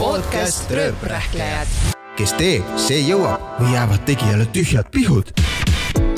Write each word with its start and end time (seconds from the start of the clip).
podcast 0.00 0.70
Rööprähklejad. 0.70 1.66
kes 2.16 2.32
teeb, 2.32 2.64
see 2.80 3.02
jõuab 3.04 3.58
või 3.60 3.74
jäävad 3.74 4.06
tegijale 4.08 4.46
tühjad 4.48 4.88
pihud. 4.90 5.28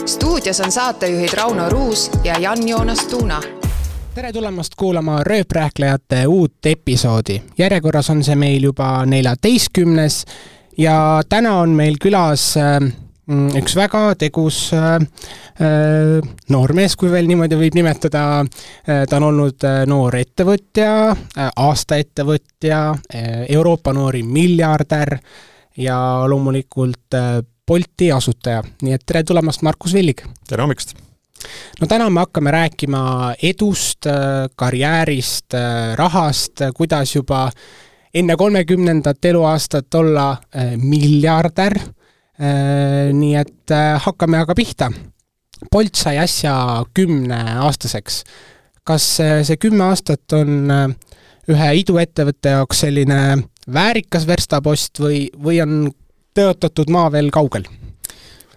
stuudios 0.06 0.60
on 0.60 0.70
saatejuhid 0.72 1.34
Rauno 1.34 1.68
Ruus 1.68 2.10
ja 2.24 2.38
Jan-Joonas 2.38 3.06
Tuuna 3.10 3.40
tere 4.14 4.32
tulemast 4.32 4.74
kuulama 4.78 5.24
Rööprähklejate 5.24 6.26
uut 6.26 6.66
episoodi. 6.66 7.42
järjekorras 7.58 8.10
on 8.10 8.24
see 8.24 8.36
meil 8.36 8.62
juba 8.62 9.06
neljateistkümnes 9.06 10.24
ja 10.78 11.22
täna 11.28 11.56
on 11.58 11.70
meil 11.70 11.98
külas 12.04 12.54
äh, 12.56 12.92
üks 13.30 13.76
väga 13.78 14.14
tegus 14.18 14.72
äh, 14.74 14.96
äh, 15.62 16.18
noormees, 16.50 16.96
kui 16.98 17.10
veel 17.12 17.28
niimoodi 17.30 17.58
võib 17.58 17.76
nimetada 17.78 18.42
äh,. 18.42 19.04
ta 19.06 19.20
on 19.20 19.28
olnud 19.30 19.66
noor 19.86 20.16
ettevõtja 20.18 21.14
aastaettevõtja 21.38 22.80
Euroopa 23.48 23.94
noorim 23.94 24.26
miljardär 24.26 25.18
ja 25.76 25.98
loomulikult 26.26 27.18
Bolti 27.62 28.08
asutaja, 28.10 28.58
nii 28.82 28.92
et 28.96 29.04
tere 29.06 29.22
tulemast, 29.22 29.62
Markus 29.62 29.94
Villig! 29.94 30.24
tere 30.48 30.66
hommikust! 30.66 30.96
no 31.78 31.86
täna 31.86 32.10
me 32.10 32.24
hakkame 32.26 32.50
rääkima 32.50 33.04
edust, 33.42 34.10
karjäärist, 34.56 35.54
rahast, 35.94 36.66
kuidas 36.74 37.14
juba 37.14 37.46
enne 38.14 38.36
kolmekümnendat 38.36 39.24
eluaastat 39.30 39.94
olla 39.94 40.36
miljardär 40.76 41.78
nii 42.42 43.34
et 43.38 43.70
äh, 43.74 43.96
hakkame 44.02 44.40
aga 44.42 44.54
pihta. 44.58 44.90
Bolt 45.70 45.94
sai 45.96 46.16
äsja 46.18 46.54
kümneaastaseks. 46.94 48.24
kas 48.84 49.04
äh, 49.20 49.42
see 49.46 49.56
kümme 49.62 49.84
aastat 49.84 50.32
on 50.34 50.72
ühe 51.48 51.68
iduettevõtte 51.78 52.56
jaoks 52.56 52.82
selline 52.82 53.18
väärikas 53.72 54.26
verstapost 54.26 54.98
või, 54.98 55.28
või 55.38 55.60
on 55.62 55.92
tõotatud 56.34 56.90
maa 56.90 57.12
veel 57.12 57.30
kaugel? 57.30 57.68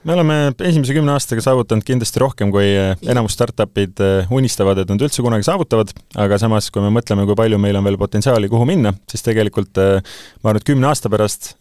Me 0.05 0.13
oleme 0.13 0.35
esimese 0.67 0.93
kümne 0.95 1.13
aastaga 1.15 1.43
saavutanud 1.43 1.85
kindlasti 1.85 2.21
rohkem, 2.21 2.51
kui 2.53 2.67
eh, 2.67 2.93
enamus 3.11 3.35
startup'id 3.37 4.01
eh, 4.05 4.33
unistavad, 4.33 4.81
et 4.81 4.91
nad 4.91 5.01
üldse 5.01 5.25
kunagi 5.25 5.47
saavutavad, 5.47 5.93
aga 6.21 6.39
samas, 6.41 6.69
kui 6.73 6.83
me 6.85 6.91
mõtleme, 6.93 7.25
kui 7.27 7.37
palju 7.39 7.59
meil 7.61 7.79
on 7.79 7.87
veel 7.87 7.99
potentsiaali, 8.01 8.49
kuhu 8.51 8.67
minna, 8.69 8.93
siis 9.11 9.25
tegelikult 9.25 9.81
eh, 9.81 9.97
ma 10.43 10.53
arvan, 10.53 10.61
et 10.61 10.69
kümne 10.69 10.89
aasta 10.91 11.11
pärast 11.11 11.55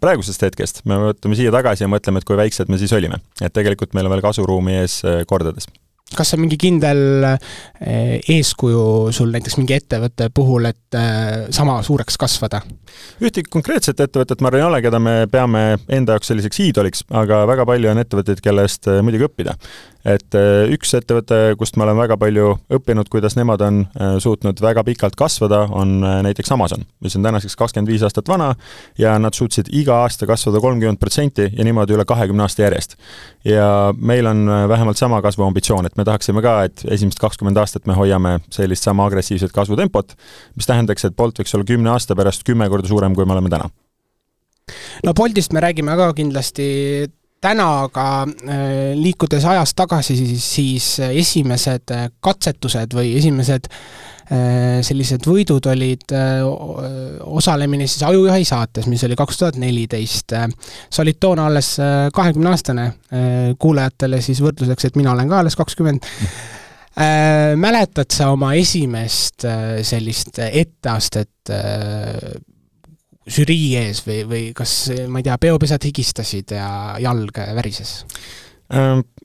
praegusest 0.00 0.42
hetkest 0.46 0.82
me 0.88 0.98
võtame 1.10 1.36
siia 1.38 1.52
tagasi 1.54 1.84
ja 1.84 1.90
mõtleme, 1.92 2.20
et 2.20 2.28
kui 2.28 2.38
väiksed 2.40 2.72
me 2.72 2.80
siis 2.80 2.94
olime. 2.96 3.20
et 3.40 3.52
tegelikult 3.52 3.94
meil 3.96 4.08
on 4.08 4.16
veel 4.16 4.24
kasvuruumi 4.24 4.80
ees 4.80 5.00
kordades 5.28 5.68
kas 6.16 6.34
on 6.34 6.42
mingi 6.42 6.58
kindel 6.60 7.24
eh, 7.26 8.18
eeskuju 8.34 9.12
sul 9.14 9.30
näiteks 9.34 9.56
mingi 9.60 9.76
ettevõtte 9.76 10.30
puhul, 10.34 10.66
et 10.70 10.98
eh, 10.98 11.46
sama 11.54 11.80
suureks 11.86 12.18
kasvada? 12.20 12.62
ühtegi 13.22 13.48
konkreetset 13.52 14.00
ettevõtet, 14.02 14.42
ma 14.42 14.50
arvan, 14.50 14.60
ei 14.60 14.66
ole, 14.66 14.82
keda 14.82 14.98
me 15.02 15.14
peame 15.30 15.62
enda 15.88 16.16
jaoks 16.16 16.32
selliseks 16.32 16.60
iidoliks, 16.66 17.04
aga 17.14 17.44
väga 17.48 17.66
palju 17.68 17.92
on 17.92 18.02
ettevõtteid, 18.02 18.42
kellest 18.44 18.90
eh, 18.90 19.00
muidugi 19.06 19.28
õppida 19.30 19.56
et 20.08 20.32
üks 20.72 20.94
ettevõte, 20.96 21.36
kust 21.60 21.76
ma 21.76 21.84
olen 21.84 21.98
väga 21.98 22.16
palju 22.16 22.54
õppinud, 22.72 23.10
kuidas 23.12 23.34
nemad 23.36 23.60
on 23.66 23.82
suutnud 24.22 24.62
väga 24.64 24.80
pikalt 24.86 25.12
kasvada, 25.18 25.58
on 25.76 25.98
näiteks 26.24 26.54
Amazon, 26.56 26.86
mis 27.04 27.18
on 27.18 27.26
tänaseks 27.26 27.52
kakskümmend 27.60 27.92
viis 27.92 28.04
aastat 28.08 28.30
vana 28.32 28.54
ja 28.96 29.18
nad 29.20 29.36
suutsid 29.36 29.68
iga 29.76 29.98
aasta 30.06 30.24
kasvada 30.24 30.62
kolmkümmend 30.64 30.96
protsenti 31.02 31.50
ja 31.52 31.66
niimoodi 31.68 31.98
üle 31.98 32.06
kahekümne 32.08 32.46
aasta 32.46 32.64
järjest. 32.64 32.96
ja 33.44 33.92
meil 34.00 34.26
on 34.26 34.48
vähemalt 34.72 34.96
sama 34.96 35.20
kasvuambitsioon, 35.22 35.86
et 35.86 35.99
me 36.00 36.06
tahaksime 36.08 36.42
ka, 36.44 36.56
et 36.68 36.84
esimesed 36.96 37.20
kakskümmend 37.20 37.60
aastat 37.60 37.86
me 37.90 37.96
hoiame 37.98 38.38
sellist 38.54 38.86
sama 38.88 39.06
agressiivset 39.10 39.52
kasvutempot, 39.54 40.16
mis 40.56 40.68
tähendaks, 40.68 41.06
et 41.06 41.16
Bolt 41.16 41.40
võiks 41.40 41.54
olla 41.56 41.68
kümne 41.68 41.92
aasta 41.94 42.16
pärast 42.18 42.44
kümme 42.48 42.68
korda 42.72 42.90
suurem, 42.90 43.16
kui 43.16 43.28
me 43.28 43.36
oleme 43.36 43.52
täna. 43.52 43.70
No 45.04 45.14
Boltist 45.16 45.54
me 45.56 45.62
räägime 45.64 45.96
ka 45.98 46.12
kindlasti 46.14 46.66
täna 47.40 47.66
aga 47.86 48.06
äh, 48.26 48.60
liikudes 48.98 49.44
ajas 49.48 49.72
tagasi, 49.76 50.16
siis, 50.16 50.46
siis 50.54 50.86
esimesed 51.08 51.92
äh, 51.96 52.06
katsetused 52.20 52.94
või 52.96 53.14
esimesed 53.16 53.70
äh, 53.70 54.80
sellised 54.84 55.24
võidud 55.28 55.70
olid 55.72 56.14
osalemine 57.40 57.88
siis 57.88 58.04
Ajujahi 58.06 58.44
saates, 58.48 58.88
mis 58.92 59.04
oli 59.08 59.16
kaks 59.18 59.40
tuhat 59.40 59.60
neliteist. 59.60 60.36
sa 60.90 61.02
olid 61.02 61.18
toona 61.20 61.46
alles 61.48 61.72
kahekümneaastane, 62.14 62.86
kuulajatele 63.58 64.20
siis 64.22 64.42
võrdluseks, 64.44 64.86
et 64.86 65.00
mina 65.00 65.12
olen 65.16 65.28
ka 65.28 65.40
alles 65.40 65.56
kakskümmend 65.58 66.06
mäletad 67.56 68.12
sa 68.12 68.30
oma 68.34 68.52
esimest 68.58 69.46
sellist 69.88 70.38
etteastet 70.44 71.54
žürii 73.30 73.74
ees 73.80 74.02
või, 74.06 74.20
või 74.28 74.42
kas, 74.56 74.74
ma 75.08 75.20
ei 75.20 75.28
tea, 75.28 75.38
peopesad 75.40 75.84
higistasid 75.86 76.56
ja 76.56 76.70
jalg 77.02 77.42
värises? 77.56 78.00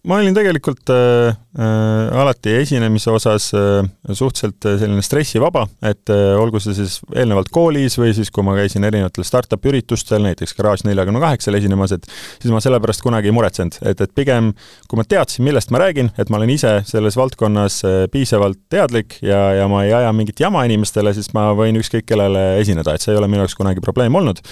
Ma 0.06 0.20
olin 0.22 0.36
tegelikult 0.38 0.92
äh, 0.94 1.34
äh, 1.58 2.20
alati 2.22 2.52
esinemise 2.60 3.10
osas 3.10 3.48
äh, 3.58 3.88
suhteliselt 4.12 4.66
äh, 4.70 4.76
selline 4.78 5.02
stressivaba, 5.02 5.64
et 5.82 6.12
äh, 6.14 6.36
olgu 6.38 6.60
see 6.62 6.76
siis 6.78 7.00
eelnevalt 7.16 7.50
koolis 7.54 7.98
või 7.98 8.12
siis, 8.14 8.30
kui 8.34 8.46
ma 8.46 8.54
käisin 8.58 8.86
erinevatel 8.86 9.26
startup 9.26 9.66
üritustel, 9.66 10.22
näiteks 10.28 10.54
Garage 10.60 10.86
neljakümne 10.86 11.22
kaheksal 11.24 11.58
esinemas, 11.58 11.96
et 11.96 12.06
siis 12.36 12.54
ma 12.54 12.62
selle 12.62 12.78
pärast 12.84 13.02
kunagi 13.06 13.32
ei 13.32 13.36
muretsenud, 13.36 13.80
et, 13.82 14.04
et 14.06 14.14
pigem 14.14 14.52
kui 14.86 15.00
ma 15.00 15.08
teadsin, 15.10 15.46
millest 15.48 15.74
ma 15.74 15.82
räägin, 15.82 16.12
et 16.22 16.30
ma 16.30 16.38
olen 16.38 16.54
ise 16.54 16.76
selles 16.86 17.18
valdkonnas 17.18 17.80
äh, 17.90 17.98
piisavalt 18.14 18.62
teadlik 18.70 19.18
ja, 19.26 19.42
ja 19.58 19.66
ma 19.72 19.88
ei 19.88 19.96
aja 19.98 20.14
mingit 20.14 20.46
jama 20.46 20.68
inimestele, 20.70 21.16
siis 21.18 21.32
ma 21.34 21.48
võin 21.58 21.82
ükskõik 21.82 22.06
kellele 22.14 22.46
esineda, 22.62 22.94
et 22.94 23.02
see 23.02 23.16
ei 23.16 23.22
ole 23.24 23.32
minu 23.32 23.42
jaoks 23.42 23.58
kunagi 23.58 23.82
probleem 23.82 24.22
olnud. 24.22 24.44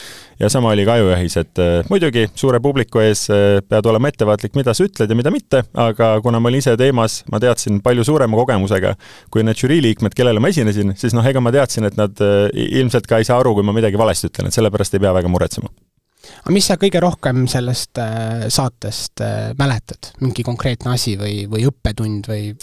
ja 0.42 0.50
sama 0.50 0.74
oli 0.74 0.86
ka 0.88 0.97
Ajujahis, 0.97 1.38
et 1.46 1.62
äh, 1.62 1.86
muidugi 1.94 2.25
suure 2.34 2.58
publiku 2.63 3.06
ees 3.06 3.28
äh, 3.30 3.62
pead 3.69 3.86
olema 3.86 4.09
ettevaatlik, 4.09 4.58
mida 4.58 4.74
sa 4.74 4.90
ütled 4.90 5.13
ja 5.13 5.16
mida 5.22 5.31
mitte, 5.31 5.43
aga 5.74 6.09
kuna 6.24 6.40
ma 6.40 6.52
olin 6.52 6.64
ise 6.64 6.76
teemas, 6.80 7.22
ma 7.31 7.40
teadsin 7.44 7.81
palju 7.86 8.06
suurema 8.08 8.38
kogemusega 8.40 8.96
kui 9.34 9.46
need 9.46 9.59
žürii 9.59 9.81
liikmed, 9.90 10.16
kellele 10.18 10.44
ma 10.44 10.52
esinesin, 10.54 10.96
siis 11.00 11.16
noh, 11.18 11.26
ega 11.26 11.42
ma 11.44 11.54
teadsin, 11.54 11.90
et 11.90 11.98
nad 12.00 12.24
ilmselt 12.54 13.09
ka 13.09 13.22
ei 13.22 13.28
saa 13.28 13.40
aru, 13.44 13.56
kui 13.58 13.66
ma 13.66 13.76
midagi 13.76 14.00
valesti 14.00 14.31
ütlen, 14.31 14.50
et 14.50 14.58
sellepärast 14.58 14.96
ei 14.96 15.04
pea 15.04 15.16
väga 15.16 15.31
muretsema. 15.31 15.72
Aga 16.44 16.54
mis 16.56 16.68
sa 16.70 16.78
kõige 16.80 17.02
rohkem 17.04 17.46
sellest 17.52 18.00
äh, 18.00 18.46
saatest 18.52 19.24
äh, 19.24 19.52
mäletad, 19.59 20.14
mingi 20.24 20.46
konkreetne 20.48 20.94
asi 20.96 21.18
või, 21.20 21.44
või 21.52 21.66
õppetund 21.68 22.30
või 22.31 22.54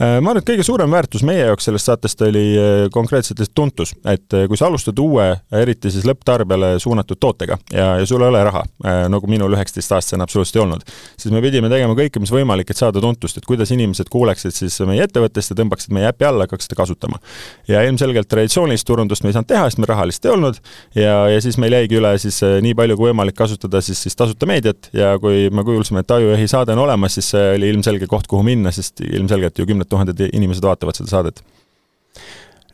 ma 0.00 0.32
arvan, 0.32 0.40
et 0.40 0.48
kõige 0.48 0.66
suurem 0.66 0.90
väärtus 0.90 1.24
meie 1.26 1.46
jaoks 1.48 1.68
sellest 1.68 1.88
saatest 1.90 2.22
oli 2.26 2.44
äh, 2.58 2.72
konkreetselt 2.94 3.40
lihtsalt 3.40 3.54
tuntus, 3.54 3.94
et 4.04 4.36
äh, 4.36 4.46
kui 4.50 4.58
sa 4.58 4.68
alustad 4.68 4.98
uue, 5.02 5.26
eriti 5.54 5.92
siis 5.92 6.06
lõpptarbijale 6.08 6.74
suunatud 6.82 7.20
tootega 7.20 7.58
ja, 7.72 7.88
ja 8.00 8.06
sul 8.08 8.22
ei 8.22 8.30
ole 8.32 8.42
raha, 8.46 8.64
nagu 9.10 9.28
minul 9.30 9.54
üheksateistaastasena 9.56 10.26
absoluutselt 10.26 10.58
ei 10.58 10.64
olnud, 10.64 10.84
siis 11.20 11.34
me 11.34 11.42
pidime 11.44 11.70
tegema 11.72 11.96
kõike, 11.98 12.22
mis 12.22 12.32
võimalik, 12.34 12.70
et 12.70 12.80
saada 12.80 13.02
tuntust, 13.02 13.38
et 13.38 13.48
kuidas 13.48 13.72
inimesed 13.74 14.10
kuuleksid 14.12 14.54
siis 14.56 14.78
meie 14.88 15.04
ettevõttest 15.06 15.54
ja 15.54 15.58
tõmbaksid 15.60 15.94
meie 15.96 16.08
äpi 16.10 16.28
alla, 16.28 16.48
hakkaksid 16.48 16.76
kasutama. 16.76 17.20
ja 17.68 17.82
ilmselgelt 17.88 18.28
traditsioonilist 18.28 18.86
turundust 18.86 19.24
me 19.24 19.32
ei 19.32 19.38
saanud 19.38 19.50
teha, 19.50 19.68
sest 19.68 19.80
meil 19.82 19.90
raha 19.92 20.08
lihtsalt 20.08 20.30
ei 20.30 20.34
olnud 20.34 20.60
ja, 20.98 21.16
ja 21.32 21.40
siis 21.44 21.58
meil 21.60 21.76
jäigi 21.78 21.98
üle 22.00 22.14
siis 22.22 22.40
nii 22.64 22.74
palju 22.78 22.98
kui 22.98 23.10
võimalik 23.10 23.36
kasutada 23.38 23.80
siis, 23.84 24.00
siis 24.02 24.16
tasuta 24.18 24.48
meediat 24.48 24.90
ja 24.96 25.14
kui 25.22 25.48
me 25.54 25.64
kuulsime, 25.66 26.04
et 26.04 26.14
Ajujahi 26.14 26.48
saade 26.50 26.74
on 26.74 26.84
olemas, 26.84 27.16
siis 27.18 27.32
see 27.34 27.54
oli 27.56 27.70
ilmselge 27.74 28.08
koht, 28.10 28.28
kuhu 28.30 28.44
minna, 28.46 28.72
sest 28.74 29.02
ilmselgelt 29.04 29.58
ju 29.58 29.63
kümned 29.68 29.90
tuhanded 29.90 30.20
inimesed 30.30 30.64
vaatavad 30.64 30.98
seda 30.98 31.12
saadet. 31.12 31.42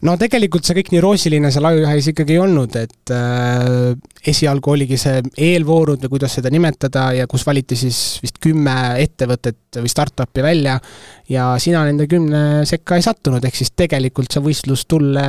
No 0.01 0.15
tegelikult 0.17 0.65
see 0.65 0.79
kõik 0.79 0.95
nii 0.95 1.01
roosiline 1.05 1.51
seal 1.53 1.67
ajujahis 1.69 2.07
ikkagi 2.15 2.33
ei 2.33 2.41
olnud, 2.41 2.77
et 2.81 3.13
äh, 3.13 3.91
esialgu 4.33 4.73
oligi 4.73 4.97
see 5.01 5.19
eelvoorud 5.51 6.01
või 6.07 6.15
kuidas 6.15 6.39
seda 6.39 6.49
nimetada 6.53 7.11
ja 7.19 7.27
kus 7.29 7.45
valiti 7.45 7.77
siis 7.77 7.99
vist 8.23 8.41
kümme 8.41 8.77
ettevõtet 9.03 9.77
või 9.77 9.93
startup'i 9.93 10.45
välja 10.45 10.79
ja 11.29 11.51
sina 11.61 11.85
nende 11.85 12.09
kümne 12.09 12.63
sekka 12.69 12.97
ei 12.97 13.05
sattunud, 13.05 13.45
ehk 13.45 13.61
siis 13.61 13.75
tegelikult 13.77 14.33
sa 14.33 14.41
võistlustulle 14.45 15.27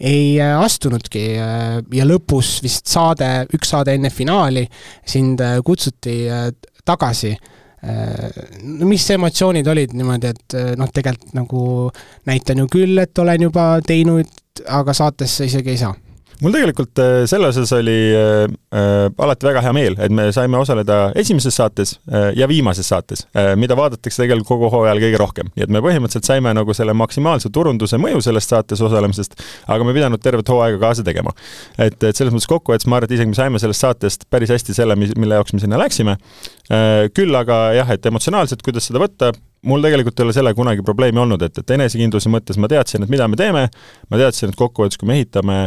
ei 0.00 0.40
äh, 0.40 0.56
astunudki 0.60 1.24
äh, 1.36 1.78
ja 1.92 2.06
lõpus 2.08 2.58
vist 2.64 2.88
saade, 2.92 3.28
üks 3.56 3.72
saade 3.72 3.96
enne 3.96 4.10
finaali 4.12 4.66
sind 5.06 5.40
äh, 5.44 5.58
kutsuti 5.64 6.22
tagasi 6.84 7.34
no 7.82 8.86
mis 8.86 9.06
emotsioonid 9.14 9.66
olid 9.72 9.94
niimoodi, 9.96 10.34
et 10.34 10.56
noh, 10.76 10.90
tegelikult 10.92 11.32
nagu 11.38 11.62
näitan 12.28 12.60
ju 12.60 12.68
küll, 12.68 13.00
et 13.00 13.18
olen 13.18 13.48
juba 13.48 13.72
teinud, 13.86 14.28
aga 14.68 14.92
saatesse 14.92 15.48
isegi 15.48 15.72
ei 15.72 15.80
saa 15.80 15.94
mul 16.44 16.54
tegelikult 16.54 17.00
äh, 17.02 17.22
selle 17.30 17.50
osas 17.52 17.72
oli 17.76 17.96
äh, 18.16 18.44
äh, 18.74 19.06
alati 19.24 19.48
väga 19.48 19.62
hea 19.64 19.72
meel, 19.76 19.96
et 20.00 20.14
me 20.14 20.28
saime 20.34 20.58
osaleda 20.60 20.98
esimeses 21.20 21.56
saates 21.60 21.96
äh, 22.08 22.30
ja 22.38 22.48
viimases 22.50 22.88
saates 22.90 23.26
äh,, 23.36 23.52
mida 23.60 23.76
vaadatakse 23.78 24.22
tegelikult 24.22 24.48
kogu 24.48 24.70
hooajal 24.72 25.02
kõige 25.02 25.20
rohkem. 25.20 25.50
nii 25.56 25.66
et 25.66 25.74
me 25.74 25.82
põhimõtteliselt 25.84 26.28
saime 26.30 26.54
nagu 26.56 26.74
selle 26.76 26.94
maksimaalse 26.96 27.52
turunduse 27.52 28.00
mõju 28.00 28.22
sellest 28.24 28.54
saates 28.54 28.80
osalemisest, 28.86 29.36
aga 29.68 29.84
me 29.84 29.94
ei 29.94 30.00
pidanud 30.00 30.22
tervet 30.22 30.48
hooaega 30.48 30.80
kaasa 30.82 31.04
tegema. 31.06 31.34
et, 31.78 31.98
et 32.02 32.16
selles 32.16 32.32
mõttes 32.34 32.48
kokkuvõttes 32.50 32.88
ma 32.88 33.00
arvan, 33.00 33.10
et 33.10 33.18
isegi 33.18 33.34
me 33.34 33.38
saime 33.38 33.62
sellest 33.62 33.86
saatest 33.86 34.26
päris 34.30 34.52
hästi 34.54 34.76
selle, 34.76 34.96
mille 34.96 35.40
jaoks 35.40 35.54
me 35.56 35.62
sinna 35.62 35.80
läksime 35.80 36.16
äh,. 36.16 37.08
küll 37.14 37.36
aga 37.36 37.62
jah, 37.76 37.92
et 37.92 38.06
emotsionaalselt, 38.06 38.64
kuidas 38.64 38.88
seda 38.88 39.02
võtta, 39.02 39.32
mul 39.66 39.84
tegelikult 39.84 40.20
ei 40.20 40.28
ole 40.28 40.36
sellega 40.36 40.56
kunagi 40.56 40.84
probleemi 40.86 41.20
olnud, 41.20 41.42
et, 41.44 41.60
et 41.60 41.76
enesekindluse 41.76 42.32
mõttes 42.32 42.58
ma 42.60 42.70
teadsin, 42.70 43.04
et 43.04 43.12
mida 43.12 43.28
me 43.28 43.36
teeme, 43.36 43.66
ma 44.08 44.20
teadsin, 44.20 44.52
et 44.52 44.58
kokkuvõttes, 44.58 45.00
kui 45.00 45.10
me 45.10 45.18
ehitame 45.20 45.58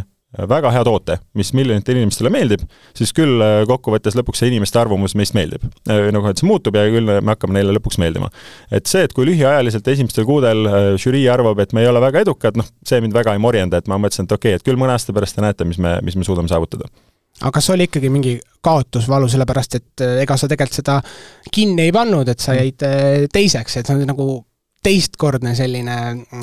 väga 0.50 0.72
hea 0.74 0.84
toote, 0.88 1.18
mis 1.38 1.52
miljonitele 1.54 2.02
inimestele 2.02 2.32
meeldib, 2.34 2.64
siis 2.98 3.14
küll 3.16 3.42
kokkuvõttes 3.70 4.18
lõpuks 4.18 4.42
see 4.42 4.50
inimeste 4.52 4.80
arvamus 4.82 5.16
meist 5.20 5.36
meeldib. 5.38 5.66
nagu 5.86 6.30
et 6.30 6.42
see 6.42 6.50
muutub 6.50 6.76
ja 6.78 6.88
küll 6.90 7.14
me 7.14 7.36
hakkame 7.36 7.60
neile 7.60 7.76
lõpuks 7.78 8.00
meeldima. 8.02 8.30
et 8.72 8.90
see, 8.90 9.04
et 9.06 9.14
kui 9.14 9.28
lühiajaliselt 9.30 9.88
esimestel 9.88 10.26
kuudel 10.26 10.66
žürii 10.98 11.28
arvab, 11.30 11.60
et 11.60 11.74
me 11.74 11.86
ei 11.86 11.88
ole 11.88 12.02
väga 12.02 12.26
edukad, 12.26 12.58
noh, 12.58 12.68
see 12.86 13.02
mind 13.02 13.14
väga 13.14 13.34
ei 13.34 13.42
morjenda, 13.42 13.78
et 13.78 13.88
ma 13.88 14.00
mõtlesin, 14.02 14.26
et 14.26 14.38
okei 14.38 14.56
okay,, 14.56 14.62
et 14.62 14.66
küll 14.66 14.80
mõne 14.80 14.96
aasta 14.98 15.14
pärast 15.14 15.38
te 15.38 15.46
näete, 15.46 15.68
mis 15.70 15.78
me, 15.78 16.00
mis 16.04 16.18
me 16.18 16.26
suudame 16.26 16.50
saavutada 16.52 16.90
aga 17.42 17.52
kas 17.56 17.70
oli 17.74 17.88
ikkagi 17.90 18.10
mingi 18.14 18.38
kaotusvalu, 18.64 19.28
sellepärast 19.32 19.78
et 19.80 20.04
ega 20.24 20.38
sa 20.38 20.48
tegelikult 20.48 20.80
seda 20.80 21.00
kinni 21.54 21.88
ei 21.88 21.94
pannud, 21.96 22.30
et 22.30 22.40
sa 22.40 22.56
jäid 22.58 22.84
teiseks, 23.34 23.80
et 23.80 23.90
see 23.90 23.98
on 23.98 24.06
nagu 24.08 24.28
teistkordne 24.84 25.54
selline 25.56 25.96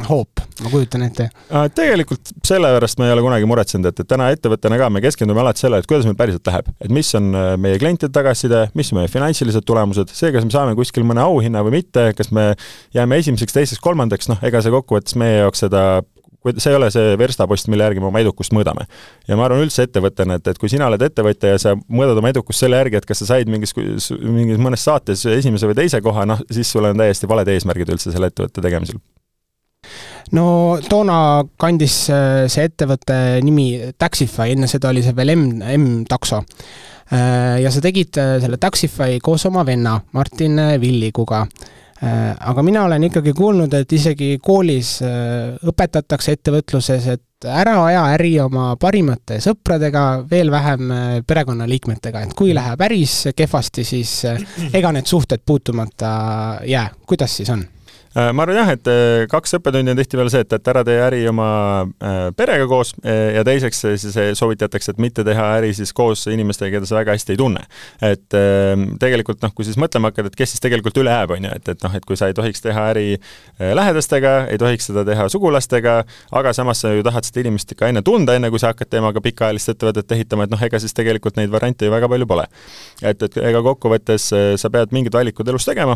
hoop, 0.09 0.43
ma 0.65 0.73
kujutan 0.73 1.05
ette. 1.07 1.29
Äh, 1.53 1.67
tegelikult 1.77 2.33
sellepärast 2.47 3.01
ma 3.01 3.09
ei 3.09 3.15
ole 3.15 3.25
kunagi 3.25 3.49
muretsenud, 3.49 3.91
et, 3.91 4.03
et 4.03 4.09
täna 4.11 4.31
ettevõttena 4.35 4.79
ka 4.81 4.91
me 4.93 5.03
keskendume 5.05 5.43
alati 5.43 5.65
sellele, 5.65 5.85
et 5.85 5.91
kuidas 5.91 6.09
meil 6.09 6.17
päriselt 6.19 6.49
läheb. 6.49 6.71
et 6.81 6.95
mis 6.95 7.13
on 7.19 7.33
äh, 7.37 7.51
meie 7.61 7.81
klientide 7.83 8.13
tagasiside, 8.15 8.67
mis 8.79 8.93
on 8.93 9.01
meie 9.01 9.13
finantsilised 9.13 9.67
tulemused, 9.69 10.15
see, 10.17 10.33
kas 10.35 10.47
me 10.47 10.55
saame 10.55 10.77
kuskil 10.79 11.05
mõne 11.09 11.25
auhinna 11.25 11.65
või 11.67 11.81
mitte, 11.81 12.11
kas 12.17 12.33
me 12.35 12.53
jääme 12.97 13.21
esimeseks, 13.21 13.57
teiseks, 13.57 13.83
kolmandaks, 13.85 14.31
noh, 14.33 14.41
ega 14.47 14.63
see 14.65 14.73
kokkuvõttes 14.75 15.19
meie 15.21 15.43
jaoks 15.43 15.67
seda 15.67 15.85
see 16.57 16.73
ei 16.73 16.79
ole 16.79 16.91
see 16.95 17.15
verstapost, 17.21 17.69
mille 17.73 17.87
järgi 17.89 18.03
me 18.03 18.11
oma 18.11 18.23
edukust 18.25 18.55
mõõdame. 18.57 18.87
ja 19.29 19.37
ma 19.37 19.47
arvan 19.47 19.65
üldse 19.65 19.87
ettevõttena, 19.89 20.41
et, 20.41 20.53
et 20.53 20.59
kui 20.61 20.73
sina 20.73 20.89
oled 20.91 21.03
ettevõtja 21.11 21.55
ja 21.55 21.63
sa 21.63 21.77
mõõdad 21.77 22.19
oma 22.19 22.33
edukust 22.33 22.65
selle 22.65 22.81
järgi, 22.81 23.01
et 23.01 23.09
kas 23.09 23.23
sa 23.23 23.33
said 23.35 23.51
mingis, 23.51 23.75
mingis 23.77 24.61
mõnes 24.61 24.85
saates 24.85 25.27
esimese 25.29 25.71
või 25.71 25.79
teise 25.83 26.03
koha, 26.05 26.27
noh, 26.29 26.45
siis 26.51 26.71
sul 26.73 26.89
on 26.89 27.01
täiesti 27.01 27.29
valed 27.31 27.49
eesmärgid 27.55 27.97
üldse 27.97 28.15
selle 28.15 28.33
ettevõtte 28.33 28.65
tegemisel 28.65 29.01
no 30.37 30.45
toona 30.89 31.17
kandis 31.61 32.05
äh, 32.13 32.45
see 32.53 32.69
ettevõtte 32.69 33.17
nimi 33.45 33.93
Taxify, 33.99 34.55
enne 34.55 34.69
seda 34.71 34.93
oli 34.93 35.03
see 35.05 35.17
veel 35.17 35.35
M, 35.35 35.45
M-takso. 35.77 36.43
Äh, 37.11 37.59
ja 37.65 37.73
sa 37.73 37.83
tegid 37.85 38.19
äh, 38.21 38.37
selle 38.43 38.61
Taxify 38.61 39.19
koos 39.25 39.47
oma 39.51 39.65
venna 39.67 39.99
Martin 40.17 40.61
Villiguga 40.83 41.47
aga 42.01 42.63
mina 42.65 42.85
olen 42.85 43.05
ikkagi 43.11 43.33
kuulnud, 43.37 43.75
et 43.77 43.93
isegi 43.93 44.39
koolis 44.43 44.99
äh, 45.05 45.57
õpetatakse 45.69 46.37
ettevõtluses, 46.39 47.09
et 47.13 47.49
ära 47.49 47.75
aja 47.85 48.05
äri 48.15 48.35
oma 48.41 48.71
parimate 48.81 49.41
sõpradega, 49.45 50.05
veel 50.31 50.53
vähem 50.53 50.95
äh, 50.95 51.11
perekonnaliikmetega, 51.27 52.25
et 52.25 52.33
kui 52.39 52.55
läheb 52.57 52.81
äris 52.89 53.19
kehvasti, 53.37 53.85
siis 53.85 54.15
ega 54.73 54.95
need 54.97 55.11
suhted 55.11 55.45
puutumata 55.45 56.15
jää. 56.65 56.89
kuidas 57.07 57.37
siis 57.37 57.53
on? 57.53 57.67
Äh, 58.11 58.33
ma 58.35 58.43
arvan 58.43 58.57
jah, 58.59 58.71
et 58.75 58.89
äh, 58.91 59.25
kaks 59.31 59.53
õppetundi 59.61 59.93
on 59.93 59.99
tihtipeale 60.01 60.31
see, 60.33 60.43
et, 60.43 60.51
et 60.57 60.69
ära 60.73 60.81
tee 60.83 60.97
äri 60.99 61.21
oma 61.31 61.45
äh, 62.03 62.17
perega 62.35 62.65
koos 62.67 62.91
ja 63.07 63.45
teiseks 63.47 63.85
siis 64.03 64.17
soovitatakse, 64.35 64.91
et 64.91 64.99
mitte 64.99 65.23
teha 65.27 65.45
äri 65.61 65.71
siis 65.79 65.93
koos 65.95 66.25
inimestega, 66.27 66.73
keda 66.75 66.89
sa 66.91 66.97
väga 66.99 67.15
hästi 67.15 67.37
ei 67.37 67.39
tunne. 67.39 67.63
et 68.03 68.35
ähm, 68.35 68.97
tegelikult 68.99 69.39
noh, 69.45 69.53
kui 69.55 69.69
siis 69.69 69.79
mõtlema 69.79 70.11
hakkad, 70.11 70.27
et 70.27 70.39
kes 70.41 70.57
siis 70.57 70.65
tegelikult 70.65 70.99
üle 70.99 71.13
jääb, 71.15 71.37
on 71.37 71.47
ju, 71.47 71.53
et, 71.55 71.71
et 71.71 71.87
noh, 71.87 71.95
et 71.95 72.09
kui 72.09 72.19
sa 72.19 72.27
ei 72.27 72.35
tohiks 72.35 72.65
teha 72.65 72.89
äri 72.91 73.05
lähedastega, 73.79 74.35
ei 74.51 74.59
tohiks 74.59 74.91
seda 74.91 75.05
teha 75.07 75.29
sugulastega, 75.31 75.95
aga 76.43 76.55
samas 76.57 76.83
sa 76.83 76.91
ju 76.91 77.07
tahad 77.07 77.29
seda 77.29 77.45
inimest 77.45 77.77
ikka 77.77 77.93
enne 77.93 78.03
tunda, 78.03 78.35
enne 78.35 78.51
kui 78.51 78.59
sa 78.59 78.73
hakkad 78.75 78.91
temaga 78.91 79.23
pikaajalist 79.23 79.75
ettevõtet 79.77 80.17
ehitama, 80.19 80.49
et 80.49 80.55
noh, 80.57 80.67
ega 80.67 80.83
siis 80.83 80.97
tegelikult 80.99 81.39
neid 81.39 81.55
variante 81.55 81.87
ju 81.87 81.95
väga 81.95 82.11
palju 82.11 82.27
pole. 82.35 82.49
et, 83.03 83.23
et 83.23 83.41
ega 83.53 83.63
kokkuvõttes 83.71 84.31
sa 84.59 84.75
pead 84.75 84.99
mingid 84.99 85.15
valikud 85.15 85.55
elus 85.55 85.69
tegema 85.69 85.95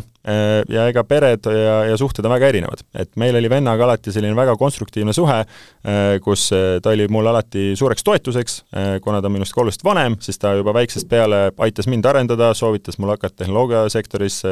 ja 0.70 0.86
ega 0.92 1.02
pered 1.08 1.50
ja, 1.50 1.76
ja 1.90 1.98
suhted 2.04 2.26
on 2.26 2.34
väga 2.34 2.50
erinevad. 2.52 2.84
et 2.94 3.10
meil 3.20 3.36
oli 3.36 3.50
vennaga 3.50 3.86
alati 3.88 4.12
selline 4.14 4.36
väga 4.36 4.56
konstruktiivne 4.60 5.12
suhe, 5.16 5.40
äh, 5.42 6.02
kus 6.24 6.46
äh, 6.52 6.78
ta 6.82 6.94
oli 6.94 7.08
mulle 7.08 7.32
alati 7.32 7.72
suureks 7.78 8.04
toetuseks, 8.06 8.58
äh, 8.76 8.90
kuna 9.04 9.20
ta 9.20 9.30
on 9.30 9.38
minust 9.38 9.56
oluliselt 9.58 9.84
vanem, 9.84 10.18
siis 10.20 10.38
ta 10.38 10.54
juba 10.58 10.74
väiksest 10.76 11.08
peale 11.08 11.46
aitas 11.58 11.88
mind 11.90 12.06
arendada, 12.10 12.52
soovitas 12.54 12.98
mul 12.98 13.14
hakata 13.14 13.42
tehnoloogiasektoris 13.42 14.42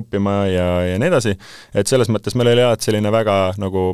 õppima 0.00 0.36
ja, 0.50 0.68
ja 0.92 1.00
nii 1.00 1.10
edasi, 1.10 1.34
et 1.74 1.90
selles 1.90 2.10
mõttes 2.12 2.36
meil 2.38 2.54
oli 2.54 2.64
alati 2.64 2.90
selline 2.90 3.12
väga 3.12 3.40
nagu 3.60 3.92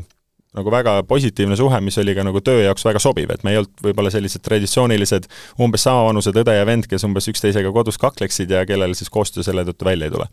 nagu 0.57 0.73
väga 0.73 1.03
positiivne 1.09 1.57
suhe, 1.59 1.81
mis 1.85 1.99
oli 2.01 2.15
ka 2.17 2.25
nagu 2.25 2.41
töö 2.41 2.63
jaoks 2.65 2.87
väga 2.87 3.03
sobiv, 3.03 3.33
et 3.35 3.45
me 3.45 3.53
ei 3.53 3.61
olnud 3.61 3.85
võib-olla 3.85 4.13
sellised 4.15 4.45
traditsioonilised 4.47 5.29
umbes 5.61 5.85
samavanused 5.85 6.41
õde 6.43 6.57
ja 6.57 6.65
vend, 6.69 6.89
kes 6.89 7.05
umbes 7.09 7.29
üksteisega 7.33 7.73
kodus 7.77 8.01
kakleksid 8.01 8.57
ja 8.57 8.65
kellel 8.69 8.97
siis 8.97 9.13
koostöö 9.13 9.45
selle 9.45 9.67
tõttu 9.69 9.89
välja 9.91 10.09
ei 10.09 10.17
tule 10.17 10.31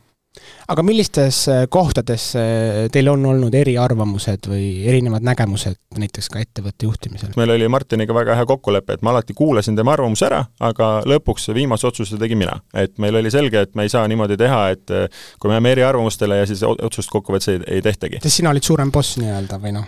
aga 0.67 0.83
millistes 0.85 1.43
äh, 1.51 1.65
kohtades 1.69 2.31
äh, 2.39 2.87
teil 2.93 3.09
on 3.11 3.25
olnud 3.29 3.53
eriarvamused 3.53 4.47
või 4.49 4.67
erinevad 4.89 5.25
nägemused 5.25 5.77
näiteks 5.99 6.29
ka 6.33 6.41
ettevõtte 6.41 6.87
juhtimisel? 6.87 7.33
meil 7.37 7.53
oli 7.53 7.67
Martiniga 7.69 8.15
väga 8.15 8.37
hea 8.39 8.47
kokkulepe, 8.49 8.97
et 8.97 9.03
ma 9.05 9.13
alati 9.13 9.35
kuulasin 9.37 9.77
tema 9.77 9.93
arvamuse 9.93 10.25
ära, 10.25 10.41
aga 10.63 10.89
lõpuks 11.09 11.51
viimase 11.53 11.85
otsuse 11.89 12.17
tegin 12.21 12.41
mina. 12.41 12.55
et 12.73 12.95
meil 13.03 13.19
oli 13.19 13.31
selge, 13.33 13.61
et 13.67 13.75
me 13.77 13.85
ei 13.85 13.93
saa 13.93 14.07
niimoodi 14.09 14.37
teha, 14.39 14.61
et 14.73 14.93
äh, 14.95 15.21
kui 15.39 15.51
me 15.51 15.59
jääme 15.59 15.75
eriarvamustele 15.75 16.39
ja 16.41 16.49
siis 16.49 16.63
otsust 16.65 17.13
kokkuvõttes 17.13 17.53
ei, 17.53 17.61
ei 17.77 17.85
tehtagi. 17.85 18.23
sest 18.23 18.41
sina 18.41 18.53
olid 18.53 18.65
suurem 18.65 18.91
boss 18.93 19.19
nii-öelda 19.21 19.61
või 19.61 19.75
noh? 19.77 19.85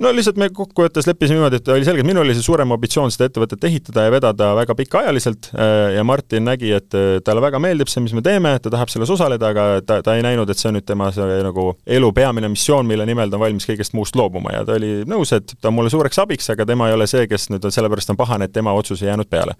No 0.00 0.12
lihtsalt 0.12 0.36
me 0.40 0.50
kokkuvõttes 0.54 1.08
leppisime 1.08 1.38
niimoodi, 1.38 1.62
et 1.62 1.72
oli 1.72 1.88
selge, 1.88 2.04
et 2.04 2.10
minul 2.10 2.26
oli 2.26 2.36
see 2.36 2.44
suurem 2.44 2.76
ambitsioon 2.76 3.12
seda 3.14 3.30
ettevõtet 3.30 3.64
ehitada 3.70 4.04
ja 4.06 4.12
vedada 4.12 4.52
väga 4.58 4.76
pikaajaliselt 4.76 5.52
ja 5.94 6.04
Martin 6.04 6.44
nägi, 6.50 6.72
et 6.76 7.00
talle 7.24 7.42
väga 7.44 7.60
meeldib 7.62 7.90
see, 7.90 8.02
mis 8.04 8.14
me 8.16 8.22
teeme, 8.24 8.56
ta 8.60 8.72
tahab 8.72 8.92
selles 8.92 9.12
osaleda, 9.14 9.52
aga 9.54 9.69
ta, 9.86 10.00
ta 10.04 10.16
ei 10.16 10.24
näinud, 10.24 10.50
et 10.50 10.60
see 10.60 10.70
on 10.70 10.76
nüüd 10.78 10.86
tema 10.88 11.10
see 11.14 11.40
nagu 11.46 11.66
elu 11.98 12.10
peamine 12.16 12.50
missioon, 12.52 12.88
mille 12.88 13.06
nimel 13.08 13.30
ta 13.30 13.38
on 13.38 13.44
valmis 13.44 13.68
kõigest 13.68 13.96
muust 13.96 14.18
loobuma 14.18 14.54
ja 14.54 14.64
ta 14.66 14.76
oli 14.78 14.92
nõus, 15.08 15.32
et 15.36 15.54
ta 15.60 15.70
on 15.70 15.78
mulle 15.78 15.92
suureks 15.92 16.20
abiks, 16.22 16.50
aga 16.54 16.66
tema 16.68 16.90
ei 16.90 16.98
ole 16.98 17.08
see, 17.10 17.26
kes 17.30 17.48
nüüd 17.52 17.64
on 17.66 17.74
sellepärast 17.74 18.12
on 18.14 18.20
pahane, 18.20 18.48
et 18.48 18.54
tema 18.56 18.74
otsus 18.76 19.02
ei 19.02 19.10
jäänud 19.10 19.30
peale. 19.30 19.56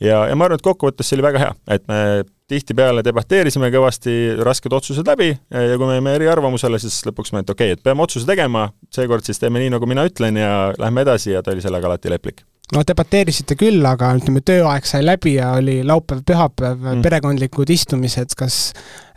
ja, 0.00 0.24
ja 0.28 0.38
ma 0.38 0.48
arvan, 0.48 0.60
et 0.60 0.66
kokkuvõttes 0.66 1.10
see 1.10 1.18
oli 1.18 1.28
väga 1.28 1.44
hea, 1.46 1.52
et 1.76 1.86
me 1.90 2.00
tihtipeale 2.50 3.04
debateerisime 3.04 3.70
kõvasti 3.72 4.14
rasked 4.44 4.72
otsused 4.76 5.06
läbi 5.08 5.30
ja 5.32 5.78
kui 5.78 5.86
me 5.86 5.98
jäime 5.98 6.16
eriarvamusele, 6.18 6.80
siis 6.82 7.00
lõpuks 7.08 7.32
me, 7.32 7.44
et 7.44 7.52
okei 7.54 7.72
okay,, 7.72 7.78
et 7.78 7.84
peame 7.84 8.04
otsuse 8.04 8.28
tegema, 8.28 8.68
seekord 8.92 9.24
siis 9.24 9.40
teeme 9.40 9.62
nii, 9.62 9.72
nagu 9.78 9.88
mina 9.88 10.04
ütlen 10.08 10.42
ja 10.42 10.56
lähme 10.78 11.06
edasi 11.06 11.32
ja 11.32 11.42
ta 11.42 11.56
oli 11.56 11.64
sellega 11.64 11.88
alati 11.88 12.12
leplik 12.12 12.44
no 12.72 12.82
debateerisite 12.86 13.56
küll, 13.60 13.82
aga 13.86 14.14
ütleme, 14.18 14.40
tööaeg 14.46 14.86
sai 14.88 15.02
läbi 15.04 15.36
ja 15.36 15.52
oli 15.58 15.80
laupäev-pühapäev 15.86 16.78
mm. 16.78 17.02
perekondlikud 17.04 17.70
istumised, 17.74 18.32
kas 18.38 18.58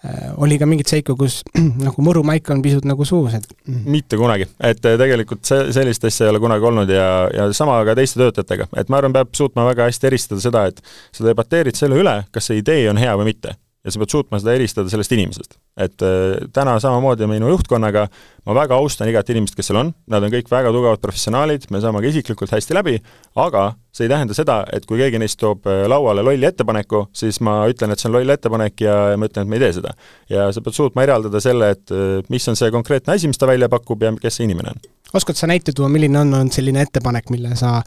äh, 0.03 0.33
oli 0.35 0.57
ka 0.59 0.67
mingeid 0.69 0.91
seiku, 0.91 1.15
kus 1.19 1.39
nagu 1.85 2.03
mõrumaik 2.03 2.49
on 2.53 2.63
pisut 2.65 2.87
nagu 2.89 3.07
suus, 3.07 3.37
et? 3.39 3.47
Mm. 3.69 3.85
mitte 3.97 4.19
kunagi, 4.19 4.49
et 4.59 4.83
äh, 4.83 4.97
tegelikult 4.99 5.45
see, 5.47 5.69
sellist 5.75 6.07
asja 6.09 6.27
ei 6.27 6.33
ole 6.33 6.41
kunagi 6.43 6.67
olnud 6.71 6.91
ja, 6.91 7.07
ja 7.33 7.47
sama 7.55 7.79
ka 7.87 7.95
teiste 7.97 8.19
töötajatega, 8.21 8.67
et 8.81 8.91
ma 8.91 8.99
arvan, 8.99 9.15
peab 9.15 9.31
suutma 9.37 9.69
väga 9.69 9.87
hästi 9.87 10.11
eristada 10.11 10.43
seda, 10.43 10.67
et 10.71 10.83
sa 11.15 11.29
debateerid 11.29 11.79
selle 11.79 11.99
üle, 12.03 12.19
kas 12.35 12.51
see 12.51 12.59
idee 12.63 12.83
on 12.91 12.99
hea 12.99 13.15
või 13.15 13.31
mitte 13.31 13.55
ja 13.87 13.93
sa 13.93 14.01
pead 14.01 14.11
suutma 14.11 14.39
seda 14.41 14.53
eristada 14.57 14.91
sellest 14.91 15.13
inimesest. 15.15 15.55
et 15.79 16.03
äh, 16.03 16.35
täna 16.53 16.75
samamoodi 16.83 17.27
minu 17.29 17.47
juhtkonnaga 17.53 18.07
ma 18.45 18.55
väga 18.57 18.75
austan 18.75 19.07
igat 19.07 19.29
inimest, 19.31 19.55
kes 19.55 19.69
seal 19.69 19.79
on, 19.79 19.91
nad 20.11 20.23
on 20.23 20.31
kõik 20.33 20.49
väga 20.51 20.73
tugevad 20.75 20.99
professionaalid, 21.03 21.69
me 21.71 21.79
saame 21.83 22.01
ka 22.03 22.11
isiklikult 22.11 22.51
hästi 22.51 22.75
läbi, 22.75 22.97
aga 23.39 23.69
see 23.95 24.07
ei 24.07 24.11
tähenda 24.11 24.35
seda, 24.37 24.57
et 24.75 24.85
kui 24.89 24.99
keegi 24.99 25.21
neist 25.21 25.39
toob 25.39 25.69
äh, 25.71 25.85
lauale 25.87 26.25
lolli 26.25 26.49
ettepaneku, 26.49 27.05
siis 27.15 27.39
ma 27.45 27.61
ütlen, 27.71 27.93
et 27.93 28.03
see 28.03 28.09
on 28.11 28.17
loll 28.17 28.35
ettepanek 28.35 28.83
ja, 28.83 28.97
ja 29.13 29.21
ma 29.21 29.31
ütlen, 29.31 29.47
et 29.47 29.53
me 29.53 29.59
ei 29.59 29.65
tee 29.65 29.77
seda. 29.79 29.95
ja 30.33 30.49
sa 30.51 30.63
pead 30.65 30.79
suutma 30.79 31.07
eraldada 31.07 31.41
selle, 31.43 31.71
et 31.77 31.95
äh, 31.95 32.19
mis 32.33 32.47
on 32.51 32.59
see 32.59 32.73
konkreetne 32.75 33.15
asi, 33.15 33.31
mis 33.31 33.39
ta 33.39 33.47
välja 33.47 33.71
pakub 33.71 34.03
ja 34.03 34.11
kes 34.19 34.41
see 34.41 34.49
inimene 34.49 34.75
on. 34.75 34.83
oskad 35.15 35.39
sa 35.39 35.47
näite 35.47 35.71
tuua, 35.71 35.87
milline 35.93 36.19
on 36.25 36.35
olnud 36.41 36.59
selline 36.59 36.83
ettepanek, 36.83 37.31
mille 37.31 37.55
sa 37.55 37.79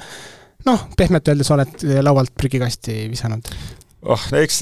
noh, 0.65 0.89
pehmelt 0.97 1.29
öeldes 1.29 1.53
oled 1.53 1.87
laualt 2.01 2.33
prügikasti 2.41 3.03
visanud? 3.13 3.53
Oh, 4.03 4.23
eks 4.41 4.61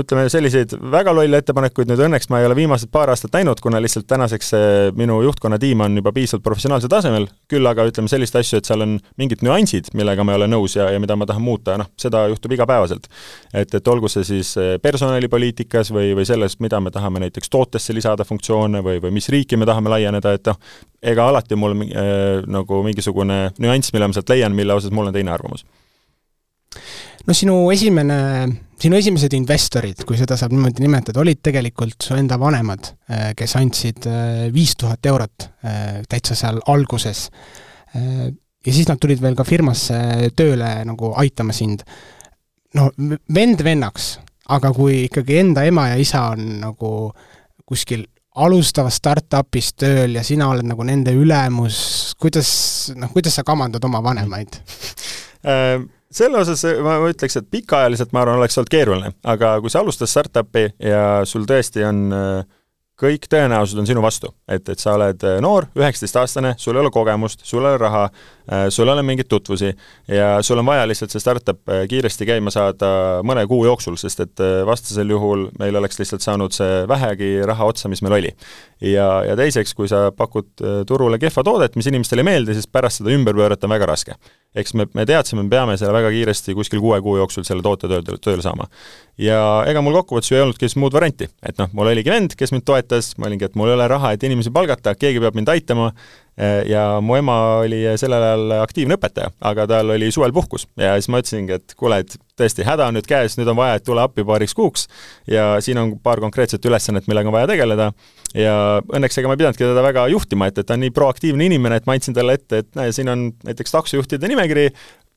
ütleme, 0.00 0.26
selliseid 0.32 0.72
väga 0.92 1.12
lolle 1.14 1.40
ettepanekuid 1.40 1.90
nüüd 1.90 2.02
õnneks 2.06 2.30
ma 2.32 2.40
ei 2.40 2.48
ole 2.48 2.56
viimased 2.58 2.90
paar 2.92 3.12
aastat 3.12 3.34
näinud, 3.36 3.60
kuna 3.62 3.80
lihtsalt 3.82 4.06
tänaseks 4.10 4.52
minu 4.96 5.20
juhtkonna 5.26 5.58
tiim 5.60 5.84
on 5.84 5.98
juba 6.00 6.12
piisavalt 6.16 6.44
professionaalsel 6.46 6.92
tasemel, 6.92 7.28
küll 7.50 7.66
aga 7.68 7.86
ütleme 7.90 8.10
selliseid 8.12 8.40
asju, 8.40 8.60
et 8.60 8.70
seal 8.70 8.84
on 8.86 8.96
mingid 9.20 9.44
nüansid, 9.46 9.92
millega 9.96 10.24
ma 10.24 10.34
ei 10.34 10.40
ole 10.40 10.50
nõus 10.50 10.76
ja, 10.78 10.88
ja 10.94 11.02
mida 11.02 11.16
ma 11.18 11.28
tahan 11.28 11.44
muuta, 11.44 11.76
noh, 11.80 11.90
seda 12.00 12.26
juhtub 12.32 12.54
igapäevaselt. 12.56 13.10
et, 13.52 13.74
et 13.74 13.88
olgu 13.92 14.08
see 14.12 14.24
siis 14.26 14.54
personalipoliitikas 14.82 15.92
või, 15.94 16.14
või 16.18 16.28
selles, 16.28 16.58
mida 16.60 16.80
me 16.80 16.92
tahame 16.94 17.24
näiteks 17.26 17.50
tootesse 17.50 17.94
lisada 17.96 18.24
funktsioone 18.24 18.82
või, 18.84 19.00
või 19.02 19.14
mis 19.18 19.28
riiki 19.28 19.58
me 19.60 19.68
tahame 19.68 19.92
laieneda, 19.92 20.32
et 20.36 20.52
noh, 20.52 20.58
ega 21.02 21.28
alati 21.28 21.56
mul 21.56 21.76
äh, 21.84 22.40
nagu 22.48 22.82
mingisugune 22.86 23.42
nüanss, 23.58 23.94
mille 23.94 24.08
ma 24.08 24.16
sealt 24.16 24.32
leian, 24.32 24.56
mille 24.56 24.76
osas 24.76 24.92
mul 24.94 25.10
on 25.10 25.16
teine 25.16 25.32
arvamus 25.34 25.64
no 27.26 27.36
sinu 27.36 27.56
esimene, 27.74 28.18
sinu 28.80 28.98
esimesed 28.98 29.34
investorid, 29.36 30.04
kui 30.08 30.18
seda 30.18 30.38
saab 30.40 30.54
niimoodi 30.54 30.84
nimetada, 30.84 31.20
olid 31.22 31.42
tegelikult 31.44 32.06
su 32.06 32.16
enda 32.18 32.38
vanemad, 32.40 32.92
äh, 33.10 33.30
kes 33.38 33.56
andsid 33.60 34.08
äh, 34.10 34.46
viis 34.54 34.76
tuhat 34.80 35.10
eurot 35.10 35.48
äh, 35.64 36.00
täitsa 36.08 36.38
seal 36.38 36.62
alguses. 36.70 37.28
ja 37.90 38.72
siis 38.72 38.86
nad 38.86 39.00
tulid 39.02 39.18
veel 39.18 39.34
ka 39.34 39.42
firmasse 39.42 40.28
tööle 40.38 40.68
nagu 40.86 41.08
aitama 41.18 41.50
sind. 41.52 41.82
no 42.78 42.84
vend 43.34 43.64
vennaks, 43.66 44.20
aga 44.46 44.70
kui 44.72 45.08
ikkagi 45.08 45.40
enda 45.40 45.64
ema 45.66 45.88
ja 45.90 45.96
isa 45.98 46.28
on 46.30 46.60
nagu 46.60 47.10
kuskil 47.66 48.04
alustavas 48.38 49.00
startup'is 49.00 49.72
tööl 49.74 50.14
ja 50.14 50.22
sina 50.22 50.48
oled 50.52 50.68
nagu 50.70 50.86
nende 50.86 51.10
ülemus, 51.18 52.14
kuidas, 52.14 52.92
noh, 52.94 53.10
kuidas 53.10 53.34
sa 53.40 53.42
kamandad 53.42 53.84
oma 53.84 54.02
vanemaid? 54.06 54.60
selle 56.10 56.40
osas 56.42 56.64
ma 56.84 56.98
ütleks, 57.10 57.38
et 57.38 57.50
pikaajaliselt 57.50 58.14
ma 58.14 58.24
arvan, 58.24 58.40
oleks 58.40 58.58
olnud 58.58 58.72
keeruline, 58.72 59.12
aga 59.24 59.56
kui 59.62 59.72
sa 59.72 59.84
alustad 59.84 60.10
startup'i 60.10 60.66
ja 60.82 61.20
sul 61.28 61.46
tõesti 61.48 61.84
on 61.86 62.08
äh, 62.14 62.48
kõik 63.00 63.28
tõenäosused 63.32 63.80
on 63.80 63.88
sinu 63.88 64.02
vastu. 64.04 64.34
et, 64.48 64.68
et 64.68 64.78
sa 64.78 64.94
oled 64.98 65.24
äh, 65.24 65.38
noor, 65.44 65.68
üheksateistaastane, 65.78 66.54
sul 66.58 66.76
ei 66.76 66.84
ole 66.84 66.92
kogemust, 66.94 67.44
sul 67.46 67.64
ei 67.64 67.74
ole 67.74 67.80
raha, 67.80 68.08
sul 68.68 68.88
ei 68.88 68.92
ole 68.92 69.04
mingeid 69.06 69.28
tutvusi 69.30 69.70
ja 70.08 70.42
sul 70.42 70.58
on 70.58 70.66
vaja 70.66 70.86
lihtsalt 70.88 71.14
see 71.14 71.22
startup 71.22 71.70
äh, 71.70 71.84
kiiresti 71.90 72.26
käima 72.28 72.52
saada 72.54 72.90
mõne 73.26 73.46
kuu 73.50 73.64
jooksul, 73.68 73.98
sest 74.00 74.24
et 74.26 74.44
vastasel 74.66 75.10
juhul 75.14 75.48
meil 75.60 75.76
oleks 75.80 76.00
lihtsalt 76.00 76.24
saanud 76.24 76.56
see 76.56 76.82
vähegi 76.90 77.32
raha 77.46 77.70
otsa, 77.70 77.90
mis 77.92 78.02
meil 78.02 78.18
oli. 78.18 78.34
ja, 78.80 79.08
ja 79.28 79.38
teiseks, 79.38 79.74
kui 79.74 79.88
sa 79.90 80.08
pakud 80.16 80.50
turule 80.86 81.18
kehva 81.22 81.44
toodet, 81.46 81.76
mis 81.76 81.90
inimestele 81.90 82.24
ei 82.24 82.30
meeldi, 82.32 82.58
siis 82.58 82.70
pärast 82.70 83.02
seda 83.02 83.14
ümber 83.14 83.36
pöörata 83.36 83.68
on 83.68 83.76
väga 83.76 83.92
raske 83.92 84.18
eks 84.58 84.72
me, 84.74 84.86
me 84.98 85.04
teadsime, 85.06 85.44
me 85.46 85.52
peame 85.52 85.76
selle 85.78 85.94
väga 85.94 86.10
kiiresti 86.10 86.54
kuskil 86.58 86.80
kuue 86.82 86.98
kuu 87.04 87.16
jooksul 87.20 87.44
selle 87.46 87.62
toote 87.62 87.86
tööle, 87.90 88.18
tööle 88.18 88.42
saama. 88.42 88.66
ja 89.20 89.38
ega 89.70 89.82
mul 89.84 89.94
kokkuvõttes 90.00 90.32
ju 90.32 90.38
ei 90.38 90.42
olnudki 90.42 90.70
muud 90.80 90.96
varianti, 90.96 91.28
et 91.46 91.60
noh, 91.60 91.70
mul 91.76 91.92
oligi 91.92 92.10
vend, 92.10 92.34
kes 92.38 92.50
mind 92.54 92.66
toetas, 92.66 93.12
ma 93.18 93.28
olingi, 93.28 93.46
et 93.46 93.58
mul 93.58 93.70
ei 93.70 93.76
ole 93.76 93.86
raha, 93.90 94.14
et 94.16 94.26
inimesi 94.26 94.50
palgata, 94.54 94.96
keegi 94.98 95.22
peab 95.22 95.38
mind 95.38 95.52
aitama, 95.54 95.90
ja 96.68 96.84
mu 97.04 97.16
ema 97.18 97.36
oli 97.60 97.82
sellel 98.00 98.22
ajal 98.24 98.54
aktiivne 98.60 98.96
õpetaja, 98.96 99.32
aga 99.50 99.66
tal 99.68 99.92
oli 99.96 100.10
suvel 100.14 100.32
puhkus. 100.32 100.66
Ja 100.80 100.94
siis 100.96 101.10
ma 101.12 101.20
ütlesingi, 101.20 101.58
et 101.58 101.74
kuule, 101.76 102.00
et 102.04 102.16
tõesti, 102.40 102.64
häda 102.64 102.86
on 102.88 102.96
nüüd 102.96 103.08
käes, 103.08 103.36
nüüd 103.36 103.50
on 103.52 103.58
vaja, 103.58 103.76
et 103.76 103.84
tule 103.84 104.00
appi 104.02 104.24
paariks 104.26 104.54
kuuks. 104.56 104.86
Ja 105.30 105.52
siin 105.64 105.80
on 105.80 105.92
paar 106.02 106.22
konkreetset 106.22 106.64
ülesannet, 106.64 107.08
millega 107.10 107.28
on 107.28 107.36
vaja 107.36 107.50
tegeleda. 107.50 107.90
Ja 108.36 108.54
õnneks 108.80 109.18
ega 109.18 109.28
ma 109.28 109.36
ei 109.36 109.42
pidanudki 109.42 109.66
teda 109.66 109.84
väga 109.84 110.06
juhtima, 110.12 110.48
et, 110.48 110.60
et 110.62 110.68
ta 110.68 110.76
on 110.78 110.84
nii 110.84 110.94
proaktiivne 110.94 111.50
inimene, 111.50 111.80
et 111.80 111.88
ma 111.88 111.96
andsin 111.98 112.16
talle 112.16 112.38
ette, 112.38 112.62
et 112.62 112.70
näe, 112.78 112.94
siin 112.94 113.10
on 113.12 113.26
näiteks 113.46 113.74
taksojuhtide 113.74 114.30
nimekiri, 114.30 114.68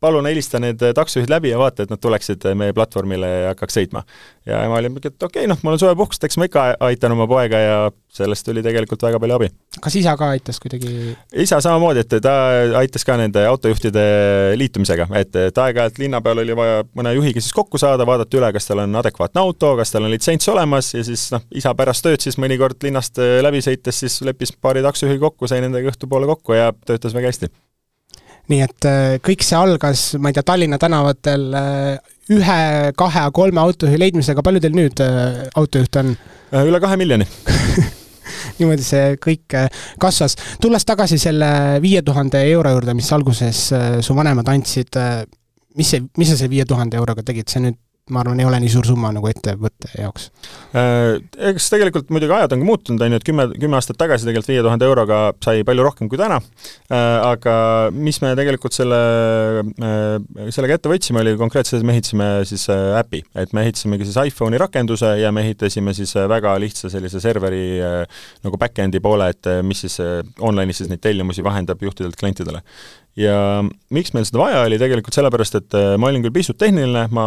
palun 0.03 0.27
helista 0.27 0.60
need 0.60 0.81
taksojuhid 0.95 1.31
läbi 1.31 1.53
ja 1.53 1.60
vaata, 1.62 1.86
et 1.86 1.91
nad 1.93 2.01
tuleksid 2.01 2.43
meie 2.60 2.75
platvormile 2.75 3.29
ja 3.29 3.51
hakkaks 3.53 3.77
sõitma. 3.79 4.03
ja 4.50 4.63
ema 4.67 4.79
oli 4.81 4.91
mingi, 4.91 5.07
et 5.07 5.15
okei 5.24 5.45
okay,, 5.45 5.50
noh, 5.50 5.60
mul 5.63 5.77
on 5.77 5.81
suvepuhkust, 5.81 6.24
eks 6.27 6.39
ma 6.41 6.50
ikka 6.50 6.65
aitan 6.83 7.15
oma 7.15 7.27
poega 7.29 7.62
ja 7.62 7.77
sellest 8.13 8.45
tuli 8.45 8.62
tegelikult 8.65 9.05
väga 9.07 9.22
palju 9.24 9.38
abi. 9.38 9.50
kas 9.81 9.95
isa 10.00 10.15
ka 10.19 10.29
aitas 10.36 10.60
kuidagi? 10.63 11.15
isa 11.45 11.62
samamoodi, 11.63 12.03
et 12.03 12.17
ta 12.25 12.36
aitas 12.81 13.07
ka 13.07 13.17
nende 13.22 13.45
autojuhtide 13.48 14.05
liitumisega, 14.60 15.07
et, 15.22 15.36
et 15.48 15.63
aeg-ajalt 15.65 16.00
linna 16.03 16.22
peal 16.25 16.43
oli 16.43 16.57
vaja 16.57 16.83
mõne 16.98 17.15
juhiga 17.15 17.41
siis 17.41 17.55
kokku 17.55 17.81
saada, 17.81 18.07
vaadata 18.10 18.39
üle, 18.39 18.51
kas 18.55 18.69
tal 18.69 18.83
on 18.83 19.01
adekvaatne 19.03 19.43
auto, 19.43 19.74
kas 19.79 19.95
tal 19.95 20.07
on 20.07 20.13
litsents 20.13 20.51
olemas 20.51 20.93
ja 20.98 21.03
siis 21.07 21.29
noh, 21.33 21.45
isa 21.55 21.74
pärast 21.77 22.05
tööd 22.05 22.24
siis 22.24 22.39
mõnikord 22.41 22.83
linnast 22.83 23.22
läbi 23.48 23.63
sõites 23.65 24.03
siis 24.05 24.22
leppis 24.27 24.53
paari 24.60 24.83
taksojuhi 24.86 25.22
kokku, 25.24 25.48
sai 25.48 25.63
nendega 25.63 25.93
õhtupoole 25.93 26.29
kokku 26.36 26.60
ja 26.60 26.74
töötas 26.86 27.15
väga 27.15 27.31
hästi 27.31 27.53
nii 28.51 28.63
et 28.65 28.88
äh, 28.88 29.15
kõik 29.23 29.43
see 29.45 29.57
algas, 29.57 30.05
ma 30.19 30.31
ei 30.31 30.35
tea, 30.35 30.45
Tallinna 30.47 30.79
tänavatel 30.81 31.45
äh, 31.55 32.13
ühe, 32.33 32.59
kahe, 33.00 33.25
kolme 33.35 33.62
autojuhi 33.63 34.00
leidmisega, 34.00 34.43
palju 34.45 34.63
teil 34.63 34.75
nüüd 34.77 35.03
äh, 35.03 35.43
autojuhte 35.59 36.03
on? 36.03 36.15
üle 36.53 36.77
kahe 36.83 36.97
miljoni 37.01 37.25
niimoodi 38.59 38.83
see 38.85 39.15
kõik 39.21 39.55
kasvas. 40.01 40.35
tulles 40.62 40.85
tagasi 40.85 41.17
selle 41.21 41.47
viie 41.81 42.03
tuhande 42.05 42.43
euro 42.51 42.75
juurde, 42.75 42.93
mis 42.93 43.09
alguses 43.15 43.63
su 44.05 44.15
vanemad 44.17 44.51
andsid, 44.53 45.00
mis 45.79 45.95
see, 45.95 46.03
mis 46.19 46.29
sa 46.29 46.38
selle 46.38 46.51
viie 46.53 46.67
tuhande 46.69 47.00
euroga 47.00 47.25
tegid, 47.25 47.50
see 47.50 47.63
nüüd 47.63 47.79
ma 48.12 48.19
arvan, 48.19 48.39
ei 48.41 48.45
ole 48.45 48.57
nii 48.60 48.72
suur 48.72 48.83
summa 48.83 49.13
nagu 49.15 49.29
ettevõtte 49.29 49.88
jaoks. 49.95 50.25
Äh, 50.75 51.22
eks 51.51 51.69
tegelikult 51.72 52.10
muidugi 52.12 52.33
ajad 52.36 52.55
ongi 52.57 52.67
muutunud, 52.67 53.00
on 53.05 53.13
ju, 53.15 53.19
et 53.22 53.25
kümme, 53.27 53.45
kümme 53.55 53.77
aastat 53.77 53.95
tagasi 54.01 54.27
tegelikult 54.27 54.50
viie 54.51 54.63
tuhande 54.65 54.89
euroga 54.89 55.19
sai 55.43 55.63
palju 55.63 55.86
rohkem 55.88 56.10
kui 56.12 56.19
täna, 56.19 56.41
äh, 56.91 56.98
aga 57.29 57.55
mis 57.95 58.19
me 58.19 58.33
tegelikult 58.36 58.75
selle, 58.75 59.00
äh, 59.63 60.50
sellega 60.51 60.75
ette 60.75 60.91
võtsime, 60.91 61.22
oli 61.24 61.38
konkreetselt, 61.39 61.86
me 61.88 61.95
ehitasime 61.95 62.27
siis 62.50 62.67
äpi, 62.74 63.24
et 63.39 63.55
me 63.55 63.63
ehitasimegi 63.69 64.10
siis 64.10 64.19
iPhone'i 64.33 64.60
rakenduse 64.60 65.13
ja 65.22 65.31
me 65.31 65.45
ehitasime 65.48 65.95
siis 65.95 66.12
väga 66.27 66.57
lihtsa 66.60 66.91
sellise 66.91 67.24
serveri 67.24 67.63
nagu 68.43 68.60
back-end'i 68.60 69.00
poole, 69.03 69.31
et 69.31 69.48
mis 69.63 69.86
siis 69.86 69.95
online'is 70.43 70.83
siis 70.83 70.91
neid 70.91 71.03
tellimusi 71.03 71.45
vahendab 71.45 71.79
juhtidelt 71.88 72.19
klientidele 72.19 72.60
ja 73.20 73.36
miks 73.93 74.13
meil 74.15 74.25
seda 74.25 74.39
vaja 74.41 74.62
oli, 74.65 74.79
tegelikult 74.82 75.13
sellepärast, 75.15 75.58
et 75.60 75.75
äh, 75.77 75.91
ma 76.01 76.10
olin 76.10 76.24
küll 76.25 76.34
pisut 76.34 76.58
tehniline, 76.60 77.05
ma 77.13 77.25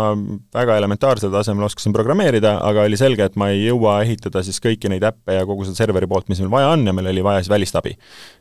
väga 0.55 0.79
elementaarsel 0.81 1.31
tasemel 1.31 1.69
oskasin 1.69 1.95
programmeerida, 1.95 2.57
aga 2.67 2.87
oli 2.89 2.99
selge, 2.99 3.29
et 3.29 3.39
ma 3.39 3.53
ei 3.55 3.63
jõua 3.69 4.01
ehitada 4.03 4.43
siis 4.47 4.59
kõiki 4.63 4.91
neid 4.91 5.07
äppe 5.07 5.39
ja 5.39 5.47
kogu 5.47 5.67
seda 5.69 5.79
serveri 5.79 6.11
poolt, 6.11 6.27
mis 6.33 6.43
meil 6.43 6.51
vaja 6.53 6.73
on 6.75 6.87
ja 6.89 6.95
meil 6.97 7.13
oli 7.13 7.25
vaja 7.27 7.45
siis 7.45 7.53
välist 7.55 7.79
abi. 7.79 7.95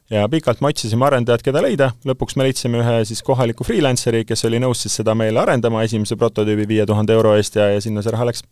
ja 0.10 0.26
pikalt 0.30 0.62
me 0.62 0.74
otsisime 0.74 1.06
arendajat, 1.06 1.46
keda 1.46 1.62
leida, 1.66 1.92
lõpuks 2.06 2.38
me 2.38 2.50
leidsime 2.50 2.82
ühe 2.82 3.00
siis 3.06 3.22
kohaliku 3.26 3.66
freelanceri, 3.68 4.26
kes 4.26 4.46
oli 4.50 4.62
nõus 4.62 4.82
siis 4.86 4.98
seda 5.02 5.16
meile 5.18 5.42
arendama, 5.46 5.86
esimese 5.86 6.18
prototüübi 6.18 6.68
viie 6.68 6.86
tuhande 6.90 7.14
euro 7.14 7.36
eest 7.38 7.62
ja, 7.62 7.70
ja 7.76 7.82
sinna 7.82 8.02
see 8.02 8.14
raha 8.16 8.32
läks. 8.32 8.46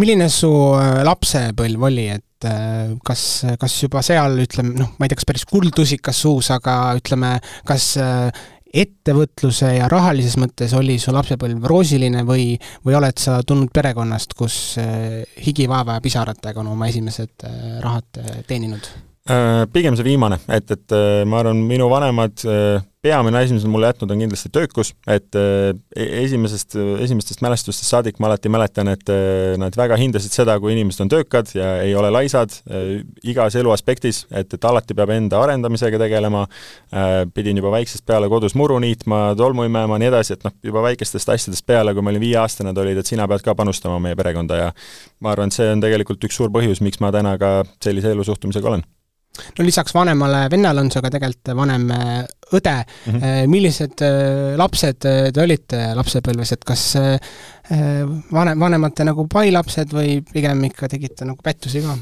milline 0.00 0.32
su 0.32 0.52
äh, 0.80 1.02
lapsepõlv 1.04 1.90
oli, 1.92 2.08
et 2.16 2.24
et 2.44 2.50
äh, 2.50 2.96
kas, 3.04 3.44
kas 3.60 3.76
juba 3.82 4.02
seal 4.04 4.38
ütleme, 4.44 4.74
noh, 4.78 4.94
ma 4.98 5.06
ei 5.06 5.12
tea, 5.12 5.20
kas 5.20 5.28
päris 5.28 5.46
kuldlusikas 5.48 6.20
suus, 6.24 6.50
aga 6.54 6.94
ütleme, 6.98 7.36
kas 7.68 7.94
äh, 8.00 8.28
ettevõtluse 8.74 9.70
ja 9.76 9.88
rahalises 9.90 10.36
mõttes 10.40 10.74
oli 10.74 10.98
su 10.98 11.14
lapsepõlv 11.14 11.64
roosiline 11.70 12.24
või, 12.26 12.52
või 12.84 12.98
oled 12.98 13.20
sa 13.22 13.38
tulnud 13.46 13.70
perekonnast, 13.74 14.34
kus 14.38 14.76
äh, 14.82 15.22
higi, 15.46 15.68
vaeva 15.70 15.98
ja 15.98 16.04
pisaratega 16.04 16.62
on 16.62 16.72
oma 16.74 16.90
esimesed 16.90 17.48
rahad 17.84 18.24
teeninud? 18.48 18.90
Pigem 19.72 19.94
see 19.96 20.04
viimane, 20.04 20.36
et, 20.52 20.68
et 20.68 20.94
ma 21.24 21.38
arvan, 21.40 21.62
minu 21.64 21.86
vanemad 21.88 22.42
peamine 23.04 23.38
asi, 23.38 23.52
mis 23.54 23.64
on 23.66 23.72
mulle 23.74 23.90
jätnud, 23.90 24.12
on 24.14 24.22
kindlasti 24.24 24.50
töökus, 24.52 24.92
et 25.10 25.36
äh, 25.36 25.74
e-, 25.96 26.06
esimesest, 26.22 26.76
esimestest 27.04 27.42
mälestustest 27.44 27.90
saadik 27.90 28.20
ma 28.22 28.30
alati 28.30 28.52
mäletan, 28.52 28.88
et 28.94 29.10
äh, 29.12 29.56
nad 29.60 29.76
väga 29.76 29.98
hindasid 30.00 30.32
seda, 30.32 30.56
kui 30.62 30.72
inimesed 30.72 31.04
on 31.04 31.12
töökad 31.12 31.52
ja 31.56 31.74
ei 31.84 31.92
ole 31.98 32.08
laisad 32.14 32.54
äh, 32.64 33.02
igas 33.28 33.58
elu 33.60 33.74
aspektis, 33.74 34.22
et, 34.32 34.56
et 34.56 34.68
alati 34.70 34.96
peab 34.96 35.12
enda 35.14 35.42
arendamisega 35.44 36.00
tegelema, 36.00 36.46
pidin 37.34 37.58
juba 37.58 37.72
väiksest 37.74 38.04
peale 38.06 38.28
kodus 38.30 38.54
muru 38.58 38.78
niitma, 38.82 39.20
tolmu 39.38 39.66
imema, 39.68 39.98
nii 40.00 40.10
edasi, 40.10 40.38
et 40.38 40.46
noh, 40.46 40.54
juba 40.64 40.84
väikestest 40.88 41.32
asjadest 41.34 41.66
peale, 41.66 41.94
kui 41.94 42.04
ma 42.04 42.12
olin 42.14 42.24
viieaastane, 42.24 42.70
nad 42.70 42.80
olid, 42.80 43.00
et 43.02 43.10
sina 43.10 43.28
pead 43.30 43.44
ka 43.44 43.56
panustama 43.58 44.00
meie 44.02 44.16
perekonda 44.18 44.60
ja 44.60 44.72
ma 45.20 45.34
arvan, 45.34 45.52
et 45.52 45.60
see 45.60 45.68
on 45.74 45.84
tegelikult 45.84 46.24
üks 46.24 46.40
suur 46.40 46.52
põhjus, 46.54 46.82
miks 46.84 47.02
ma 47.04 47.12
täna 47.14 47.36
ka 47.40 47.56
sellise 47.84 48.14
elusuhtumisega 48.14 48.72
olen 48.72 48.86
no 49.58 49.64
lisaks 49.66 49.94
vanemale 49.94 50.44
vennale 50.50 50.84
on 50.84 50.90
sul 50.92 51.02
ka 51.04 51.10
tegelikult 51.14 51.54
vanem 51.58 51.88
äh, 51.90 52.12
õde 52.54 52.76
mm. 52.84 53.18
-hmm. 53.18 53.50
millised 53.50 54.04
äh, 54.06 54.54
lapsed 54.60 55.00
te 55.00 55.42
olite 55.42 55.80
lapsepõlves, 55.98 56.52
et 56.52 56.64
kas 56.64 56.84
vanem, 58.32 58.60
vanemate 58.60 59.04
nagu 59.04 59.26
pai 59.28 59.50
lapsed 59.52 59.92
või 59.92 60.20
pigem 60.32 60.64
ikka 60.70 60.88
tegite 60.88 61.24
nagu 61.24 61.40
pättusi 61.42 61.82
ka? 61.82 61.96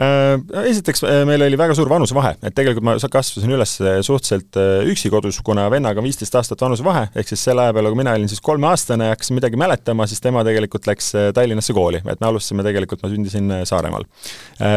Äh, 0.00 0.38
esiteks 0.64 1.02
äh, 1.04 1.22
meil 1.28 1.42
oli 1.44 1.58
väga 1.60 1.74
suur 1.76 1.90
vanusevahe, 1.90 2.30
et 2.40 2.54
tegelikult 2.56 2.86
ma 2.86 2.94
kasvasin 2.96 3.50
üles 3.52 3.74
äh, 3.84 3.98
suhteliselt 4.06 4.56
üksi 4.88 5.10
kodus, 5.12 5.36
kuna 5.44 5.66
vennaga 5.72 6.00
on 6.00 6.06
viisteist 6.06 6.38
aastat 6.40 6.62
vanusevahe, 6.64 7.10
ehk 7.20 7.28
siis 7.28 7.42
selle 7.44 7.66
aja 7.66 7.74
peale, 7.76 7.90
kui 7.92 8.00
mina 8.00 8.14
olin 8.16 8.30
siis 8.30 8.40
kolmeaastane 8.44 9.10
ja 9.10 9.12
hakkasin 9.12 9.36
midagi 9.36 9.60
mäletama, 9.60 10.06
siis 10.08 10.24
tema 10.24 10.40
tegelikult 10.46 10.88
läks 10.88 11.10
Tallinnasse 11.36 11.76
kooli, 11.76 12.00
et 12.00 12.22
me 12.22 12.30
alustasime 12.30 12.64
tegelikult, 12.64 13.02
ma 13.04 13.10
sündisin 13.12 13.52
Saaremaal. 13.68 14.06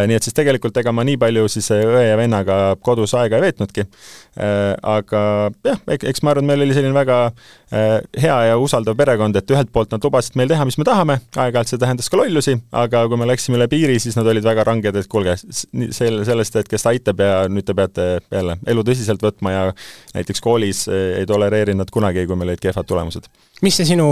Nii 0.09 0.17
et 0.17 0.27
siis 0.27 0.35
tegelikult 0.35 0.75
ega 0.81 0.91
ma 0.91 1.05
nii 1.07 1.15
palju 1.21 1.47
siis 1.55 1.71
õe 1.77 2.03
ja 2.09 2.19
vennaga 2.19 2.59
kodus 2.83 3.15
aega 3.15 3.39
ei 3.39 3.45
veetnudki, 3.45 3.87
aga 4.35 5.23
jah, 5.63 5.79
eks 5.95 6.23
ma 6.25 6.33
arvan, 6.33 6.49
meil 6.51 6.65
oli 6.65 6.75
selline 6.75 6.95
väga 6.97 7.19
hea 7.71 8.37
ja 8.49 8.59
usaldav 8.59 8.97
perekond, 8.99 9.39
et 9.39 9.55
ühelt 9.55 9.71
poolt 9.73 9.95
nad 9.95 10.03
lubasid 10.03 10.35
meil 10.39 10.51
teha, 10.51 10.67
mis 10.67 10.77
me 10.81 10.87
tahame, 10.87 11.19
aeg-ajalt 11.31 11.71
see 11.71 11.81
tähendas 11.81 12.11
ka 12.11 12.19
lollusi, 12.19 12.57
aga 12.75 13.05
kui 13.07 13.21
me 13.21 13.29
läksime 13.29 13.59
üle 13.61 13.69
piiri, 13.71 13.97
siis 14.03 14.19
nad 14.19 14.27
olid 14.29 14.45
väga 14.45 14.67
ranged, 14.67 14.99
et 14.99 15.12
kuulge, 15.13 15.35
selle, 15.39 16.23
sellest 16.27 16.57
hetkest 16.59 16.89
aitab 16.89 17.21
ja 17.23 17.43
nüüd 17.51 17.67
te 17.67 17.75
peate 17.77 18.07
jälle 18.33 18.57
elu 18.73 18.85
tõsiselt 18.87 19.23
võtma 19.23 19.53
ja 19.53 19.63
näiteks 20.15 20.43
koolis 20.43 20.85
ei 20.91 21.27
tolereerinud 21.29 21.83
nad 21.83 21.93
kunagi, 21.93 22.25
kui 22.29 22.39
meil 22.39 22.53
olid 22.53 22.63
kehvad 22.63 22.89
tulemused. 22.89 23.29
Mis 23.63 23.77
see 23.79 23.87
sinu, 23.87 24.07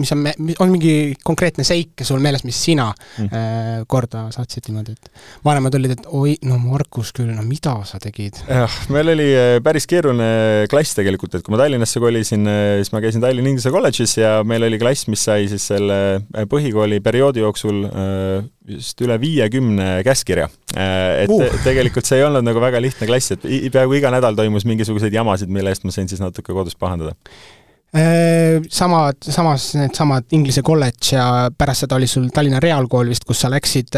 mis 0.00 0.10
on, 0.14 0.24
on 0.62 0.72
mingi 0.72 1.14
konkreetne 1.26 1.64
seik 1.66 2.02
sul 2.06 2.20
meeles, 2.22 2.42
mis 2.46 2.58
sina 2.68 2.88
mm. 2.90 3.28
äh, 3.28 3.84
korda 3.90 4.26
saatsid 4.34 4.68
niimoodi, 4.68 4.96
et 4.96 5.10
vanemad 5.46 5.76
olid, 5.78 5.94
et 5.96 6.08
oi, 6.10 6.34
no 6.48 6.58
Markus 6.62 7.12
küll, 7.16 7.30
no 7.34 7.44
mida 7.46 7.76
sa 7.88 8.00
tegid? 8.02 8.40
jah, 8.50 8.78
meil 8.92 9.12
oli 9.14 9.28
äh, 9.30 9.52
päris 9.64 9.86
keeruline 9.90 10.66
klass 10.72 10.98
tegelikult, 10.98 11.38
et 11.38 11.46
kui 11.46 11.54
ma 11.54 11.60
Tallinnasse 11.62 12.02
kolisin, 12.02 12.46
äh, 12.50 12.78
siis 12.82 12.92
ma 12.94 13.02
käisin 13.04 13.22
Tallinna 13.22 13.52
Inglise 13.52 13.72
kolledžis 13.74 14.16
ja 14.18 14.36
meil 14.46 14.66
oli 14.66 14.80
klass, 14.82 15.06
mis 15.12 15.22
sai 15.28 15.46
siis 15.52 15.68
selle 15.72 16.00
äh, 16.18 16.48
põhikooli 16.50 17.00
perioodi 17.04 17.44
jooksul 17.44 17.84
vist 18.66 18.98
üle 19.04 19.14
viiekümne 19.22 20.00
käskkirja. 20.04 20.48
Et 20.74 21.30
uh. 21.30 21.44
tegelikult 21.62 22.08
see 22.08 22.18
ei 22.18 22.24
olnud 22.26 22.44
nagu 22.44 22.60
väga 22.60 22.80
lihtne 22.82 23.06
klass, 23.08 23.30
et 23.36 23.44
peaaegu 23.46 23.94
iga 23.98 24.10
nädal 24.10 24.34
toimus 24.38 24.66
mingisuguseid 24.66 25.14
jamasid, 25.14 25.52
mille 25.52 25.70
eest 25.70 25.86
ma 25.86 25.94
sain 25.94 26.10
siis 26.10 26.22
natuke 26.22 26.54
kodus 26.56 26.74
pahandada 26.78 27.14
samad, 27.96 29.16
samas 29.24 29.70
needsamad 29.78 30.32
Inglise 30.36 30.60
kolledž 30.62 31.12
ja 31.14 31.26
pärast 31.56 31.86
seda 31.86 31.96
oli 31.96 32.08
sul 32.10 32.26
Tallinna 32.34 32.60
Reaalkool 32.60 33.08
vist, 33.08 33.24
kus 33.24 33.40
sa 33.40 33.48
läksid 33.52 33.94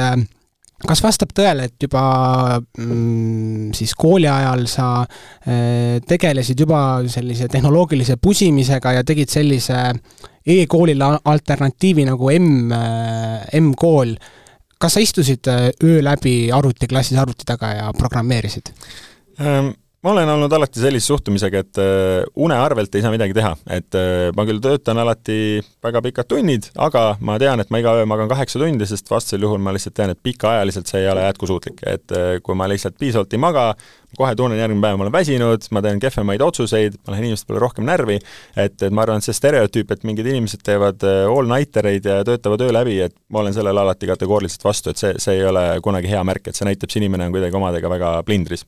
kas 0.87 1.01
vastab 1.03 1.33
tõele, 1.35 1.67
et 1.67 1.83
juba 1.83 2.03
mm, 2.79 3.73
siis 3.75 3.95
kooli 3.99 4.29
ajal 4.31 4.65
sa 4.71 4.89
äh, 5.03 5.99
tegelesid 6.07 6.61
juba 6.63 6.81
sellise 7.11 7.49
tehnoloogilise 7.51 8.19
pusimisega 8.23 8.95
ja 8.99 9.07
tegid 9.07 9.33
sellise 9.33 9.81
e-koolile 10.49 11.11
alternatiivi 11.25 12.07
nagu 12.09 12.31
M, 12.37 12.71
M-kool. 13.59 14.15
kas 14.79 14.95
sa 14.95 15.03
istusid 15.03 15.51
öö 15.51 15.99
läbi 16.03 16.53
arvutiklassis 16.55 17.19
arvuti 17.19 17.45
taga 17.47 17.75
ja 17.75 17.93
programmeerisid 17.99 18.71
ähm.? 19.41 19.75
Ma 20.03 20.13
olen 20.13 20.29
olnud 20.31 20.53
alati 20.55 20.79
sellise 20.79 21.11
suhtumisega, 21.11 21.61
et 21.65 21.79
äh, 21.83 22.23
une 22.39 22.55
arvelt 22.55 22.95
ei 22.95 23.03
saa 23.03 23.11
midagi 23.11 23.35
teha, 23.35 23.51
et 23.75 23.97
äh, 23.99 24.29
ma 24.37 24.45
küll 24.47 24.61
töötan 24.63 25.01
alati 25.03 25.59
väga 25.85 26.03
pikad 26.07 26.29
tunnid, 26.31 26.69
aga 26.79 27.17
ma 27.19 27.39
tean, 27.43 27.59
et 27.59 27.73
ma 27.75 27.81
iga 27.83 27.97
öö 27.99 28.07
magan 28.07 28.31
kaheksa 28.31 28.63
tundi, 28.63 28.87
sest 28.87 29.11
vastasel 29.11 29.43
juhul 29.43 29.63
ma 29.63 29.75
lihtsalt 29.75 29.97
tean, 29.99 30.15
et 30.15 30.21
pikaajaliselt 30.23 30.91
see 30.91 31.03
ei 31.03 31.11
ole 31.11 31.27
jätkusuutlik, 31.27 31.83
et 31.83 32.15
äh, 32.15 32.37
kui 32.47 32.59
ma 32.59 32.71
lihtsalt 32.71 32.99
piisavalt 33.01 33.35
ei 33.35 33.43
maga, 33.43 33.73
kohe 34.17 34.37
tunnen 34.39 34.61
järgmine 34.61 34.87
päev, 34.87 35.01
ma 35.01 35.09
olen 35.09 35.17
väsinud, 35.19 35.67
ma 35.75 35.83
teen 35.85 35.99
kehvemaid 36.01 36.47
otsuseid, 36.47 37.01
ma 37.03 37.17
lähen 37.17 37.29
inimeste 37.33 37.51
peale 37.51 37.65
rohkem 37.67 37.91
närvi, 37.91 38.21
et, 38.55 38.79
et 38.79 38.95
ma 38.95 39.03
arvan, 39.03 39.19
et 39.19 39.27
see 39.27 39.37
stereotüüp, 39.37 39.91
et 39.93 40.07
mingid 40.07 40.31
inimesed 40.31 40.63
teevad 40.65 41.03
all-nightereid 41.03 42.07
ja 42.07 42.23
töötavad 42.25 42.63
öö 42.65 42.79
läbi, 42.79 43.01
et 43.11 43.19
ma 43.35 43.43
olen 43.43 43.59
sellele 43.59 43.83
alati 43.83 44.09
kategooriliselt 44.15 44.71
vastu, 44.71 44.95
et 44.95 45.03
see, 45.03 45.13
see 45.19 45.41
ei 45.43 45.45
ole 45.51 45.67
kunagi 45.85 46.15
hea 46.15 46.23
märk, 46.25 46.49
et 46.49 46.57
see 46.57 46.71
näitab, 46.71 46.95
see 46.95 47.03
inimene 47.03 47.29
on 47.29 47.37
kuidagi 47.37 47.59
omadega 47.59 47.97
väga 47.99 48.17
plindris 48.23 48.65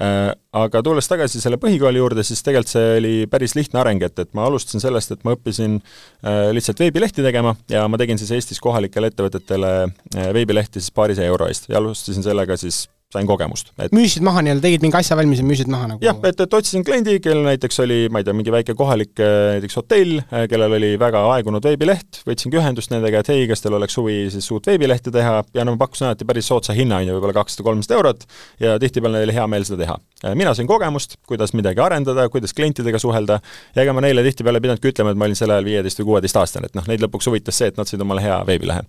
aga 0.00 0.82
tulles 0.84 1.08
tagasi 1.08 1.42
selle 1.42 1.58
põhikooli 1.60 2.00
juurde, 2.00 2.24
siis 2.24 2.40
tegelikult 2.44 2.72
see 2.72 2.94
oli 2.98 3.14
päris 3.30 3.54
lihtne 3.58 3.82
areng, 3.82 4.02
et, 4.06 4.16
et 4.22 4.30
ma 4.36 4.46
alustasin 4.48 4.82
sellest, 4.82 5.12
et 5.12 5.26
ma 5.26 5.34
õppisin 5.36 5.76
äh, 5.80 6.48
lihtsalt 6.56 6.80
veebilehti 6.80 7.24
tegema 7.26 7.54
ja 7.70 7.86
ma 7.90 8.00
tegin 8.00 8.20
siis 8.20 8.32
Eestis 8.38 8.62
kohalikele 8.64 9.10
ettevõtetele 9.12 9.74
äh, 9.84 10.30
veebilehti 10.36 10.80
siis 10.80 10.94
paarisaja 10.96 11.28
euro 11.32 11.50
eest 11.50 11.68
ja 11.68 11.78
alustasin 11.82 12.24
sellega 12.24 12.56
siis 12.60 12.86
sain 13.14 13.26
kogemust 13.26 13.72
et.... 13.78 13.94
müüsid 13.96 14.24
maha 14.26 14.44
nii-öelda, 14.46 14.62
tegid 14.66 14.84
mingi 14.84 14.98
asja 15.00 15.18
valmis 15.18 15.42
ja 15.42 15.46
müüsid 15.46 15.70
maha 15.72 15.92
nagu? 15.94 16.04
jah, 16.04 16.18
et, 16.26 16.40
et 16.40 16.58
otsisin 16.60 16.84
kliendi, 16.86 17.18
kellel 17.24 17.46
näiteks 17.48 17.82
oli, 17.84 18.00
ma 18.12 18.22
ei 18.22 18.28
tea, 18.28 18.36
mingi 18.36 18.54
väike 18.54 18.76
kohalik 18.78 19.18
äh, 19.22 19.56
näiteks 19.56 19.78
hotell, 19.80 20.20
äh, 20.28 20.46
kellel 20.50 20.76
oli 20.78 20.92
väga 21.00 21.22
aegunud 21.34 21.66
veebileht, 21.66 22.22
võtsingi 22.28 22.60
ühendust 22.60 22.92
nendega, 22.92 23.22
et 23.22 23.32
hei, 23.32 23.46
kas 23.50 23.64
teil 23.64 23.76
oleks 23.78 23.96
huvi 23.98 24.18
siis 24.32 24.46
uut 24.54 24.68
veebilehte 24.70 25.12
teha? 25.14 25.40
Ja 25.56 25.66
no 25.66 25.74
ma 25.74 25.82
pakkusin 25.84 26.10
alati 26.10 26.26
päris 26.28 26.50
soodsa 26.50 26.76
hinna, 26.76 27.00
on 27.00 27.10
ju, 27.10 27.16
võib-olla 27.16 27.36
kakssada-kolmsada 27.40 27.96
eurot. 27.98 28.26
Ja 28.62 28.76
tihtipeale 28.82 29.18
neil 29.18 29.28
oli 29.28 29.36
hea 29.36 29.46
meel 29.50 29.66
seda 29.68 29.80
teha. 29.84 29.96
Äh, 30.24 30.36
mina 30.38 30.54
sain 30.56 30.68
kogemust, 30.70 31.18
kuidas 31.28 31.54
midagi 31.56 31.82
arendada, 31.84 32.28
kuidas 32.32 32.54
klientidega 32.56 33.00
suhelda. 33.02 33.40
Ja 33.76 33.86
ega 33.86 33.96
ma 33.96 34.04
neile 34.04 34.24
tihtipeale 34.26 34.60
ei 34.60 34.66
pidanudki 34.68 34.92
ütlema, 34.92 35.14
et 35.14 35.20
ma 35.20 35.28
olin 35.28 35.38
sel 35.38 35.54
ajal 35.54 35.66
viieteist 35.66 36.02
või 36.02 36.12
kuueteistaastane, 36.12 36.70
et 36.70 36.78
noh, 36.78 36.86
neid 36.90 37.02
lõpuks 37.04 37.30
huvitas 37.30 37.58
see, 37.60 37.72
et 37.72 37.80
nad 37.80 37.90
said 37.90 38.06
omale 38.06 38.24
hea 38.24 38.38
veebilehe 38.46 38.86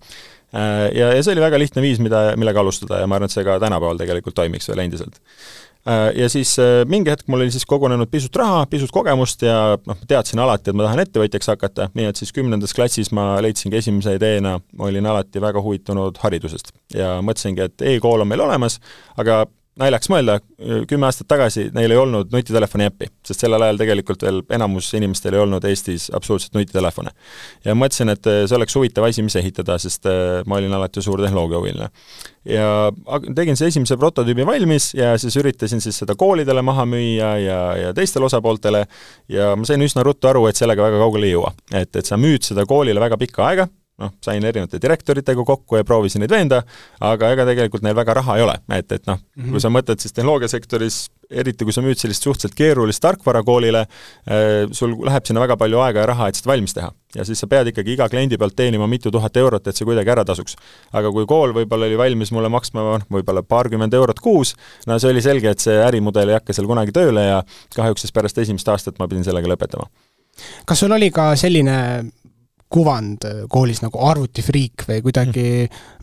ja, 0.52 1.12
ja 1.16 1.22
see 1.24 1.32
oli 1.32 1.44
väga 1.44 1.58
lihtne 1.60 1.82
viis, 1.84 2.00
mida, 2.02 2.32
millega 2.36 2.60
alustada 2.60 3.00
ja 3.00 3.08
ma 3.08 3.16
arvan, 3.16 3.30
et 3.30 3.34
see 3.34 3.44
ka 3.46 3.58
tänapäeval 3.62 4.00
tegelikult 4.00 4.36
toimiks 4.36 4.68
veel 4.68 4.84
endiselt. 4.84 5.20
Äh, 5.88 6.12
ja 6.14 6.28
siis 6.28 6.58
äh, 6.58 6.84
mingi 6.86 7.10
hetk 7.10 7.26
mul 7.26 7.42
oli 7.42 7.50
siis 7.50 7.64
kogunenud 7.66 8.06
pisut 8.10 8.36
raha, 8.38 8.60
pisut 8.70 8.92
kogemust 8.94 9.42
ja 9.42 9.78
noh, 9.86 10.04
teadsin 10.08 10.38
alati, 10.38 10.70
et 10.70 10.78
ma 10.78 10.86
tahan 10.86 11.02
ettevõtjaks 11.02 11.50
hakata, 11.50 11.88
nii 11.98 12.06
et 12.06 12.20
siis 12.20 12.30
kümnendas 12.36 12.74
klassis 12.76 13.10
ma 13.10 13.40
leidsingi 13.42 13.80
esimese 13.80 14.14
ideena, 14.14 14.60
olin 14.78 15.08
alati 15.10 15.42
väga 15.42 15.62
huvitunud 15.64 16.20
haridusest 16.22 16.70
ja 16.94 17.16
mõtlesingi, 17.26 17.66
et 17.66 17.86
e-kool 17.96 18.22
on 18.22 18.30
meil 18.30 18.44
olemas, 18.46 18.78
aga 19.18 19.40
naljaks 19.80 20.10
mõelda, 20.12 20.36
kümme 20.88 21.06
aastat 21.08 21.28
tagasi 21.32 21.70
neil 21.72 21.94
ei 21.94 21.96
olnud 21.96 22.32
nutitelefoni 22.32 22.86
äppi, 22.90 23.08
sest 23.24 23.44
sellel 23.44 23.64
ajal 23.64 23.80
tegelikult 23.80 24.24
veel 24.26 24.42
enamus 24.52 24.90
inimestel 24.98 25.36
ei 25.36 25.40
olnud 25.40 25.64
Eestis 25.64 26.10
absoluutselt 26.12 26.58
nutitelefone. 26.58 27.10
ja 27.64 27.74
mõtlesin, 27.78 28.12
et 28.12 28.28
see 28.28 28.56
oleks 28.58 28.76
huvitav 28.76 29.08
asi, 29.08 29.24
mis 29.24 29.36
ehitada, 29.40 29.78
sest 29.80 30.06
äh, 30.10 30.42
ma 30.46 30.60
olin 30.60 30.76
alati 30.76 31.02
suur 31.02 31.22
tehnoloogiahuviline. 31.24 31.88
ja 32.52 32.68
tegin 33.34 33.56
see 33.56 33.72
esimese 33.72 33.96
prototüübi 33.96 34.46
valmis 34.46 34.92
ja 34.98 35.14
siis 35.18 35.36
üritasin 35.40 35.80
siis 35.80 36.02
seda 36.04 36.16
koolidele 36.20 36.62
maha 36.62 36.84
müüa 36.88 37.34
ja, 37.40 37.60
ja 37.86 37.94
teistele 37.96 38.28
osapooltele 38.28 38.84
ja 39.32 39.54
ma 39.56 39.68
sain 39.68 39.80
üsna 39.80 40.04
ruttu 40.04 40.28
aru, 40.28 40.46
et 40.50 40.60
sellega 40.60 40.90
väga 40.90 41.00
kaugele 41.00 41.30
ei 41.30 41.36
jõua. 41.36 41.54
et, 41.72 41.96
et 41.96 42.04
sa 42.04 42.20
müüd 42.20 42.44
seda 42.44 42.68
koolile 42.68 43.00
väga 43.00 43.16
pikka 43.16 43.48
aega, 43.48 43.68
noh, 44.02 44.12
sain 44.24 44.44
erinevate 44.44 44.80
direktoritega 44.82 45.44
kokku 45.46 45.78
ja 45.78 45.86
proovisin 45.86 46.24
neid 46.24 46.32
veenda, 46.32 46.62
aga 47.00 47.32
ega 47.34 47.46
tegelikult 47.48 47.84
neil 47.86 47.96
väga 47.96 48.16
raha 48.20 48.38
ei 48.38 48.46
ole, 48.46 48.56
et, 48.76 48.92
et 48.92 49.06
noh 49.08 49.18
mm, 49.18 49.42
-hmm. 49.42 49.50
kui 49.54 49.62
sa 49.62 49.70
mõtled 49.72 50.02
siis 50.02 50.14
tehnoloogiasektoris, 50.16 50.98
eriti 51.42 51.64
kui 51.64 51.72
sa 51.72 51.84
müüd 51.84 52.00
sellist 52.00 52.26
suhteliselt 52.26 52.56
keerulist 52.58 53.02
tarkvara 53.02 53.42
koolile, 53.46 53.86
eh, 54.26 54.66
sul 54.72 54.96
läheb 55.06 55.26
sinna 55.26 55.44
väga 55.44 55.56
palju 55.56 55.80
aega 55.86 56.04
ja 56.04 56.10
raha, 56.12 56.28
et 56.28 56.40
seda 56.40 56.52
valmis 56.52 56.74
teha. 56.74 56.92
ja 57.14 57.24
siis 57.28 57.40
sa 57.40 57.46
pead 57.46 57.68
ikkagi 57.68 57.92
iga 57.92 58.08
kliendi 58.08 58.38
pealt 58.40 58.56
teenima 58.56 58.86
mitu 58.88 59.10
tuhat 59.10 59.36
eurot, 59.36 59.66
et 59.66 59.76
see 59.76 59.84
kuidagi 59.84 60.10
ära 60.10 60.24
tasuks. 60.24 60.56
aga 60.92 61.12
kui 61.12 61.26
kool 61.26 61.52
võib-olla 61.52 61.86
oli 61.86 61.98
valmis 61.98 62.32
mulle 62.32 62.48
maksma 62.48 62.86
noh, 62.86 63.08
võib-olla 63.10 63.42
paarkümmend 63.42 63.94
eurot 63.94 64.20
kuus, 64.20 64.54
no 64.86 64.98
see 64.98 65.10
oli 65.10 65.22
selge, 65.22 65.50
et 65.50 65.58
see 65.58 65.76
ärimudel 65.76 66.28
ei 66.28 66.40
hakka 66.40 66.52
seal 66.52 66.66
kunagi 66.66 66.92
tööle 66.92 67.26
ja 67.26 67.42
kahjuks 67.76 68.00
siis 68.06 68.12
pärast 68.12 68.38
esimest 68.38 68.68
aastat 68.68 68.98
ma 68.98 69.08
pidin 69.08 69.24
sellega 69.24 69.48
lõpetama 69.48 69.90
kas 70.66 70.80
sul 70.80 70.92
oli 70.92 71.10
ka 71.10 71.32
selline 71.36 71.76
kuvand 72.72 73.26
äh, 73.28 73.42
koolis 73.52 73.82
nagu 73.82 74.00
arvutifriik 74.06 74.86
või 74.88 75.02
kuidagi 75.04 75.44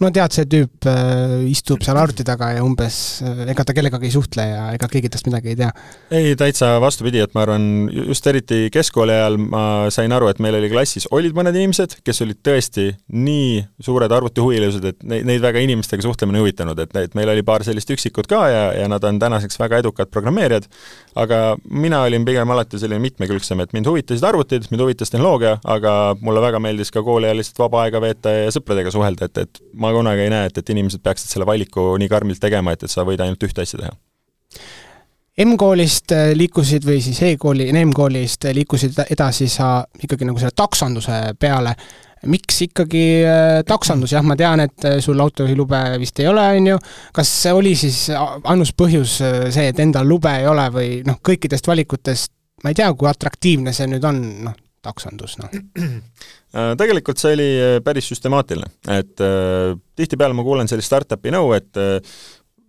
no 0.01 0.12
tead, 0.13 0.36
see 0.36 0.47
tüüp 0.49 0.88
äh, 0.89 1.36
istub 1.49 1.84
seal 1.86 1.97
arvuti 1.99 2.25
taga 2.27 2.51
ja 2.55 2.63
umbes 2.65 2.99
äh, 3.25 3.43
ega 3.53 3.65
ta 3.65 3.75
kellegagi 3.77 4.10
ei 4.10 4.13
suhtle 4.13 4.45
ja 4.45 4.67
ega 4.75 4.89
keegi 4.91 5.12
tast 5.12 5.27
midagi 5.29 5.53
ei 5.53 5.60
tea? 5.60 5.69
ei, 6.13 6.36
täitsa 6.39 6.75
vastupidi, 6.82 7.21
et 7.23 7.34
ma 7.38 7.43
arvan, 7.45 7.65
just 8.12 8.27
eriti 8.29 8.67
keskkooli 8.73 9.15
ajal 9.15 9.39
ma 9.41 9.63
sain 9.93 10.13
aru, 10.15 10.29
et 10.32 10.41
meil 10.43 10.60
oli 10.60 10.69
klassis, 10.71 11.08
olid 11.15 11.36
mõned 11.38 11.58
inimesed, 11.58 11.99
kes 12.05 12.23
olid 12.25 12.41
tõesti 12.45 12.89
nii 13.15 13.63
suured 13.86 14.13
arvutihuvilised, 14.19 14.86
et 14.91 15.01
neid, 15.10 15.27
neid 15.29 15.43
väga 15.43 15.63
inimestega 15.65 16.05
suhtlemine 16.05 16.39
ei 16.39 16.45
huvitanud, 16.45 16.79
et, 16.86 16.95
et 17.01 17.17
meil 17.17 17.34
oli 17.34 17.45
paar 17.45 17.65
sellist 17.67 17.89
üksikut 17.95 18.29
ka 18.29 18.43
ja, 18.51 18.63
ja 18.77 18.89
nad 18.91 19.03
on 19.08 19.19
tänaseks 19.21 19.60
väga 19.62 19.82
edukad 19.84 20.12
programmeerijad, 20.13 20.69
aga 21.19 21.58
mina 21.69 22.03
olin 22.05 22.25
pigem 22.27 22.53
alati 22.53 22.79
selline 22.82 23.01
mitmekülgsem, 23.03 23.63
et 23.63 23.73
mind 23.75 23.89
huvitasid 23.89 24.25
arvutid, 24.25 24.69
mind 24.71 24.86
huvitas 24.86 25.12
tehnoloogia, 25.13 25.58
aga 25.65 25.95
mulle 26.21 26.43
väga 26.43 26.59
väga 26.60 26.67
meeldis 26.67 26.91
ka 26.91 27.04
kooli 27.04 27.28
ajal 27.28 27.39
lihtsalt 27.39 27.63
vaba 27.63 27.86
aega 27.86 28.02
veeta 28.04 28.34
ja 28.34 28.52
sõpradega 28.52 28.91
suhelda, 28.91 29.30
et, 29.30 29.38
et 29.45 29.62
ma 29.74 29.91
kunagi 29.95 30.26
ei 30.26 30.34
näe, 30.34 30.50
et, 30.50 30.58
et 30.58 30.69
inimesed 30.69 31.02
peaksid 31.04 31.32
selle 31.32 31.48
valiku 31.48 31.95
nii 31.98 32.10
karmilt 32.10 32.41
tegema, 32.41 32.74
et, 32.74 32.84
et 32.84 32.91
sa 32.91 33.06
võid 33.08 33.22
ainult 33.24 33.43
ühte 33.43 33.63
asja 33.63 33.80
teha. 33.80 33.95
M-koolist 35.39 36.12
äh, 36.12 36.34
liikusid 36.36 36.84
või 36.84 37.00
siis 37.02 37.22
E-kooli, 37.24 37.69
M-koolist 37.72 38.50
liikusid 38.52 38.98
edasi 39.08 39.48
sa 39.48 39.80
ikkagi 40.04 40.28
nagu 40.28 40.39
selle 40.41 40.56
taksonduse 40.56 41.22
peale. 41.39 41.76
Miks 42.28 42.58
ikkagi 42.65 43.04
äh, 43.24 43.62
taksondus, 43.63 44.12
jah, 44.12 44.26
ma 44.28 44.36
tean, 44.36 44.60
et 44.65 44.88
äh, 44.89 44.98
sul 45.00 45.22
autojuhilube 45.24 45.80
vist 46.02 46.19
ei 46.19 46.28
ole, 46.28 46.43
on 46.58 46.67
ju, 46.74 46.82
kas 47.15 47.32
see 47.45 47.54
oli 47.56 47.72
siis 47.80 48.10
ainus 48.12 48.74
põhjus 48.76 49.22
see, 49.24 49.69
et 49.69 49.80
endal 49.80 50.10
lube 50.10 50.34
ei 50.41 50.50
ole 50.50 50.67
või 50.76 50.89
noh, 51.08 51.22
kõikidest 51.24 51.72
valikutest 51.72 52.34
ma 52.63 52.74
ei 52.74 52.76
tea, 52.76 52.89
kui 52.91 53.08
atraktiivne 53.08 53.72
see 53.72 53.88
nüüd 53.88 54.04
on, 54.04 54.19
noh, 54.50 54.58
taksondus, 54.86 55.38
noh? 55.42 55.54
Äh, 56.50 56.72
tegelikult 56.82 57.22
see 57.22 57.36
oli 57.36 57.48
äh, 57.62 57.76
päris 57.86 58.08
süstemaatiline, 58.10 58.65
et 58.89 59.22
äh, 59.22 59.76
tihtipeale 60.00 60.34
ma 60.34 60.42
kuulen 60.42 60.70
sellist 60.72 60.89
startup'i 60.89 61.30
nõu, 61.36 61.52
et 61.54 61.78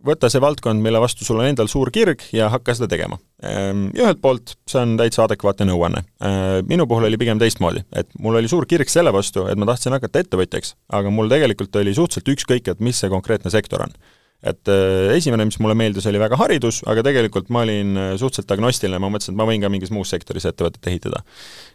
võta 0.05 0.29
see 0.29 0.43
valdkond, 0.45 0.85
mille 0.85 1.01
vastu 1.01 1.25
sul 1.25 1.41
on 1.41 1.49
endal 1.49 1.69
suur 1.73 1.89
kirg 1.95 2.27
ja 2.37 2.51
hakka 2.53 2.75
seda 2.77 2.91
tegema. 2.93 3.17
Ähm, 3.41 3.87
ja 3.97 4.05
ühelt 4.05 4.21
poolt 4.21 4.53
see 4.69 4.83
on 4.83 4.99
täitsa 5.01 5.25
adekvaatne 5.25 5.71
nõuanne. 5.71 6.05
Minu 6.69 6.85
puhul 6.91 7.09
oli 7.09 7.21
pigem 7.21 7.41
teistmoodi, 7.41 7.87
et 7.97 8.13
mul 8.21 8.37
oli 8.41 8.53
suur 8.53 8.69
kirg 8.69 8.93
selle 8.93 9.17
vastu, 9.17 9.47
et 9.49 9.61
ma 9.61 9.69
tahtsin 9.73 9.97
hakata 9.97 10.21
ettevõtjaks, 10.27 10.77
aga 11.01 11.13
mul 11.17 11.33
tegelikult 11.33 11.81
oli 11.81 11.97
suhteliselt 11.97 12.33
ükskõik, 12.37 12.69
et 12.69 12.85
mis 12.85 13.01
see 13.01 13.13
konkreetne 13.13 13.53
sektor 13.53 13.89
on 13.89 13.97
et 14.41 14.71
äh, 14.73 15.13
esimene, 15.17 15.45
mis 15.49 15.59
mulle 15.61 15.77
meeldis, 15.77 16.07
oli 16.09 16.21
väga 16.21 16.39
haridus, 16.41 16.81
aga 16.89 17.05
tegelikult 17.05 17.51
ma 17.53 17.65
olin 17.67 17.97
äh, 18.01 18.13
suhteliselt 18.21 18.55
agnostiline, 18.57 19.01
ma 19.03 19.11
mõtlesin, 19.13 19.35
et 19.35 19.41
ma 19.41 19.47
võin 19.49 19.65
ka 19.65 19.73
mingis 19.73 19.93
muus 19.95 20.13
sektoris 20.15 20.49
ettevõtet 20.49 20.91
ehitada. 20.93 21.23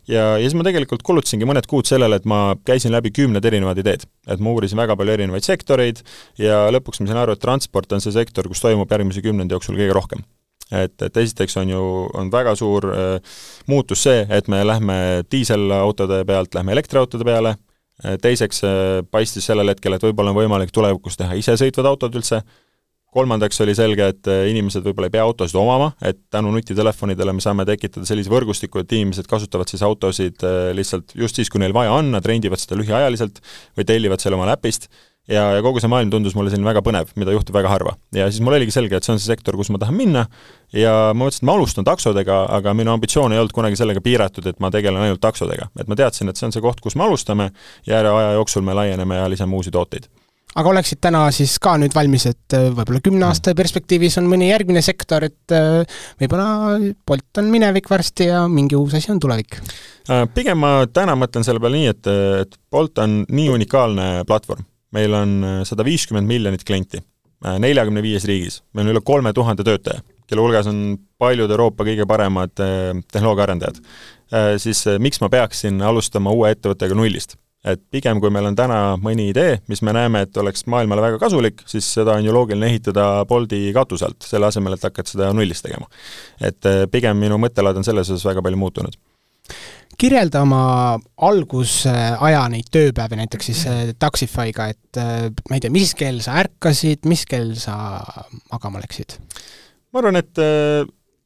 ja, 0.10 0.36
ja 0.40 0.44
siis 0.44 0.58
ma 0.58 0.66
tegelikult 0.68 1.06
kulutasingi 1.06 1.48
mõned 1.50 1.70
kuud 1.70 1.90
sellele, 1.90 2.18
et 2.18 2.26
ma 2.30 2.56
käisin 2.66 2.94
läbi 2.96 3.14
kümned 3.16 3.46
erinevad 3.46 3.82
ideed. 3.82 4.08
et 4.28 4.40
ma 4.42 4.56
uurisin 4.56 4.82
väga 4.82 4.98
palju 4.98 5.18
erinevaid 5.18 5.46
sektoreid 5.46 6.02
ja 6.42 6.66
lõpuks 6.74 7.02
ma 7.04 7.12
sain 7.12 7.22
aru, 7.22 7.36
et 7.38 7.44
transport 7.44 7.92
on 7.94 8.02
see 8.02 8.16
sektor, 8.16 8.50
kus 8.50 8.64
toimub 8.66 8.90
järgmise 8.92 9.22
kümnendi 9.22 9.54
jooksul 9.54 9.78
kõige 9.78 9.94
rohkem 9.94 10.26
et, 10.72 10.96
et 11.02 11.18
esiteks 11.22 11.58
on 11.62 11.70
ju, 11.70 11.84
on 12.18 12.32
väga 12.34 12.56
suur 12.58 12.90
äh, 12.94 13.38
muutus 13.70 14.06
see, 14.08 14.26
et 14.30 14.50
me 14.52 14.64
lähme 14.66 14.98
diiselautode 15.32 16.24
pealt, 16.26 16.58
lähme 16.58 16.74
elektriautode 16.74 17.28
peale, 17.28 17.56
teiseks 18.22 18.62
äh, 18.68 19.00
paistis 19.12 19.48
sellel 19.48 19.72
hetkel, 19.72 19.96
et 19.96 20.04
võib-olla 20.04 20.34
on 20.34 20.40
võimalik 20.42 20.74
tulevikus 20.76 21.18
teha 21.20 21.38
isesõitvad 21.40 21.88
autod 21.94 22.18
üldse, 22.20 22.42
kolmandaks 23.16 23.62
oli 23.64 23.76
selge, 23.78 24.10
et 24.12 24.30
äh, 24.32 24.46
inimesed 24.52 24.84
võib-olla 24.84 25.08
ei 25.08 25.16
pea 25.16 25.24
autosid 25.24 25.56
omama, 25.60 25.94
et 26.04 26.20
tänu 26.34 26.52
nutitelefonidele 26.56 27.36
me 27.38 27.44
saame 27.44 27.68
tekitada 27.68 28.08
sellise 28.08 28.32
võrgustiku, 28.34 28.84
et 28.84 28.96
inimesed 28.98 29.30
kasutavad 29.32 29.72
siis 29.72 29.86
autosid 29.88 30.44
lihtsalt 30.76 31.16
just 31.16 31.40
siis, 31.40 31.52
kui 31.52 31.64
neil 31.64 31.76
vaja 31.76 31.96
on, 31.96 32.12
nad 32.18 32.28
rendivad 32.28 32.60
seda 32.60 32.78
lühiajaliselt 32.82 33.40
või 33.78 33.88
tellivad 33.88 34.24
selle 34.24 34.40
omale 34.40 34.58
äpist 34.58 34.90
ja, 35.32 35.46
ja 35.58 35.62
kogu 35.66 35.82
see 35.82 35.92
maailm 35.92 36.12
tundus 36.14 36.36
mulle 36.38 36.52
selline 36.54 36.68
väga 36.68 36.84
põnev, 36.86 37.14
mida 37.20 37.36
juhtub 37.36 37.58
väga 37.58 37.72
harva. 37.72 37.96
ja 38.16 38.28
siis 38.32 38.44
mul 38.46 38.58
oligi 38.58 38.76
selge, 38.76 38.98
et 38.98 39.08
see 39.08 39.16
on 39.16 39.22
see 39.22 39.32
sektor, 39.32 39.58
kus 39.60 39.72
ma 39.74 39.82
tahan 39.82 39.98
minna 39.98 40.26
ja 40.74 41.14
ma 41.14 41.26
mõtlesin, 41.26 41.44
et 41.44 41.50
ma 41.50 41.58
alustan 41.60 41.88
taksodega, 41.88 42.42
aga 42.60 42.76
minu 42.78 42.94
ambitsioon 42.96 43.34
ei 43.34 43.42
olnud 43.42 43.56
kunagi 43.56 43.80
sellega 43.80 44.04
piiratud, 44.06 44.46
et 44.52 44.62
ma 44.64 44.72
tegelen 44.74 45.08
ainult 45.08 45.24
taksodega. 45.24 45.72
et 45.80 45.90
ma 45.92 45.98
teadsin, 46.00 46.30
et 46.30 46.38
see 46.38 46.50
on 46.50 46.56
see 46.56 46.66
koht, 46.66 46.84
kus 46.84 46.98
me 47.00 47.08
alustame 47.08 47.52
ja 47.88 48.04
aja 48.04 48.36
jooksul 48.40 48.66
me 48.66 48.78
laieneme 48.78 49.24
ja 49.24 49.32
lisame 49.32 49.58
uusi 49.58 49.74
tooteid 49.74 50.10
aga 50.56 50.72
oleksid 50.72 51.02
täna 51.04 51.26
siis 51.36 51.58
ka 51.62 51.76
nüüd 51.80 51.96
valmis, 51.96 52.28
et 52.30 52.56
äh, 52.56 52.70
võib-olla 52.72 53.02
kümne 53.04 53.28
aasta 53.28 53.56
perspektiivis 53.58 54.20
on 54.22 54.30
mõni 54.32 54.50
järgmine 54.50 54.84
sektor, 54.86 55.26
et 55.28 55.56
äh, 55.56 55.98
võib-olla 56.22 56.78
Bolt 57.08 57.42
on 57.42 57.52
minevik 57.52 57.90
varsti 57.92 58.30
ja 58.30 58.46
mingi 58.52 58.78
uus 58.80 58.96
asi 58.98 59.12
on 59.14 59.20
tulevik? 59.20 59.60
pigem 60.38 60.60
ma 60.62 60.86
täna 60.94 61.16
mõtlen 61.18 61.44
selle 61.44 61.60
peale 61.60 61.80
nii, 61.80 61.92
et, 61.92 62.10
et 62.46 62.58
Bolt 62.72 63.02
on 63.02 63.24
nii 63.26 63.50
unikaalne 63.56 64.10
platvorm. 64.30 64.64
Meil 64.96 65.14
on 65.18 65.38
sada 65.68 65.86
viiskümmend 65.86 66.30
miljonit 66.30 66.64
klienti 66.68 67.04
neljakümne 67.60 68.02
viies 68.02 68.26
riigis, 68.26 68.60
meil 68.74 68.88
on 68.88 68.96
üle 68.96 69.02
kolme 69.06 69.34
tuhande 69.36 69.66
töötaja, 69.68 70.02
kelle 70.26 70.42
hulgas 70.42 70.70
on 70.72 70.98
paljud 71.22 71.52
Euroopa 71.52 71.86
kõige 71.86 72.08
paremad 72.10 72.54
tehnoloogiaarendajad, 72.56 73.82
siis 74.62 74.86
miks 75.04 75.22
ma 75.22 75.30
peaksin 75.30 75.82
alustama 75.86 76.34
uue 76.34 76.56
ettevõttega 76.56 76.98
nullist? 76.98 77.38
et 77.66 77.82
pigem, 77.90 78.20
kui 78.22 78.30
meil 78.30 78.46
on 78.46 78.54
täna 78.54 78.76
mõni 79.02 79.32
idee, 79.32 79.56
mis 79.72 79.80
me 79.82 79.90
näeme, 79.96 80.20
et 80.28 80.38
oleks 80.38 80.68
maailmale 80.70 81.02
väga 81.02 81.18
kasulik, 81.18 81.64
siis 81.66 81.88
seda 81.96 82.14
on 82.14 82.28
ju 82.28 82.34
loogiline 82.36 82.68
ehitada 82.70 83.08
Bolti 83.26 83.72
katuse 83.74 84.06
alt, 84.06 84.22
selle 84.22 84.46
asemel, 84.52 84.76
et 84.78 84.86
hakata 84.86 85.10
seda 85.10 85.32
nullist 85.34 85.66
tegema. 85.66 85.90
et 86.38 86.70
pigem 86.94 87.18
minu 87.18 87.40
mõttelaad 87.42 87.82
on 87.82 87.88
selles 87.88 88.12
osas 88.12 88.28
väga 88.30 88.46
palju 88.46 88.60
muutunud 88.62 89.00
kirjelda 90.00 90.42
oma 90.46 90.64
algusaja 91.28 92.44
neid 92.52 92.70
tööpäevi 92.74 93.20
näiteks 93.22 93.52
siis 93.52 93.64
eh, 93.70 93.94
Taxify'ga, 94.00 94.70
et 94.74 95.00
eh, 95.02 95.30
ma 95.50 95.58
ei 95.58 95.64
tea, 95.64 95.74
mis 95.74 95.96
kell 95.98 96.22
sa 96.26 96.38
ärkasid, 96.44 97.08
mis 97.10 97.26
kell 97.30 97.56
sa 97.60 98.00
magama 98.52 98.84
läksid? 98.84 99.20
ma 99.96 100.02
arvan, 100.02 100.20
et 100.20 100.44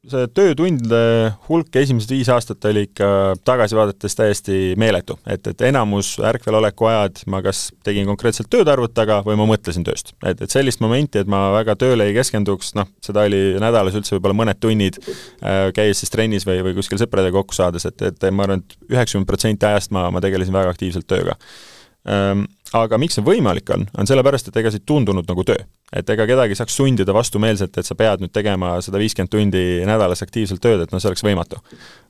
see 0.08 0.28
töötundide 0.32 1.00
hulk 1.44 1.76
esimesed 1.76 2.12
viis 2.14 2.28
aastat 2.32 2.64
oli 2.70 2.86
ikka 2.86 3.08
tagasi 3.44 3.76
vaadates 3.76 4.16
täiesti 4.16 4.58
meeletu, 4.80 5.18
et, 5.28 5.44
et 5.50 5.64
enamus 5.68 6.14
ärkveloleku 6.24 6.88
ajad 6.88 7.20
ma 7.30 7.42
kas 7.44 7.66
tegin 7.84 8.08
konkreetselt 8.08 8.48
tööd 8.52 8.68
arvuti 8.72 8.96
taga 8.96 9.20
või 9.26 9.36
ma 9.36 9.44
mõtlesin 9.50 9.84
tööst. 9.84 10.14
et, 10.24 10.40
et 10.40 10.52
sellist 10.52 10.80
momenti, 10.80 11.20
et 11.20 11.28
ma 11.30 11.50
väga 11.58 11.76
tööle 11.80 12.08
ei 12.08 12.16
keskenduks, 12.16 12.72
noh, 12.78 12.88
seda 13.04 13.26
oli 13.28 13.42
nädalas 13.60 13.98
üldse 14.00 14.16
võib-olla 14.16 14.38
mõned 14.40 14.60
tunnid 14.62 14.96
äh,, 15.04 15.68
käies 15.76 16.00
siis 16.00 16.14
trennis 16.14 16.48
või, 16.48 16.62
või 16.64 16.78
kuskil 16.80 17.00
sõpradega 17.02 17.36
kokku 17.36 17.58
saades, 17.58 17.84
et, 17.90 18.08
et 18.08 18.30
ma 18.32 18.48
arvan, 18.48 18.64
et 18.64 18.94
üheksakümmend 18.94 19.28
protsenti 19.28 19.68
ajast 19.68 19.92
ma, 19.92 20.08
ma 20.14 20.24
tegelesin 20.24 20.56
väga 20.56 20.72
aktiivselt 20.72 21.08
tööga 21.12 21.36
ähm, 22.08 22.48
aga 22.76 22.98
miks 23.00 23.18
see 23.18 23.26
võimalik 23.26 23.70
on, 23.74 23.84
on 23.98 24.08
sellepärast, 24.08 24.50
et 24.50 24.58
ega 24.60 24.72
see 24.72 24.84
tundunud 24.86 25.26
nagu 25.28 25.44
töö. 25.46 25.58
et 25.90 26.10
ega 26.14 26.26
kedagi 26.28 26.54
ei 26.54 26.58
saaks 26.60 26.76
sundida 26.78 27.14
vastumeelselt, 27.14 27.74
et 27.80 27.86
sa 27.86 27.96
pead 27.98 28.22
nüüd 28.22 28.32
tegema 28.34 28.76
sada 28.84 29.00
viiskümmend 29.02 29.32
tundi 29.32 29.64
nädalas 29.88 30.22
aktiivselt 30.22 30.62
tööd, 30.62 30.84
et 30.84 30.92
noh, 30.94 31.02
see 31.02 31.10
oleks 31.10 31.26
võimatu. 31.26 31.60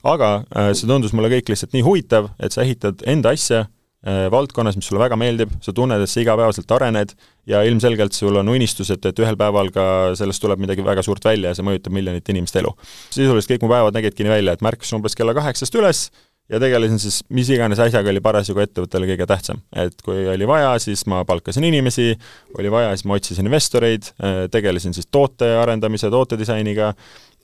aga 0.05 0.33
äh, 0.53 0.73
see 0.77 0.89
tundus 0.91 1.17
mulle 1.17 1.33
kõik 1.33 1.53
lihtsalt 1.53 1.77
nii 1.77 1.85
huvitav, 1.87 2.33
et 2.41 2.53
sa 2.53 2.65
ehitad 2.67 3.01
enda 3.09 3.33
asja 3.33 3.65
äh, 3.65 4.27
valdkonnas, 4.33 4.77
mis 4.77 4.91
sulle 4.91 5.01
väga 5.01 5.17
meeldib, 5.21 5.55
sa 5.65 5.73
tunned, 5.77 6.05
et 6.05 6.13
sa 6.13 6.21
igapäevaselt 6.21 6.77
arened 6.77 7.17
ja 7.49 7.63
ilmselgelt 7.65 8.13
sul 8.13 8.37
on 8.37 8.53
unistus, 8.53 8.93
et, 8.93 9.07
et 9.09 9.25
ühel 9.25 9.41
päeval 9.41 9.73
ka 9.73 9.85
sellest 10.19 10.45
tuleb 10.45 10.61
midagi 10.61 10.85
väga 10.85 11.05
suurt 11.07 11.25
välja 11.25 11.55
ja 11.55 11.57
see 11.57 11.65
mõjutab 11.67 11.97
miljonite 11.97 12.37
inimeste 12.37 12.61
elu. 12.61 12.75
sisuliselt 13.09 13.55
kõik 13.55 13.65
mu 13.65 13.73
päevad 13.73 13.97
nägidki 13.97 14.29
nii 14.29 14.37
välja, 14.37 14.59
et 14.59 14.61
ma 14.61 14.75
ärkasin 14.75 15.01
umbes 15.01 15.17
kella 15.17 15.33
kaheksast 15.41 15.81
üles, 15.81 16.11
ja 16.51 16.61
tegelesin 16.61 16.99
siis 16.99 17.21
mis 17.29 17.51
iganes 17.55 17.79
asjaga 17.83 18.11
oli 18.11 18.23
parasjagu 18.25 18.63
ettevõttele 18.65 19.09
kõige 19.13 19.27
tähtsam. 19.31 19.63
et 19.77 20.03
kui 20.05 20.27
oli 20.29 20.47
vaja, 20.49 20.75
siis 20.83 21.05
ma 21.11 21.23
palkasin 21.25 21.65
inimesi, 21.65 22.13
oli 22.59 22.71
vaja, 22.73 22.93
siis 22.97 23.07
ma 23.07 23.19
otsisin 23.19 23.47
investoreid, 23.47 24.11
tegelesin 24.51 24.95
siis 24.95 25.09
toote 25.11 25.49
arendamise, 25.57 26.11
tootedisainiga, 26.11 26.93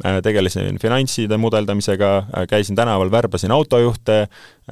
tegelesin 0.02 0.78
finantside 0.80 1.36
mudeldamisega, 1.40 2.16
äh, 2.18 2.46
käisin 2.48 2.76
tänaval, 2.76 3.10
värbasin 3.10 3.50
autojuhte, 3.50 4.20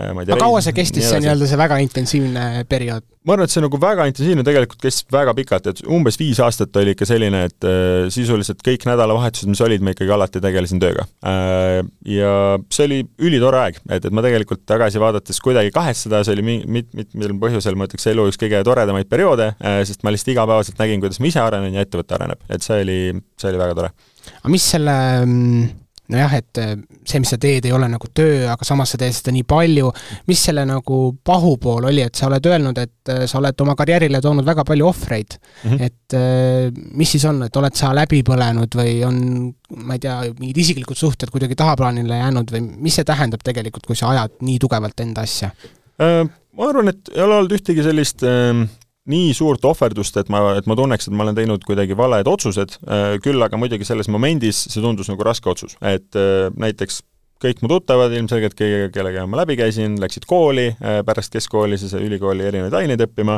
äh, 0.01 0.13
ma 0.13 0.21
ei 0.21 0.27
tea 0.27 0.37
aga 0.37 0.45
kaua 0.45 0.61
see 0.61 0.77
kestis, 0.77 1.09
see 1.09 1.21
nii-öelda 1.25 1.49
see 1.49 1.59
väga 1.59 1.79
intensiivne 1.81 2.45
periood? 2.69 3.07
ma 3.25 3.33
arvan, 3.33 3.49
et 3.49 3.55
see 3.55 3.63
nagu 3.65 3.81
väga 3.81 4.05
intensiivne 4.11 4.45
tegelikult 4.45 4.83
kestis 4.85 5.07
väga 5.13 5.33
pikalt, 5.39 5.71
et 5.73 5.81
umbes 5.89 6.21
viis 6.21 6.41
aastat 6.45 6.77
oli 6.77 6.93
ikka 6.93 7.09
selline, 7.09 7.41
et 7.49 7.69
äh, 7.69 8.05
sisuliselt 8.13 8.61
kõik 8.67 8.85
nädalavahetused, 8.91 9.49
mis 9.49 9.65
olid, 9.65 9.85
ma 9.85 9.97
ikkagi 9.97 10.13
alati 10.13 10.45
tegelesin 10.45 10.83
tööga 10.83 11.09
äh,. 11.25 11.81
Ja 12.05 12.59
see 12.75 12.85
oli 12.85 12.99
ülitore 13.25 13.63
aeg, 13.63 13.81
et, 13.89 14.05
et 14.05 14.13
ma 14.13 14.23
tegelikult 14.25 14.67
tagasi 14.69 15.01
vaadates 15.01 15.41
kuidagi 15.41 15.73
kahetseda, 15.73 16.21
see 16.27 16.37
oli 16.37 16.45
mi-, 16.45 16.63
mit-, 16.69 16.93
mitmel 16.93 17.39
põhjusel, 17.41 17.79
ma 17.81 17.89
ütleks, 17.89 18.11
elu 18.13 18.29
üks 18.29 18.41
kõige 18.41 18.61
toredamaid 18.67 19.09
perioode 19.09 19.55
äh,, 19.57 19.81
sest 19.89 20.05
ma 20.05 20.13
lihtsalt 20.13 20.35
igapäevaselt 20.37 20.85
nägin, 20.85 21.01
kuidas 21.01 21.23
ma 21.23 21.33
ise 21.33 21.41
arenen 21.41 21.79
ja 21.79 21.87
ettevõte 21.87 22.19
areneb, 22.19 22.45
et 22.53 22.67
see 22.67 22.85
oli, 22.85 22.99
see 23.41 23.55
oli 23.55 23.65
väga 23.65 23.81
tore 23.81 23.97
aga 24.41 24.53
mis 24.53 24.69
selle 24.75 24.99
mm, 25.25 25.73
nojah, 26.13 26.35
et 26.37 26.61
äh, 26.61 26.75
see, 27.09 27.21
mis 27.23 27.31
sa 27.33 27.39
teed, 27.41 27.65
ei 27.65 27.73
ole 27.73 27.87
nagu 27.89 28.09
töö, 28.13 28.45
aga 28.53 28.67
samas 28.67 28.93
sa 28.93 29.01
teed 29.01 29.15
seda 29.17 29.33
nii 29.33 29.47
palju, 29.49 29.89
mis 30.29 30.43
selle 30.49 30.67
nagu 30.69 30.99
pahupool 31.25 31.89
oli, 31.89 32.03
et 32.05 32.19
sa 32.19 32.29
oled 32.29 32.49
öelnud, 32.51 32.81
et 32.83 33.13
äh, 33.13 33.25
sa 33.31 33.39
oled 33.41 33.65
oma 33.65 33.77
karjäärile 33.79 34.21
toonud 34.25 34.45
väga 34.47 34.67
palju 34.69 34.89
ohvreid 34.91 35.39
mm, 35.39 35.71
-hmm. 35.71 35.81
et 35.89 36.19
äh, 36.19 36.85
mis 37.01 37.17
siis 37.17 37.25
on, 37.31 37.43
et 37.47 37.57
oled 37.57 37.81
sa 37.81 37.95
läbi 37.97 38.21
põlenud 38.27 38.77
või 38.77 38.95
on, 39.09 39.19
ma 39.81 39.97
ei 39.97 40.05
tea, 40.05 40.21
mingid 40.39 40.61
isiklikud 40.67 41.01
suhted 41.01 41.33
kuidagi 41.33 41.57
tahaplaanile 41.57 42.21
jäänud 42.21 42.53
või 42.53 42.65
mis 42.77 43.01
see 43.01 43.09
tähendab 43.09 43.45
tegelikult, 43.45 43.87
kui 43.87 43.97
sa 43.97 44.13
ajad 44.13 44.41
nii 44.45 44.61
tugevalt 44.61 45.01
enda 45.01 45.25
asja? 45.25 45.55
Ma 46.55 46.69
arvan, 46.69 46.91
et 46.91 47.09
ei 47.15 47.23
ole 47.23 47.37
olnud 47.39 47.53
ühtegi 47.55 47.83
sellist 47.87 48.23
äh 48.27 48.67
nii 49.11 49.33
suurt 49.37 49.65
ohverdust, 49.69 50.17
et 50.21 50.31
ma, 50.33 50.43
et 50.59 50.69
ma 50.71 50.77
tunneks, 50.79 51.09
et 51.09 51.17
ma 51.17 51.27
olen 51.27 51.37
teinud 51.37 51.65
kuidagi 51.69 51.97
valed 51.99 52.29
otsused, 52.31 52.79
äh, 52.89 53.17
küll 53.25 53.43
aga 53.45 53.59
muidugi 53.61 53.87
selles 53.89 54.09
momendis 54.13 54.65
see 54.71 54.85
tundus 54.85 55.11
nagu 55.13 55.27
raske 55.27 55.51
otsus, 55.53 55.77
et 55.85 56.17
äh, 56.17 56.49
näiteks 56.57 57.03
kõik 57.45 57.59
mu 57.61 57.69
tuttavad 57.69 58.15
ilmselgelt, 58.17 58.55
kõigiga, 58.57 58.89
kellega 58.95 59.27
ma 59.29 59.43
läbi 59.43 59.59
käisin, 59.59 59.99
läksid 60.01 60.25
kooli, 60.31 60.71
äh, 60.79 61.03
pärast 61.05 61.35
keskkooli 61.35 61.77
siis 61.81 61.93
ülikooli 61.99 62.47
erinevaid 62.49 62.79
aineid 62.79 63.05
õppima 63.05 63.37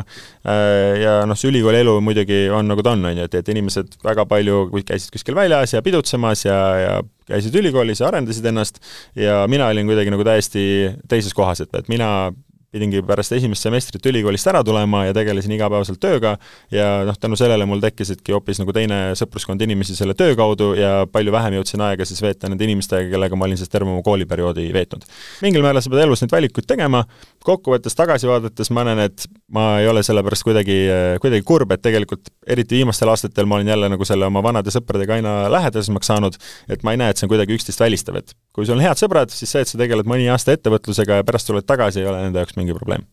ja 1.01 1.17
noh, 1.27 1.35
see 1.35 1.51
ülikooli 1.51 1.81
elu 1.83 1.97
muidugi 2.05 2.45
on 2.53 2.71
nagu 2.71 2.85
ta 2.85 2.95
on, 2.95 3.03
on 3.09 3.19
ju, 3.19 3.27
et, 3.27 3.35
et 3.41 3.51
inimesed 3.51 3.99
väga 4.07 4.23
palju 4.29 4.69
käisid 4.87 5.11
kuskil 5.11 5.35
väljas 5.35 5.75
ja 5.75 5.83
pidutsemas 5.83 6.45
ja, 6.47 6.59
ja 6.79 6.97
käisid 7.27 7.59
ülikoolis 7.59 7.99
ja 7.99 8.07
arendasid 8.07 8.47
ennast 8.47 8.79
ja 9.19 9.41
mina 9.51 9.67
olin 9.73 9.89
kuidagi 9.89 10.15
nagu 10.15 10.23
täiesti 10.23 10.63
teises 11.11 11.35
kohas, 11.35 11.65
et, 11.65 11.75
et 11.75 11.91
mina 11.91 12.29
pidingi 12.73 13.01
pärast 13.07 13.31
esimest 13.37 13.63
semestrit 13.63 14.05
ülikoolist 14.09 14.49
ära 14.51 14.63
tulema 14.65 15.05
ja 15.07 15.15
tegelesin 15.15 15.53
igapäevaselt 15.55 16.01
tööga 16.03 16.35
ja 16.73 16.87
noh, 17.07 17.15
tänu 17.19 17.39
sellele 17.39 17.65
mul 17.69 17.79
tekkisidki 17.83 18.35
hoopis 18.35 18.59
nagu 18.59 18.75
teine 18.75 18.99
sõpruskond 19.19 19.63
inimesi 19.63 19.95
selle 19.95 20.17
töö 20.19 20.35
kaudu 20.39 20.73
ja 20.75 21.05
palju 21.11 21.31
vähem 21.35 21.57
jõudsin 21.59 21.83
aega 21.87 22.07
siis 22.07 22.21
veeta 22.23 22.51
nende 22.51 22.67
inimestega, 22.67 23.07
kellega 23.13 23.39
ma 23.39 23.47
olin 23.47 23.59
siis 23.59 23.71
terve 23.71 23.91
oma 23.93 24.03
kooliperioodi 24.03 24.67
veetnud. 24.75 25.07
mingil 25.45 25.63
määral 25.63 25.83
sa 25.83 25.93
pead 25.93 26.03
elus 26.03 26.23
neid 26.23 26.35
valikuid 26.35 26.67
tegema, 26.67 27.05
kokkuvõttes 27.47 27.95
tagasi 27.95 28.27
vaadates 28.27 28.73
ma 28.75 28.83
näen, 28.87 29.05
et 29.07 29.27
ma 29.53 29.65
ei 29.79 29.87
ole 29.87 30.01
selle 30.03 30.23
pärast 30.25 30.43
kuidagi, 30.43 30.75
kuidagi 31.23 31.45
kurb, 31.47 31.71
et 31.71 31.81
tegelikult 31.83 32.31
eriti 32.47 32.81
viimastel 32.81 33.11
aastatel 33.11 33.47
ma 33.47 33.59
olen 33.59 33.71
jälle 33.71 33.89
nagu 33.93 34.07
selle 34.07 34.27
oma 34.27 34.41
vanade 34.43 34.73
sõpradega 34.73 35.17
aina 35.17 35.35
lähedasemaks 35.53 36.11
saanud, 36.11 36.35
et 36.67 36.83
ma 36.83 36.93
ei 36.93 36.99
näe, 36.99 37.13
et 37.13 37.19
see 37.19 37.27
on 37.27 37.31
kuidagi 37.31 37.55
üksteist 37.55 37.83
välistav, 37.83 38.19
et 38.19 38.35
kui 38.55 38.67
sul 38.67 38.75
on 38.75 38.83
head 38.83 38.99
sõbrad, 38.99 39.31
siis 39.31 39.53
see, 39.55 39.63
et 39.63 39.71
sa 39.71 39.79
tegeled 39.79 40.09
mõni 40.09 40.27
aasta 40.33 40.55
ettevõtlusega 40.57 41.21
ja 41.21 41.27
pärast 41.27 41.47
tuled 41.47 41.67
tagasi, 41.67 42.03
ei 42.03 42.11
ole 42.11 42.25
nende 42.25 42.43
jaoks 42.43 42.59
mingi 42.59 42.75
probleem. 42.75 43.07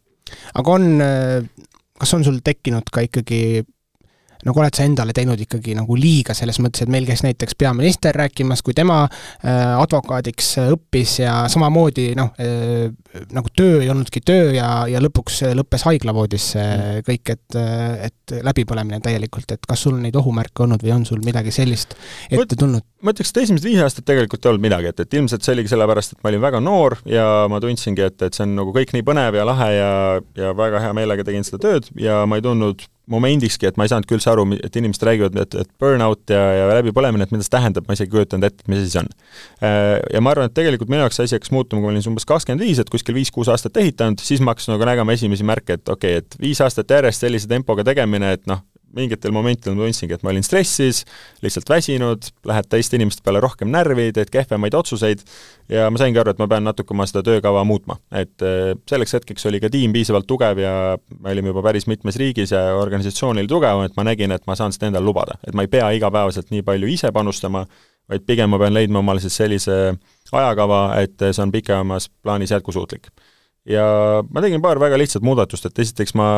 aga 0.58 0.74
on, 0.74 0.90
kas 2.00 2.16
on 2.18 2.26
sul 2.26 2.42
tekkinud 2.44 2.90
ka 2.90 3.06
ikkagi 3.06 3.62
nagu 4.44 4.60
oled 4.60 4.76
sa 4.76 4.86
endale 4.86 5.14
teinud 5.16 5.40
ikkagi 5.40 5.76
nagu 5.78 5.96
liiga 5.98 6.36
selles 6.36 6.60
mõttes, 6.62 6.84
et 6.84 6.92
meil 6.92 7.06
käis 7.08 7.24
näiteks 7.24 7.56
peaminister 7.58 8.16
rääkimas, 8.16 8.62
kui 8.64 8.76
tema 8.76 9.04
äh, 9.06 9.74
advokaadiks 9.78 10.54
õppis 10.68 11.18
ja 11.22 11.44
samamoodi 11.52 12.12
noh 12.18 12.32
äh,, 12.42 12.92
nagu 13.34 13.50
töö 13.56 13.80
ei 13.82 13.90
olnudki 13.92 14.22
töö 14.26 14.50
ja, 14.56 14.68
ja 14.90 15.00
lõpuks 15.02 15.42
lõppes 15.54 15.84
haiglavoodisse 15.86 16.62
mm. 16.62 17.04
kõik, 17.06 17.34
et, 17.36 17.58
et 18.08 18.34
läbipõlemine 18.44 19.00
täielikult, 19.04 19.54
et 19.54 19.68
kas 19.68 19.84
sul 19.86 19.98
neid 20.02 20.16
ohumärke 20.18 20.64
olnud 20.64 20.82
või 20.82 20.94
on 20.96 21.06
sul 21.08 21.22
midagi 21.24 21.54
sellist 21.54 21.94
ette 22.30 22.58
tulnud? 22.58 22.84
ma 23.04 23.12
ütleks, 23.12 23.34
et 23.34 23.42
esimesed 23.44 23.68
viis 23.68 23.82
aastat 23.84 24.06
tegelikult 24.08 24.44
ei 24.44 24.52
olnud 24.52 24.64
midagi, 24.64 24.90
et, 24.90 25.04
et 25.04 25.18
ilmselt 25.18 25.44
see 25.44 25.54
oligi 25.54 25.72
sellepärast, 25.74 26.16
et 26.16 26.24
ma 26.24 26.32
olin 26.32 26.44
väga 26.44 26.62
noor 26.64 26.98
ja 27.08 27.26
ma 27.52 27.60
tundsingi, 27.62 28.06
et, 28.08 28.16
et 28.24 28.36
see 28.36 28.46
on 28.46 28.56
nagu 28.58 28.74
kõik 28.74 28.94
nii 28.96 29.06
põnev 29.06 29.38
ja 29.38 29.46
lahe 29.48 29.70
ja, 29.76 29.92
ja 30.38 30.54
väga 30.56 30.82
hea 30.86 30.96
meelega 30.96 31.26
tegin 31.26 31.46
seda 31.46 31.60
tööd 31.62 31.90
ja 32.00 32.22
ma 32.28 32.40
ei 32.40 32.44
tundnud 32.44 32.86
momendikski, 33.10 33.68
et 33.68 33.78
ma 33.78 33.84
ei 33.84 33.92
saanudki 33.92 34.16
üldse 34.16 34.30
aru, 34.32 34.46
et 34.64 34.76
inimesed 34.80 35.04
räägivad, 35.04 35.36
et, 35.42 35.56
et 35.60 35.70
burnout 35.80 36.32
ja, 36.32 36.42
ja 36.56 36.68
läbipõlemine, 36.78 37.26
et 37.26 37.34
mida 37.34 37.44
see 37.44 37.52
tähendab, 37.52 37.86
ma 37.88 37.96
isegi 37.96 38.08
ei 38.08 38.14
kujutanud 38.14 38.48
ette, 38.48 38.64
et 38.64 38.72
mis 38.72 38.80
asi 38.80 38.94
see 38.94 39.02
on. 39.02 39.10
Äh, 39.60 39.98
ja 40.14 40.22
ma 40.24 40.32
arvan, 40.32 40.48
et 40.48 40.56
tegelikult 40.56 40.92
minu 40.92 41.04
jaoks 41.04 41.20
see 41.20 41.28
asi 41.28 41.38
hakkas 41.38 41.52
muutuma, 41.54 41.82
kui 41.82 41.90
ma 41.90 41.94
olin 41.94 42.08
umbes 42.14 42.28
kakskümmend 42.28 42.64
viis, 42.64 42.80
et 42.80 42.92
kuskil 42.92 43.16
viis-kuus 43.18 43.50
aastat 43.52 43.76
ehitanud, 43.82 44.22
siis 44.24 44.40
ma 44.44 44.54
hakkasin 44.54 44.74
nagu 44.76 44.88
nägema 44.88 45.16
esimesi 45.16 45.46
märke, 45.46 45.78
et 45.78 45.92
okei 45.92 46.18
okay,, 46.18 46.24
et 46.24 46.40
viis 46.40 46.62
aastat 46.64 46.96
järjest 46.96 47.26
sellise 47.26 47.50
tempoga 47.50 47.84
tegemine, 47.86 48.32
et 48.38 48.48
noh, 48.50 48.64
mingitel 48.96 49.32
momentidel 49.34 49.76
ma 49.76 49.84
tundsingi, 49.84 50.16
et 50.16 50.24
ma 50.24 50.32
olin 50.32 50.44
stressis, 50.46 51.02
lihtsalt 51.44 51.70
väsinud, 51.70 52.28
lähed 52.48 52.68
teiste 52.70 52.98
inimeste 52.98 53.24
peale 53.26 53.42
rohkem 53.44 53.70
närvi, 53.72 54.10
teed 54.16 54.30
kehvemaid 54.34 54.76
otsuseid 54.78 55.24
ja 55.72 55.88
ma 55.92 56.00
saingi 56.00 56.20
aru, 56.20 56.34
et 56.34 56.42
ma 56.42 56.48
pean 56.50 56.66
natuke 56.66 56.94
oma 56.94 57.06
seda 57.10 57.24
töökava 57.26 57.64
muutma. 57.68 57.98
et 58.12 58.44
äh, 58.44 58.72
selleks 58.90 59.16
hetkeks 59.18 59.46
oli 59.50 59.60
ka 59.62 59.70
tiim 59.72 59.92
piisavalt 59.94 60.28
tugev 60.30 60.60
ja 60.62 60.74
me 61.20 61.32
olime 61.32 61.52
juba 61.52 61.64
päris 61.68 61.88
mitmes 61.90 62.16
riigis 62.20 62.54
ja 62.54 62.62
organisatsioon 62.80 63.38
oli 63.42 63.50
tugevam, 63.50 63.84
et 63.84 63.96
ma 63.96 64.06
nägin, 64.06 64.32
et 64.32 64.46
ma 64.46 64.56
saan 64.58 64.72
seda 64.72 64.90
endale 64.90 65.04
lubada. 65.04 65.38
et 65.46 65.54
ma 65.54 65.66
ei 65.66 65.72
pea 65.72 65.90
igapäevaselt 65.98 66.50
nii 66.54 66.62
palju 66.62 66.90
ise 66.94 67.12
panustama, 67.12 67.66
vaid 68.08 68.26
pigem 68.26 68.50
ma 68.50 68.58
pean 68.58 68.74
leidma 68.74 69.00
omale 69.00 69.20
siis 69.20 69.36
sellise 69.36 69.94
ajakava, 70.34 70.88
et 71.00 71.30
see 71.30 71.42
on 71.42 71.52
pikemas 71.52 72.10
plaanis 72.22 72.50
jätkusuutlik 72.50 73.12
ja 73.68 73.84
ma 74.28 74.44
tegin 74.44 74.62
paar 74.64 74.80
väga 74.82 74.98
lihtsat 75.00 75.24
muudatust, 75.24 75.68
et 75.68 75.82
esiteks 75.84 76.14
ma 76.18 76.28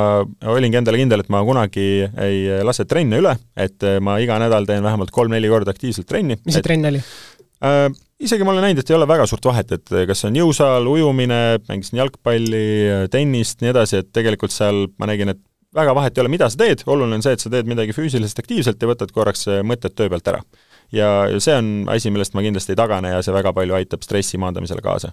olingi 0.47 0.79
endale 0.79 1.01
kindel, 1.01 1.25
et 1.25 1.31
ma 1.33 1.43
kunagi 1.47 1.87
ei 2.23 2.43
lase 2.67 2.87
trenne 2.89 3.21
üle, 3.23 3.35
et 3.59 3.87
ma 4.05 4.19
iga 4.23 4.39
nädal 4.43 4.69
teen 4.69 4.85
vähemalt 4.87 5.15
kolm-neli 5.15 5.51
korda 5.51 5.75
aktiivselt 5.75 6.09
trenni. 6.11 6.39
mis 6.45 6.55
see 6.57 6.62
et, 6.62 6.69
trenn 6.69 6.93
oli 6.93 7.03
äh,? 7.03 7.89
Isegi 8.17 8.47
ma 8.49 8.55
olen 8.55 8.65
näinud, 8.65 8.79
et 8.81 8.89
ei 8.89 8.95
ole 8.97 9.05
väga 9.05 9.27
suurt 9.29 9.45
vahet, 9.45 9.75
et 9.77 9.91
kas 10.09 10.25
on 10.25 10.37
jõusaal, 10.39 10.87
ujumine, 10.89 11.59
mängisin 11.69 11.99
jalgpalli, 12.01 12.62
tennist, 13.12 13.61
nii 13.61 13.75
edasi, 13.75 14.01
et 14.01 14.09
tegelikult 14.17 14.55
seal 14.55 14.87
ma 14.97 15.11
nägin, 15.11 15.35
et 15.35 15.43
väga 15.77 15.93
vahet 15.99 16.17
ei 16.17 16.23
ole, 16.23 16.31
mida 16.33 16.49
sa 16.49 16.57
teed, 16.62 16.87
oluline 16.89 17.19
on 17.19 17.27
see, 17.27 17.35
et 17.37 17.45
sa 17.45 17.53
teed 17.53 17.69
midagi 17.69 17.93
füüsiliselt 17.93 18.41
aktiivselt 18.41 18.81
ja 18.81 18.89
võtad 18.89 19.12
korraks 19.12 19.45
mõtted 19.69 19.93
töö 19.93 20.09
pealt 20.15 20.33
ära. 20.33 20.41
ja 20.95 21.11
see 21.43 21.59
on 21.59 21.69
asi, 21.93 22.09
millest 22.15 22.33
ma 22.39 22.45
kindlasti 22.47 22.73
ei 22.73 22.81
tagane 22.81 23.11
ja 23.11 23.21
see 23.21 23.35
väga 23.35 23.53
palju 23.53 23.75
aitab 23.75 24.05
stressi 24.07 24.39
maandamisele 24.41 24.81
kaasa 24.81 25.12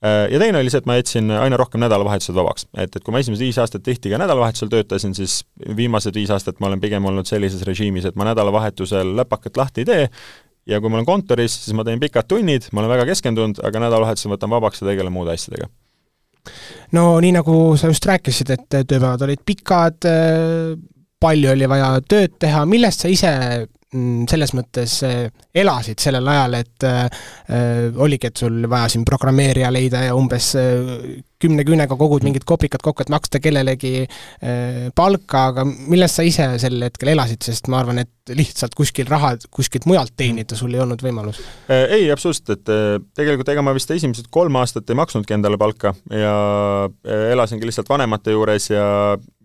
ja 0.00 0.38
teine 0.40 0.58
oli 0.62 0.70
see, 0.72 0.80
et 0.80 0.86
ma 0.88 0.96
jätsin 0.96 1.28
aina 1.36 1.58
rohkem 1.60 1.82
nädalavahetused 1.82 2.36
vabaks. 2.36 2.66
et, 2.72 2.94
et 2.96 3.04
kui 3.04 3.12
ma 3.12 3.20
esimesed 3.20 3.44
viis 3.44 3.58
aastat 3.60 3.84
tihti 3.84 4.12
ka 4.12 4.20
nädalavahetusel 4.22 4.70
töötasin, 4.72 5.12
siis 5.16 5.42
viimased 5.76 6.16
viis 6.16 6.30
aastat 6.32 6.60
ma 6.60 6.70
olen 6.70 6.80
pigem 6.80 7.04
olnud 7.04 7.28
sellises 7.28 7.62
režiimis, 7.68 8.08
et 8.08 8.16
ma 8.16 8.24
nädalavahetusel 8.30 9.12
läpakat 9.18 9.60
lahti 9.60 9.84
ei 9.84 9.90
tee 9.90 10.06
ja 10.70 10.80
kui 10.80 10.88
ma 10.92 11.00
olen 11.00 11.08
kontoris, 11.08 11.58
siis 11.64 11.76
ma 11.76 11.84
teen 11.84 12.00
pikad 12.00 12.28
tunnid, 12.28 12.70
ma 12.72 12.80
olen 12.82 12.94
väga 12.94 13.06
keskendunud, 13.12 13.60
aga 13.66 13.84
nädalavahetusel 13.86 14.32
võtan 14.32 14.52
vabaks 14.52 14.80
ja 14.80 14.88
tegelen 14.88 15.12
muude 15.12 15.36
asjadega 15.36 15.68
no 16.96 17.04
nii, 17.20 17.34
nagu 17.36 17.58
sa 17.76 17.90
just 17.90 18.06
rääkisid, 18.08 18.54
et 18.56 18.66
tööpäevad 18.72 19.26
olid 19.26 19.44
pikad, 19.46 20.08
palju 21.20 21.52
oli 21.52 21.68
vaja 21.68 21.92
tööd 22.08 22.38
teha, 22.40 22.64
millest 22.68 23.04
sa 23.04 23.12
ise 23.12 23.34
selles 23.90 24.52
mõttes 24.54 25.00
äh, 25.02 25.24
elasid 25.54 25.98
sellel 25.98 26.28
ajal, 26.30 26.54
et 26.60 26.84
äh, 26.86 27.00
äh, 27.50 27.80
oligi, 27.98 28.28
et 28.30 28.38
sul 28.38 28.62
vaja 28.70 28.90
siin 28.92 29.02
programmeerija 29.08 29.70
leida 29.74 30.04
ja 30.06 30.14
umbes 30.14 30.52
äh, 30.58 30.84
kümne 31.40 31.64
küünega 31.66 31.96
kogud 31.98 32.22
mingit 32.22 32.44
kopikat 32.46 32.84
kokku, 32.84 33.02
et 33.02 33.10
maksta 33.10 33.40
kellelegi 33.42 34.04
äh, 34.04 34.92
palka, 34.94 35.48
aga 35.50 35.64
millest 35.66 36.20
sa 36.20 36.26
ise 36.26 36.46
sel 36.62 36.78
hetkel 36.86 37.10
elasid, 37.16 37.42
sest 37.42 37.66
ma 37.72 37.80
arvan, 37.82 37.98
et 38.04 38.34
lihtsalt 38.36 38.78
kuskil 38.78 39.10
raha 39.10 39.32
kuskilt 39.50 39.88
mujalt 39.90 40.14
teenida 40.14 40.58
sul 40.58 40.76
ei 40.76 40.84
olnud 40.84 41.02
võimalus? 41.02 41.42
Äh, 41.66 41.88
ei, 41.98 42.06
absoluutselt, 42.14 42.54
et 42.54 43.10
tegelikult 43.18 43.50
ega 43.50 43.66
ma 43.66 43.74
vist 43.74 43.90
esimesed 43.90 44.30
kolm 44.30 44.60
aastat 44.62 44.86
ei 44.86 45.00
maksnudki 45.02 45.34
endale 45.34 45.58
palka 45.58 45.96
ja 46.14 46.86
elasingi 47.34 47.66
lihtsalt 47.66 47.90
vanemate 47.90 48.38
juures 48.38 48.70
ja 48.70 48.86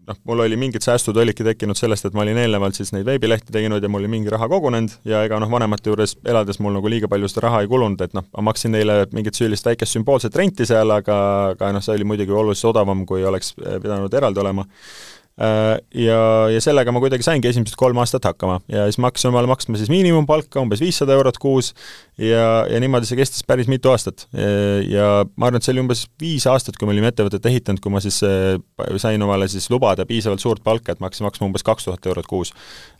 noh, 0.07 0.17
mul 0.29 0.43
oli 0.45 0.57
mingid 0.59 0.85
säästud 0.85 1.17
olidki 1.17 1.45
tekkinud 1.47 1.77
sellest, 1.79 2.07
et 2.07 2.15
ma 2.17 2.23
olin 2.25 2.37
eelnevalt 2.41 2.77
siis 2.77 2.91
neid 2.95 3.05
veebilehti 3.07 3.53
teinud 3.55 3.83
ja 3.83 3.89
mul 3.91 4.03
oli 4.03 4.11
mingi 4.11 4.33
raha 4.33 4.47
kogunenud 4.51 4.99
ja 5.09 5.23
ega 5.27 5.39
noh, 5.41 5.51
vanemate 5.51 5.91
juures 5.91 6.15
elades 6.25 6.59
mul 6.63 6.77
nagu 6.77 6.91
liiga 6.91 7.09
palju 7.11 7.29
seda 7.31 7.47
raha 7.47 7.63
ei 7.65 7.71
kulunud, 7.71 8.01
et 8.05 8.15
noh, 8.17 8.27
ma 8.37 8.47
maksin 8.51 8.75
neile 8.75 9.03
mingit 9.15 9.37
sellist 9.37 9.65
väikest 9.67 9.97
sümboolset 9.97 10.35
renti 10.35 10.67
seal, 10.69 10.93
aga, 10.95 11.17
aga 11.55 11.73
noh, 11.75 11.85
see 11.85 11.97
oli 11.97 12.07
muidugi 12.07 12.33
oluliselt 12.35 12.73
odavam, 12.73 13.05
kui 13.09 13.25
oleks 13.25 13.55
pidanud 13.57 14.13
eraldi 14.13 14.43
olema 14.45 14.65
ja, 15.35 16.19
ja 16.47 16.59
sellega 16.63 16.93
ma 16.95 17.01
kuidagi 17.03 17.25
saingi 17.25 17.49
esimesed 17.49 17.75
kolm 17.79 17.97
aastat 17.99 18.23
hakkama 18.23 18.61
ja 18.71 18.85
siis 18.87 19.01
ma 19.03 19.09
hakkasin 19.09 19.33
omale 19.33 19.49
maksma 19.51 19.75
siis 19.75 19.91
miinimumpalka, 19.91 20.61
umbes 20.63 20.79
viissada 20.79 21.11
eurot 21.17 21.39
kuus, 21.43 21.73
ja, 22.21 22.63
ja 22.71 22.79
niimoodi 22.79 23.09
see 23.09 23.19
kestis 23.19 23.43
päris 23.47 23.67
mitu 23.71 23.91
aastat. 23.91 24.27
ja 24.87 25.25
ma 25.35 25.49
arvan, 25.49 25.59
et 25.59 25.67
see 25.67 25.73
oli 25.75 25.83
umbes 25.83 26.05
viis 26.21 26.47
aastat, 26.47 26.79
kui 26.79 26.87
me 26.87 26.95
olime 26.95 27.11
ettevõtet 27.11 27.49
ehitanud, 27.51 27.83
kui 27.83 27.91
ma 27.91 27.99
siis 28.03 28.21
äh, 28.23 28.55
sain 29.01 29.21
omale 29.27 29.49
siis 29.51 29.67
lubada 29.73 30.07
piisavalt 30.07 30.43
suurt 30.43 30.63
palka, 30.63 30.95
et 30.95 31.03
ma 31.03 31.09
hakkasin 31.09 31.27
maksma 31.27 31.49
umbes 31.49 31.67
kaks 31.67 31.89
tuhat 31.89 32.11
eurot 32.11 32.31
kuus. 32.31 32.53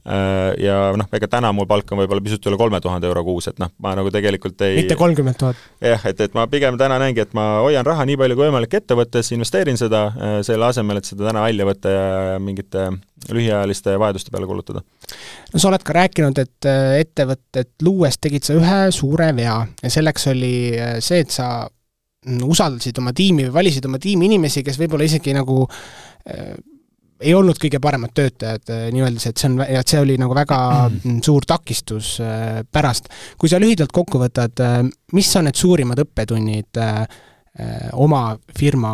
Äh, 0.06 0.52
ja 0.62 0.92
noh, 0.98 1.08
ega 1.18 1.30
täna 1.32 1.50
mul 1.56 1.66
palk 1.70 1.90
on 1.92 2.04
võib-olla 2.04 2.22
pisut 2.22 2.46
üle 2.46 2.60
kolme 2.62 2.78
tuhande 2.84 3.10
euro 3.10 3.24
kuus, 3.26 3.50
et 3.50 3.58
noh, 3.62 3.72
ma 3.82 3.96
nagu 3.98 4.12
tegelikult 4.14 4.62
ei 4.68 4.84
mitte 4.84 4.98
kolmkümmend 5.00 5.40
tuhat? 5.42 5.64
jah, 5.82 6.06
et, 6.06 6.22
et 6.22 6.38
ma 6.38 6.46
pigem 6.52 6.78
täna 6.78 7.00
näengi, 7.02 7.24
et 7.26 7.34
ma 7.38 7.64
hoian 7.66 7.86
raha 7.88 8.06
nii 8.06 8.20
palju 8.22 8.38
kui 8.38 8.46
võimalik 8.46 8.78
ettevõttes, 8.78 9.32
investeerin 9.34 9.82
seda, 9.82 10.06
selle 10.46 10.70
asemel, 10.70 11.02
et 11.02 11.10
seda 11.10 11.26
täna 11.32 11.42
välja 11.48 11.66
võtta 11.66 11.94
ja 11.96 12.06
mingite 12.38 12.92
lühiajaliste 13.34 13.96
vajaduste 14.00 14.32
peale 14.32 14.46
kulutada. 14.46 14.82
no 15.54 15.60
sa 15.60 15.70
oled 15.70 15.86
ka 15.86 15.96
rääkinud, 15.96 16.38
et 16.42 16.70
äh, 16.70 17.00
ettevõtet 17.02 17.72
luues 17.86 18.20
tegid 18.22 18.46
sa 18.46 18.58
ühe 18.58 18.80
suure 18.96 19.32
vea 19.38 19.58
ja 19.82 19.92
selleks 19.92 20.30
oli 20.34 20.56
äh, 20.78 20.98
see, 21.00 21.24
et 21.26 21.34
sa 21.34 21.50
mm, 21.66 22.46
usaldasid 22.46 23.02
oma 23.02 23.14
tiimi 23.16 23.48
või 23.48 23.58
valisid 23.62 23.90
oma 23.90 24.02
tiimi 24.02 24.30
inimesi, 24.30 24.64
kes 24.66 24.80
võib-olla 24.82 25.08
isegi 25.10 25.34
nagu 25.38 25.64
äh, 25.66 26.54
ei 27.24 27.34
olnud 27.36 27.60
kõige 27.62 27.80
paremad 27.84 28.14
töötajad 28.16 28.72
äh, 28.74 28.88
nii-öeldes, 28.96 29.30
et 29.30 29.42
see 29.42 29.52
on, 29.52 29.60
et 29.64 29.92
see 29.92 30.02
oli 30.04 30.18
nagu 30.22 30.36
väga 30.36 30.58
mm. 30.90 31.22
suur 31.26 31.48
takistus 31.48 32.16
äh, 32.24 32.64
pärast. 32.72 33.12
kui 33.40 33.52
sa 33.52 33.60
lühidalt 33.62 33.94
kokku 33.96 34.20
võtad 34.22 34.64
äh,, 34.64 34.82
mis 35.16 35.32
on 35.40 35.48
need 35.50 35.60
suurimad 35.60 36.02
õppetunnid 36.06 36.84
oma 37.96 38.34
firma 38.60 38.90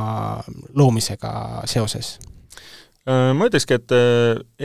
loomisega 0.78 1.32
seoses? 1.66 2.20
Ma 3.10 3.48
ütlekski, 3.48 3.80
et 3.80 3.94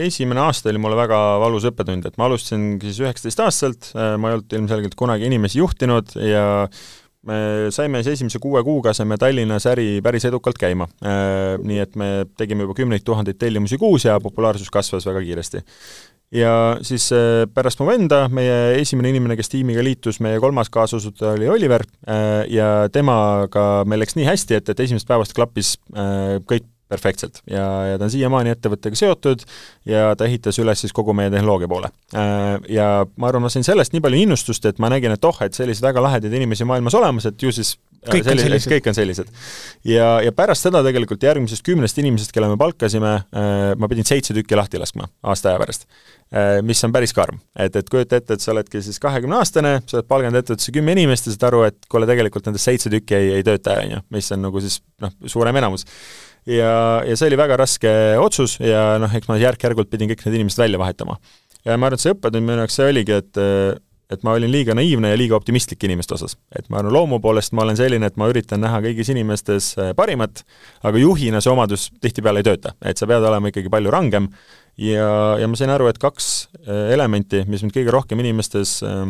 esimene 0.05 0.43
aasta 0.43 0.69
oli 0.69 0.77
mulle 0.77 0.99
väga 0.99 1.17
valus 1.41 1.65
õppetund, 1.65 2.05
et 2.05 2.19
ma 2.21 2.27
alustasin 2.27 2.75
siis 2.83 2.99
üheksateistaastaselt, 3.01 3.89
äh, 3.97 4.11
ma 4.21 4.29
ei 4.29 4.37
olnud 4.37 4.53
ilmselgelt 4.59 4.93
kunagi 4.99 5.25
inimesi 5.25 5.57
juhtinud 5.63 6.13
ja 6.21 6.43
me 7.27 7.39
saime 7.73 8.01
siis 8.03 8.17
esimese 8.17 8.39
kuue 8.43 8.63
kuuga 8.65 8.93
saime 8.95 9.17
Tallinnas 9.19 9.67
äri 9.69 9.99
päris 10.03 10.25
edukalt 10.29 10.59
käima. 10.59 10.87
Nii 11.63 11.79
et 11.83 11.97
me 11.99 12.11
tegime 12.39 12.65
juba 12.65 12.77
kümneid 12.77 13.05
tuhandeid 13.07 13.39
tellimusi 13.39 13.79
kuus 13.81 14.07
ja 14.07 14.19
populaarsus 14.23 14.71
kasvas 14.73 15.05
väga 15.09 15.23
kiiresti. 15.25 15.63
ja 16.31 16.77
siis 16.83 17.09
pärast 17.53 17.79
mu 17.79 17.87
venda, 17.87 18.25
meie 18.27 18.79
esimene 18.81 19.13
inimene, 19.13 19.37
kes 19.39 19.49
tiimiga 19.49 19.83
liitus, 19.83 20.19
meie 20.19 20.39
kolmas 20.43 20.69
kaasasutaja 20.69 21.37
oli 21.37 21.47
Oliver 21.49 21.85
ja 22.51 22.89
temaga 22.91 23.85
meil 23.85 24.03
läks 24.03 24.17
nii 24.19 24.27
hästi, 24.27 24.59
et, 24.59 24.69
et 24.69 24.79
esimesest 24.87 25.07
päevast 25.07 25.35
klappis 25.37 25.77
kõik 26.51 26.67
perfektselt 26.91 27.41
ja, 27.51 27.65
ja 27.91 27.97
ta 27.99 28.07
on 28.07 28.13
siiamaani 28.13 28.53
ettevõttega 28.53 28.97
seotud 28.97 29.43
ja 29.87 30.13
ta 30.17 30.27
ehitas 30.27 30.59
üles 30.63 30.81
siis 30.83 30.95
kogu 30.95 31.15
meie 31.17 31.31
tehnoloogia 31.33 31.69
poole. 31.71 31.91
Äh, 32.15 32.55
ja 32.71 32.87
ma 33.15 33.31
arvan, 33.31 33.45
ma 33.47 33.51
sain 33.51 33.65
sellest 33.67 33.95
nii 33.95 34.03
palju 34.03 34.23
innustust, 34.23 34.65
et 34.69 34.79
ma 34.83 34.91
nägin, 34.93 35.13
et 35.15 35.27
oh, 35.27 35.43
et 35.43 35.57
selliseid 35.57 35.89
väga 35.89 36.03
lahedaid 36.05 36.33
inimesi 36.39 36.67
maailmas 36.67 36.95
olemas, 36.97 37.27
et 37.27 37.43
ju 37.43 37.51
siis 37.55 37.73
äh, 37.75 38.13
kõik 38.13 38.27
sellised, 38.27 38.37
on 38.37 38.43
sellised. 38.45 38.73
kõik 38.73 38.91
on 38.91 38.97
sellised. 38.97 39.31
ja, 39.91 40.11
ja 40.23 40.35
pärast 40.35 40.67
seda 40.67 40.83
tegelikult 40.85 41.27
järgmisest 41.27 41.65
kümnest 41.67 41.99
inimesest, 42.03 42.31
kelle 42.35 42.51
me 42.51 42.59
palkasime, 42.59 43.15
äh, 43.35 43.73
ma 43.79 43.91
pidin 43.91 44.07
seitse 44.07 44.35
tükki 44.37 44.59
lahti 44.59 44.79
laskma 44.81 45.09
aasta 45.23 45.53
aja 45.53 45.63
pärast. 45.63 45.89
Mis 46.67 46.81
on 46.83 46.91
päris 46.91 47.13
karm. 47.15 47.37
et, 47.55 47.75
et 47.79 47.87
kujuta 47.87 48.17
ette, 48.19 48.35
et 48.35 48.43
sa 48.43 48.51
oledki 48.51 48.81
siis 48.83 48.97
kahekümneaastane, 48.99 49.77
sa 49.87 49.95
oled 49.95 50.07
palganud 50.11 50.35
ettevõttesse 50.35 50.73
kümme 50.75 50.91
inimest 50.91 51.29
ja 51.29 51.31
saad 51.31 51.45
aru, 51.47 51.61
et 51.69 51.77
kuule, 51.87 52.03
tegelikult 52.09 52.49
nendest 52.49 52.67
seitse 52.67 52.91
tükki 52.91 53.15
ei, 53.15 53.29
ei 53.37 53.45
tööta, 53.47 53.77
on 53.79 53.93
ju, 53.93 54.01
mis 54.11 54.27
on 54.35 54.43
nagu 54.43 54.59
siis 54.59 54.81
noh, 54.99 55.13
suurem 55.23 55.55
enamus 55.63 55.87
ja, 56.47 56.71
ja 57.07 57.17
see 57.17 57.31
oli 57.31 57.39
väga 57.39 57.59
raske 57.59 57.91
otsus 58.21 58.57
ja 58.63 58.95
noh, 59.01 59.11
eks 59.13 59.29
ma 59.29 59.39
järk-järgult 59.41 59.91
pidin 59.91 60.11
kõik 60.13 60.25
need 60.25 60.39
inimesed 60.41 60.63
välja 60.63 60.81
vahetama. 60.81 61.19
ja 61.65 61.75
ma 61.75 61.89
arvan, 61.89 61.99
et 61.99 62.05
see 62.05 62.15
õppetund 62.15 62.47
minu 62.47 62.63
jaoks 62.63 62.79
see 62.79 62.89
oligi, 62.93 63.19
et 63.21 63.43
et 64.07 64.23
ma 64.23 64.33
olin 64.37 64.51
liiga 64.51 64.75
naiivne 64.77 65.09
ja 65.11 65.17
liiga 65.19 65.35
optimistlik 65.35 65.83
inimeste 65.83 66.15
osas. 66.15 66.37
et 66.55 66.69
ma 66.69 66.79
arvan, 66.79 66.93
loomu 66.93 67.19
poolest 67.23 67.53
ma 67.57 67.65
olen 67.65 67.77
selline, 67.79 68.07
et 68.07 68.19
ma 68.19 68.29
üritan 68.31 68.61
näha 68.63 68.79
kõigis 68.85 69.11
inimestes 69.11 69.73
äh, 69.77 69.91
parimat, 69.97 70.43
aga 70.87 71.01
juhina 71.01 71.41
see 71.43 71.51
omadus 71.51 71.89
tihtipeale 72.01 72.43
ei 72.43 72.47
tööta, 72.47 72.73
et 72.81 72.99
sa 72.99 73.07
pead 73.09 73.25
olema 73.27 73.51
ikkagi 73.51 73.71
palju 73.73 73.91
rangem 73.93 74.29
ja, 74.79 75.09
ja 75.41 75.49
ma 75.49 75.59
sain 75.59 75.73
aru, 75.73 75.89
et 75.91 75.99
kaks 76.01 76.29
äh, 76.63 76.93
elementi, 76.95 77.43
mis 77.51 77.65
mind 77.65 77.75
kõige 77.75 77.95
rohkem 77.95 78.23
inimestes 78.23 78.79
äh, 78.87 79.03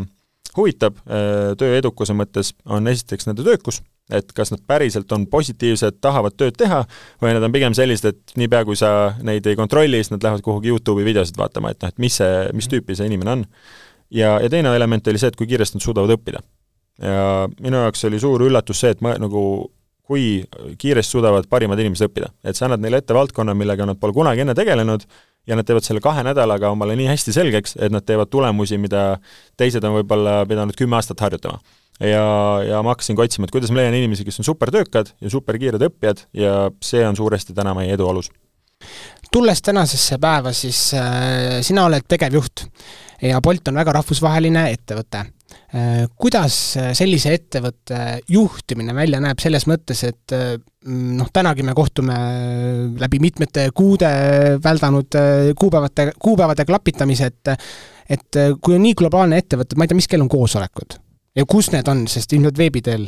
huvitab 0.58 0.97
töö 1.06 1.76
edukuse 1.78 2.15
mõttes, 2.17 2.56
on 2.65 2.89
esiteks 2.89 3.28
nende 3.28 3.43
töökus 3.45 3.84
et 4.13 4.32
kas 4.36 4.52
nad 4.54 4.62
päriselt 4.67 5.12
on 5.12 5.26
positiivsed, 5.28 6.00
tahavad 6.04 6.36
tööd 6.39 6.56
teha, 6.60 6.84
või 7.24 7.34
nad 7.36 7.43
on 7.43 7.54
pigem 7.54 7.76
sellised, 7.78 8.13
et 8.13 8.38
niipea, 8.39 8.63
kui 8.67 8.80
sa 8.80 8.91
neid 9.26 9.48
ei 9.48 9.58
kontrolli, 9.60 10.00
siis 10.00 10.13
nad 10.13 10.24
lähevad 10.24 10.46
kuhugi 10.46 10.72
YouTube'i 10.72 11.06
videosid 11.08 11.39
vaatama, 11.39 11.74
et 11.74 11.84
noh, 11.84 11.91
et 11.91 12.04
mis 12.04 12.20
see, 12.22 12.46
mis 12.56 12.72
tüüpi 12.72 12.96
see 12.98 13.10
inimene 13.12 13.36
on. 13.36 13.48
ja, 14.12 14.38
ja 14.43 14.50
teine 14.50 14.76
element 14.76 15.08
oli 15.08 15.20
see, 15.20 15.32
et 15.34 15.39
kui 15.39 15.50
kiiresti 15.50 15.80
nad 15.80 15.84
suudavad 15.84 16.15
õppida. 16.15 16.43
ja 17.04 17.48
minu 17.60 17.84
jaoks 17.84 18.06
oli 18.08 18.20
suur 18.20 18.48
üllatus 18.48 18.80
see, 18.80 18.96
et 18.96 19.02
ma 19.06 19.17
nagu 19.20 19.41
kui 20.08 20.46
kiiresti 20.80 21.17
suudavad 21.17 21.50
parimad 21.52 21.80
inimesed 21.80 22.08
õppida. 22.08 22.32
et 22.43 22.56
sa 22.56 22.65
annad 22.65 22.80
neile 22.84 23.04
ette 23.04 23.13
valdkonna, 23.13 23.54
millega 23.54 23.86
nad 23.86 24.00
pole 24.00 24.15
kunagi 24.15 24.46
enne 24.46 24.56
tegelenud, 24.56 25.04
ja 25.48 25.56
nad 25.56 25.67
teevad 25.67 25.84
selle 25.84 26.00
kahe 26.04 26.24
nädalaga 26.28 26.72
omale 26.72 26.96
nii 26.96 27.08
hästi 27.12 27.36
selgeks, 27.36 27.76
et 27.80 27.91
nad 27.91 28.04
teevad 28.08 28.32
tulemusi, 28.32 28.80
mida 28.80 29.17
teised 29.60 29.84
on 29.84 30.00
võib-olla 30.00 30.41
pidanud 30.48 30.76
kümme 30.80 30.96
aastat 31.00 31.24
harjutama 31.24 31.60
ja, 32.00 32.26
ja 32.68 32.82
ma 32.86 32.94
hakkasingi 32.94 33.24
otsima, 33.24 33.48
et 33.48 33.54
kuidas 33.56 33.72
ma 33.74 33.82
leian 33.82 33.98
inimesi, 33.98 34.26
kes 34.28 34.42
on 34.42 34.48
supertöökad 34.48 35.14
ja 35.22 35.32
superkiired 35.34 35.88
õppijad 35.90 36.28
ja 36.38 36.68
see 36.84 37.06
on 37.08 37.18
suuresti 37.18 37.56
täna 37.58 37.74
meie 37.78 37.96
edu 37.98 38.10
alus. 38.10 38.30
tulles 39.32 39.62
tänasesse 39.62 40.20
päeva, 40.22 40.54
siis 40.54 40.92
äh, 40.98 41.60
sina 41.66 41.88
oled 41.90 42.06
tegevjuht 42.08 42.68
ja 43.22 43.42
Bolt 43.42 43.68
on 43.68 43.82
väga 43.82 43.98
rahvusvaheline 44.00 44.70
ettevõte 44.76 45.24
äh,. 45.24 46.06
Kuidas 46.16 46.56
sellise 46.96 47.34
ettevõtte 47.36 48.20
juhtimine 48.30 48.96
välja 48.96 49.20
näeb 49.24 49.40
selles 49.42 49.68
mõttes, 49.68 50.04
et 50.08 50.36
äh, 50.36 50.56
noh, 50.88 51.30
tänagi 51.34 51.66
me 51.66 51.76
kohtume 51.76 52.16
läbi 53.00 53.20
mitmete 53.24 53.70
kuude 53.76 54.12
väldanud 54.64 55.18
äh, 55.20 55.52
kuupäevade, 55.60 56.12
kuupäevade 56.20 56.66
klapitamise, 56.66 57.32
et 57.34 57.58
et 58.08 58.40
äh, 58.40 58.54
kui 58.62 58.78
on 58.78 58.86
nii 58.86 58.96
globaalne 58.96 59.42
ettevõte, 59.42 59.76
ma 59.76 59.84
ei 59.84 59.92
tea, 59.92 60.00
mis 60.00 60.08
kell 60.08 60.24
on 60.24 60.32
koosolekud 60.32 61.00
ja 61.38 61.45
kus 61.50 61.71
need 61.73 61.88
on, 61.91 62.06
sest 62.12 62.34
ilmselt 62.36 62.60
veebi 62.60 62.84
teel? 62.86 63.08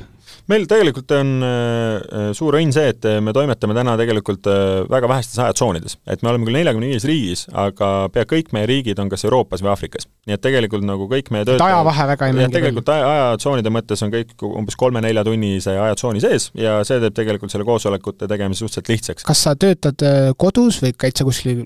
meil 0.49 0.65
tegelikult 0.69 1.11
on 1.13 1.31
äh, 1.45 2.29
suur 2.37 2.57
õnn 2.57 2.73
see, 2.73 2.89
et 2.93 3.05
me 3.21 3.33
toimetame 3.35 3.75
täna 3.77 3.95
tegelikult 3.99 4.47
äh, 4.49 4.81
väga 4.89 5.09
vähestes 5.11 5.39
ajatsoonides. 5.41 5.97
et 6.09 6.23
me 6.23 6.31
oleme 6.31 6.47
küll 6.47 6.57
neljakümne 6.59 6.89
viies 6.89 7.05
riigis, 7.09 7.43
aga 7.53 8.09
pea 8.13 8.25
kõik 8.29 8.53
meie 8.55 8.69
riigid 8.69 9.01
on 9.01 9.11
kas 9.11 9.25
Euroopas 9.27 9.63
või 9.65 9.73
Aafrikas. 9.73 10.07
nii 10.29 10.37
et 10.37 10.43
tegelikult 10.45 10.85
nagu 10.85 11.09
kõik 11.11 11.31
meie 11.33 11.45
töötajad 11.45 11.65
ajavahe 11.67 12.07
väga 12.13 12.29
ei 12.29 12.37
mängi 12.37 12.57
tegelikult 12.57 12.93
aja, 12.93 13.09
ajatsoonide 13.15 13.73
mõttes 13.73 14.05
on 14.05 14.13
kõik 14.13 14.47
umbes 14.49 14.77
kolme-neljatunnise 14.79 15.75
ajatsooni 15.87 16.23
sees 16.23 16.49
ja 16.57 16.79
see 16.87 17.01
teeb 17.03 17.17
tegelikult 17.17 17.53
selle 17.53 17.67
koosolekute 17.67 18.29
tegemise 18.29 18.65
suhteliselt 18.65 18.93
lihtsaks. 18.95 19.27
kas 19.27 19.45
sa 19.47 19.57
töötad 19.59 20.05
äh, 20.05 20.31
kodus 20.37 20.81
või 20.85 20.95
käid 20.97 21.17
sa 21.17 21.27
kuskil 21.27 21.65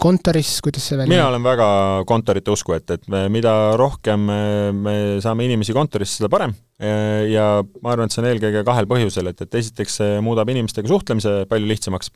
kontoris, 0.00 0.56
kuidas 0.64 0.88
see 0.88 0.98
välja 0.98 1.12
mina 1.14 1.28
olen 1.28 1.44
väga 1.44 1.68
kontorite 2.08 2.54
usku, 2.54 2.74
et, 2.76 2.88
et 2.90 3.08
me, 3.12 3.26
mida 3.32 3.54
rohkem 3.80 4.26
me, 4.28 4.40
me 4.72 4.96
saame 5.24 5.46
inimesi 5.48 5.76
kontorisse, 5.76 6.20
seda 6.20 6.32
parem 6.32 6.54
ja 6.78 7.48
ma 7.84 7.92
arvan, 7.92 8.08
et 8.08 8.14
see 8.14 8.22
on 8.24 8.28
eelkõige 8.32 8.64
kahel 8.66 8.88
põhjusel, 8.90 9.30
et, 9.30 9.42
et 9.44 9.58
esiteks 9.60 10.00
see 10.00 10.14
muudab 10.24 10.50
inimestega 10.50 10.90
suhtlemise 10.90 11.44
palju 11.50 11.68
lihtsamaks, 11.70 12.10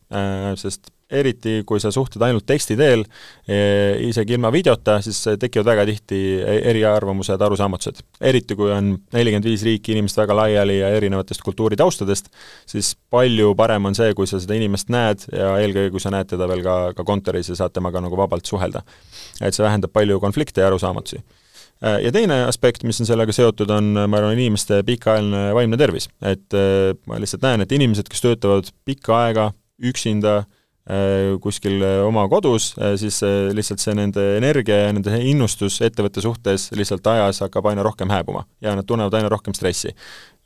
sest 0.59 0.91
eriti 1.09 1.63
kui 1.65 1.81
sa 1.81 1.93
suhtled 1.95 2.23
ainult 2.27 2.45
teksti 2.49 2.77
teel, 2.77 3.05
isegi 4.05 4.35
ilma 4.37 4.51
videota, 4.53 4.99
siis 5.05 5.21
tekivad 5.41 5.71
väga 5.71 5.87
tihti 5.89 6.19
e-, 6.43 6.59
eriarvamused, 6.73 7.41
arusaamatused. 7.47 8.03
eriti 8.21 8.59
kui 8.59 8.73
on 8.75 8.93
nelikümmend 9.15 9.49
viis 9.49 9.65
riiki 9.65 9.95
inimesed 9.95 10.21
väga 10.21 10.37
laiali 10.43 10.81
ja 10.83 10.91
erinevatest 10.99 11.47
kultuuritaustadest, 11.47 12.29
siis 12.69 12.93
palju 13.15 13.55
parem 13.57 13.89
on 13.89 13.97
see, 13.97 14.13
kui 14.19 14.29
sa 14.29 14.43
seda 14.43 14.59
inimest 14.59 14.93
näed 14.93 15.29
ja 15.33 15.55
eelkõige, 15.63 15.95
kui 15.95 16.03
sa 16.03 16.13
näed 16.13 16.35
teda 16.35 16.51
veel 16.51 16.67
ka, 16.67 16.79
ka 16.99 17.09
kontoris 17.09 17.55
ja 17.55 17.63
saad 17.63 17.79
temaga 17.79 18.05
nagu 18.05 18.19
vabalt 18.19 18.45
suhelda. 18.45 18.83
et 19.41 19.55
see 19.55 19.65
vähendab 19.65 19.95
palju 19.95 20.21
konflikte 20.21 20.61
ja 20.61 20.69
arusaamatusi 20.69 21.23
ja 21.83 22.11
teine 22.13 22.41
aspekt, 22.49 22.83
mis 22.83 22.99
on 23.01 23.07
sellega 23.07 23.33
seotud, 23.35 23.71
on, 23.71 23.93
ma 23.95 24.19
arvan, 24.19 24.35
inimeste 24.35 24.81
pikaajaline 24.87 25.55
vaimne 25.55 25.79
tervis. 25.79 26.09
et 26.23 26.57
ma 27.07 27.21
lihtsalt 27.23 27.45
näen, 27.47 27.63
et 27.63 27.73
inimesed, 27.73 28.09
kes 28.11 28.25
töötavad 28.25 28.73
pikka 28.89 29.15
aega 29.23 29.51
üksinda, 29.79 30.41
Äh, 30.89 31.37
kuskil 31.45 31.83
äh, 31.85 31.99
oma 32.01 32.23
kodus, 32.33 32.71
äh, 32.81 32.95
siis 32.97 33.21
lihtsalt 33.53 33.83
see 33.83 33.93
nende 33.93 34.23
energia 34.39 34.87
ja 34.87 34.93
nende 34.97 35.19
innustus 35.21 35.83
ettevõtte 35.85 36.23
suhtes 36.25 36.71
lihtsalt 36.73 37.05
ajas 37.13 37.43
hakkab 37.45 37.69
aina 37.69 37.85
rohkem 37.85 38.09
hääbuma 38.09 38.47
ja 38.65 38.73
nad 38.73 38.89
tunnevad 38.89 39.19
aina 39.19 39.29
rohkem 39.29 39.53
stressi. 39.53 39.93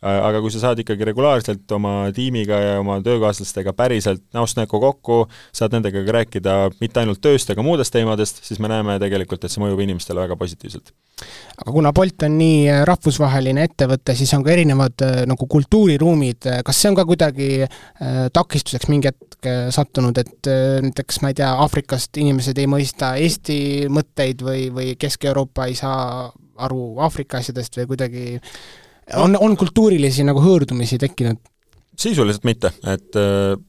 Aga 0.02 0.40
kui 0.42 0.50
sa 0.50 0.64
saad 0.64 0.80
ikkagi 0.82 1.06
regulaarselt 1.06 1.70
oma 1.76 1.94
tiimiga 2.14 2.58
ja 2.58 2.72
oma 2.80 2.98
töökaaslastega 3.04 3.72
päriselt 3.78 4.24
näost 4.34 4.58
näkku 4.58 4.80
kokku, 4.82 5.18
saad 5.54 5.76
nendega 5.76 6.02
ka 6.02 6.16
rääkida 6.18 6.56
mitte 6.80 7.02
ainult 7.02 7.22
tööst, 7.22 7.50
aga 7.54 7.62
muudest 7.62 7.94
teemadest, 7.94 8.42
siis 8.46 8.58
me 8.62 8.70
näeme 8.72 8.98
tegelikult, 9.02 9.44
et 9.44 9.54
see 9.54 9.62
mõjub 9.62 9.84
inimestele 9.84 10.24
väga 10.24 10.36
positiivselt. 10.40 10.90
Aga 11.62 11.74
kuna 11.74 11.92
Bolt 11.94 12.26
on 12.26 12.34
nii 12.40 12.66
äh, 12.66 12.82
rahvusvaheline 12.88 13.66
ettevõte, 13.68 14.16
siis 14.18 14.32
on 14.34 14.42
ka 14.42 14.54
erinevad 14.54 15.06
äh, 15.06 15.22
nagu 15.30 15.46
kultuuriruumid, 15.46 16.50
kas 16.66 16.82
see 16.82 16.90
on 16.90 16.98
ka 16.98 17.06
kuidagi 17.06 17.50
äh, 17.62 18.26
takistuseks 18.34 18.90
mingi 18.90 19.12
hetk 19.12 19.28
sattunud, 19.74 20.18
et 20.22 20.48
näiteks 20.82 21.18
ma 21.22 21.32
ei 21.32 21.34
tea, 21.40 21.48
Aafrikast 21.64 22.18
inimesed 22.22 22.58
ei 22.62 22.68
mõista 22.70 23.16
Eesti 23.18 23.56
mõtteid 23.90 24.44
või, 24.46 24.68
või 24.74 24.92
Kesk-Euroopa 24.98 25.66
ei 25.66 25.74
saa 25.78 26.28
aru 26.62 26.84
Aafrika 27.02 27.40
asjadest 27.42 27.80
või 27.80 27.88
kuidagi 27.90 28.26
on, 29.16 29.36
on 29.40 29.56
kultuurilisi 29.56 30.26
nagu 30.28 30.42
hõõrdumisi 30.44 31.00
tekkinud? 31.02 31.40
sisuliselt 32.02 32.46
mitte, 32.48 32.70
et 32.88 33.16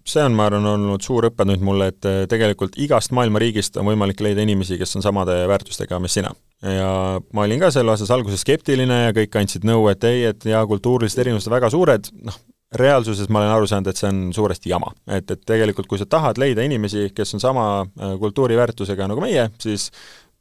see 0.07 0.21
on, 0.23 0.31
ma 0.33 0.45
arvan, 0.47 0.63
olnud 0.65 1.03
suur 1.03 1.27
õppetund 1.27 1.61
mulle, 1.61 1.89
et 1.91 2.07
tegelikult 2.31 2.77
igast 2.79 3.11
maailma 3.11 3.41
riigist 3.43 3.75
on 3.77 3.89
võimalik 3.91 4.23
leida 4.23 4.41
inimesi, 4.41 4.77
kes 4.79 4.95
on 4.95 5.03
samade 5.03 5.35
väärtustega, 5.51 5.99
mis 5.99 6.15
sina 6.15 6.31
ja 6.63 7.19
ma 7.33 7.43
olin 7.43 7.59
ka 7.59 7.69
selle 7.73 7.91
osas 7.91 8.11
alguses 8.15 8.43
skeptiline 8.45 8.99
ja 9.07 9.13
kõik 9.15 9.35
andsid 9.39 9.67
nõu, 9.67 9.89
et 9.91 10.03
ei, 10.07 10.23
et 10.31 10.47
jaa, 10.47 10.63
kultuurilised 10.69 11.19
erinevused 11.19 11.51
on 11.51 11.55
väga 11.57 11.69
suured, 11.73 12.07
noh, 12.23 12.37
reaalsuses 12.79 13.29
ma 13.29 13.41
olen 13.43 13.53
aru 13.53 13.67
saanud, 13.69 13.89
et 13.91 13.99
see 13.99 14.09
on 14.09 14.21
suuresti 14.35 14.71
jama. 14.71 14.93
et, 15.07 15.29
et 15.31 15.41
tegelikult 15.45 15.87
kui 15.89 15.99
sa 15.99 16.07
tahad 16.09 16.39
leida 16.41 16.63
inimesi, 16.65 17.09
kes 17.15 17.35
on 17.35 17.43
sama 17.43 17.65
äh, 17.83 18.15
kultuuriväärtusega 18.19 19.07
nagu 19.11 19.21
meie, 19.21 19.49
siis 19.61 19.89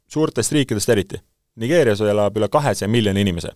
suurtest 0.09 0.51
riikidest 0.55 0.89
eriti. 0.89 1.21
Nigeerias 1.59 2.01
elab 2.01 2.37
üle 2.37 2.49
kahesaja 2.49 2.89
miljoni 2.89 3.21
inimese. 3.21 3.53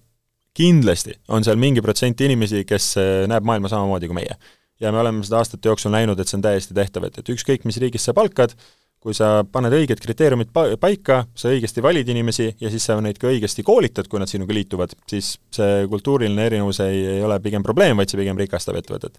Kindlasti 0.58 1.16
on 1.34 1.46
seal 1.46 1.60
mingi 1.62 1.84
protsent 1.86 2.22
inimesi, 2.26 2.64
kes 2.68 2.90
äh, 3.02 3.12
näeb 3.30 3.46
maailma 3.48 3.72
samamoodi 3.72 4.10
kui 4.10 4.18
meie. 4.22 4.36
ja 4.82 4.92
me 4.94 5.00
oleme 5.02 5.24
seda 5.26 5.40
aastate 5.42 5.70
jooksul 5.70 5.94
näinud, 5.94 6.20
et 6.20 6.30
see 6.30 6.38
on 6.38 6.44
täiesti 6.46 6.76
tehtav, 6.78 7.08
et, 7.08 7.16
et 7.18 7.32
ükskõik, 7.34 7.64
mis 7.66 7.80
riigis 7.82 8.04
sa 8.06 8.14
palkad, 8.18 8.54
kui 9.02 9.16
sa 9.18 9.42
paned 9.50 9.74
õiged 9.74 10.02
kriteeriumid 10.04 10.52
pa-, 10.54 10.76
paika, 10.82 11.24
sa 11.38 11.50
õigesti 11.54 11.82
valid 11.86 12.10
inimesi 12.14 12.52
ja 12.62 12.70
siis 12.74 12.86
sa 12.90 12.98
neid 13.02 13.18
ka 13.22 13.30
õigesti 13.32 13.66
koolitad, 13.66 14.10
kui 14.10 14.22
nad 14.22 14.30
sinuga 14.30 14.54
liituvad, 14.54 14.94
siis 15.10 15.38
see 15.54 15.88
kultuuriline 15.90 16.46
erinevus 16.50 16.82
ei, 16.86 17.02
ei 17.18 17.26
ole 17.26 17.40
pigem 17.42 17.66
probleem, 17.66 17.98
vaid 17.98 18.14
see 18.14 18.22
pigem 18.22 18.38
rikastab 18.42 18.78
ettevõtet 18.82 19.18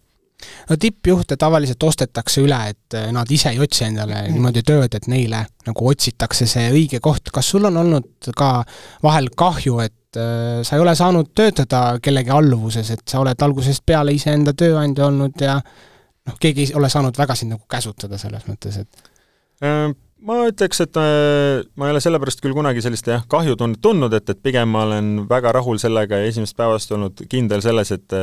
no 0.68 0.77
tippjuhte 0.79 1.37
tavaliselt 1.40 1.83
ostetakse 1.83 2.42
üle, 2.44 2.59
et 2.72 2.96
eh, 2.96 3.09
nad 3.14 3.31
ise 3.35 3.53
ei 3.55 3.61
otsi 3.62 3.85
endale 3.88 4.20
mm. 4.20 4.37
niimoodi 4.37 4.62
tööd, 4.66 4.94
et 4.94 5.09
neile 5.11 5.44
nagu 5.66 5.88
otsitakse 5.90 6.46
see 6.46 6.68
õige 6.72 7.01
koht, 7.05 7.33
kas 7.35 7.51
sul 7.55 7.66
on 7.68 7.81
olnud 7.83 8.31
ka 8.38 8.53
vahel 9.05 9.31
kahju, 9.37 9.81
et 9.85 9.98
äh, 10.16 10.62
sa 10.62 10.77
ei 10.77 10.83
ole 10.83 10.94
saanud 10.97 11.35
töötada 11.35 11.99
kellegi 12.03 12.33
alluvuses, 12.33 12.90
et 12.94 13.05
sa 13.07 13.21
oled 13.21 13.42
algusest 13.42 13.85
peale 13.87 14.14
iseenda 14.16 14.55
tööandja 14.57 15.07
olnud 15.11 15.44
ja 15.44 15.59
noh, 15.59 16.40
keegi 16.40 16.68
ei 16.68 16.75
ole 16.79 16.88
saanud 16.88 17.18
väga 17.18 17.37
sind 17.37 17.53
nagu 17.57 17.64
käsutada 17.68 18.18
selles 18.21 18.49
mõttes, 18.49 18.81
et 18.81 19.09
Äh, 19.59 19.90
ma 20.23 20.37
ütleks, 20.47 20.79
et 20.85 20.99
äh, 21.01 21.64
ma 21.75 21.88
ei 21.88 21.94
ole 21.94 22.03
sellepärast 22.03 22.42
küll 22.44 22.55
kunagi 22.55 22.83
sellist 22.85 23.09
jah, 23.11 23.25
kahjutunnet 23.31 23.81
tundnud, 23.83 24.14
et, 24.14 24.31
et 24.31 24.42
pigem 24.42 24.71
ma 24.71 24.85
olen 24.87 25.25
väga 25.31 25.53
rahul 25.57 25.81
sellega 25.83 26.21
ja 26.21 26.29
esimesest 26.31 26.59
päevast 26.59 26.94
olnud 26.94 27.25
kindel 27.31 27.64
selles, 27.64 27.90
et 27.97 28.14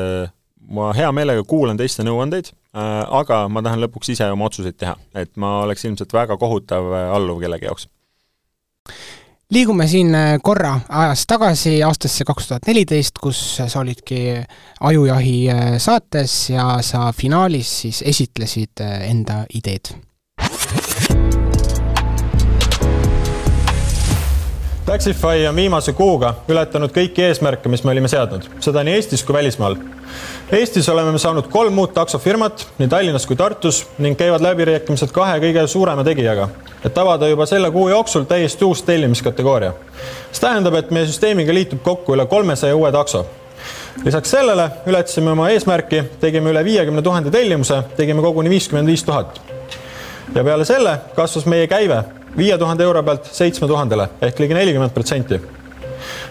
ma 0.75 0.93
hea 0.95 1.11
meelega 1.13 1.43
kuulan 1.47 1.77
teiste 1.77 2.05
nõuandeid, 2.07 2.53
aga 2.73 3.41
ma 3.51 3.61
tahan 3.65 3.83
lõpuks 3.83 4.13
ise 4.15 4.29
oma 4.31 4.47
otsuseid 4.47 4.79
teha, 4.79 4.95
et 5.13 5.33
ma 5.41 5.59
oleks 5.65 5.83
ilmselt 5.85 6.15
väga 6.15 6.39
kohutav 6.39 6.87
alluv 7.03 7.43
kellegi 7.43 7.67
jaoks 7.67 7.89
liigume 9.55 9.87
siin 9.87 10.11
korra 10.43 10.73
ajas 10.89 11.25
tagasi 11.27 11.77
aastasse 11.87 12.25
kaks 12.27 12.49
tuhat 12.49 12.67
neliteist, 12.67 13.21
kus 13.23 13.39
sa 13.57 13.69
olidki 13.79 14.41
Ajujahi 14.79 15.37
saates 15.79 16.33
ja 16.51 16.81
sa 16.83 17.07
finaalis 17.15 17.71
siis 17.85 18.03
esitlesid 18.05 18.83
enda 18.83 19.45
ideed 19.55 19.95
Taxify 24.85 25.47
on 25.49 25.55
viimase 25.55 25.93
kuuga 25.97 26.35
ületanud 26.45 26.91
kõiki 26.93 27.23
eesmärke, 27.25 27.69
mis 27.73 27.81
me 27.81 27.89
olime 27.89 28.05
seadnud, 28.05 28.43
seda 28.61 28.83
nii 28.85 28.93
Eestis 28.99 29.23
kui 29.25 29.33
välismaal. 29.33 29.79
Eestis 30.53 30.85
oleme 30.93 31.15
me 31.15 31.17
saanud 31.17 31.47
kolm 31.49 31.79
uut 31.81 31.95
taksofirmat 31.95 32.67
nii 32.77 32.89
Tallinnas 32.91 33.23
kui 33.25 33.33
Tartus 33.35 33.79
ning 33.97 34.13
käivad 34.19 34.43
läbirääkimised 34.45 35.09
kahe 35.15 35.39
kõige 35.41 35.63
suurema 35.71 36.03
tegijaga, 36.05 36.45
et 36.85 36.97
avada 37.01 37.25
juba 37.31 37.47
selle 37.49 37.71
kuu 37.73 37.87
jooksul 37.89 38.27
täiesti 38.29 38.65
uus 38.65 38.83
tellimiskategooria. 38.85 39.73
see 40.31 40.41
tähendab, 40.41 40.77
et 40.77 40.91
meie 40.91 41.07
süsteemiga 41.09 41.53
liitub 41.53 41.81
kokku 41.81 42.13
üle 42.13 42.27
kolmesaja 42.29 42.75
uue 42.75 42.91
takso 42.91 43.25
lisaks 44.03 44.31
sellele 44.31 44.69
ületasime 44.85 45.31
oma 45.31 45.49
eesmärki, 45.49 46.03
tegime 46.19 46.53
üle 46.53 46.61
viiekümne 46.65 47.01
tuhande 47.01 47.31
tellimuse, 47.31 47.81
tegime 47.97 48.21
koguni 48.21 48.49
viiskümmend 48.49 48.87
viis 48.87 49.03
tuhat. 49.03 49.41
ja 50.35 50.43
peale 50.43 50.65
selle 50.65 50.99
kasvas 51.15 51.45
meie 51.45 51.67
käive 51.67 52.03
viie 52.37 52.57
tuhande 52.57 52.83
euro 52.83 53.03
pealt 53.03 53.29
seitsme 53.31 53.67
tuhandele 53.67 54.09
ehk 54.21 54.39
ligi 54.39 54.53
nelikümmend 54.53 54.91
protsenti. 54.93 55.41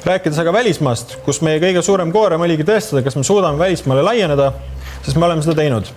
rääkides 0.04 0.38
aga 0.38 0.52
välismaast, 0.52 1.16
kus 1.24 1.40
meie 1.40 1.58
kõige 1.60 1.82
suurem 1.82 2.12
koorem 2.12 2.40
oligi 2.40 2.64
tõestada, 2.64 3.02
kas 3.02 3.16
me 3.16 3.24
suudame 3.24 3.58
välismaale 3.58 4.02
laieneda, 4.02 4.52
siis 5.02 5.16
me 5.16 5.24
oleme 5.26 5.42
seda 5.42 5.54
teinud. 5.54 5.88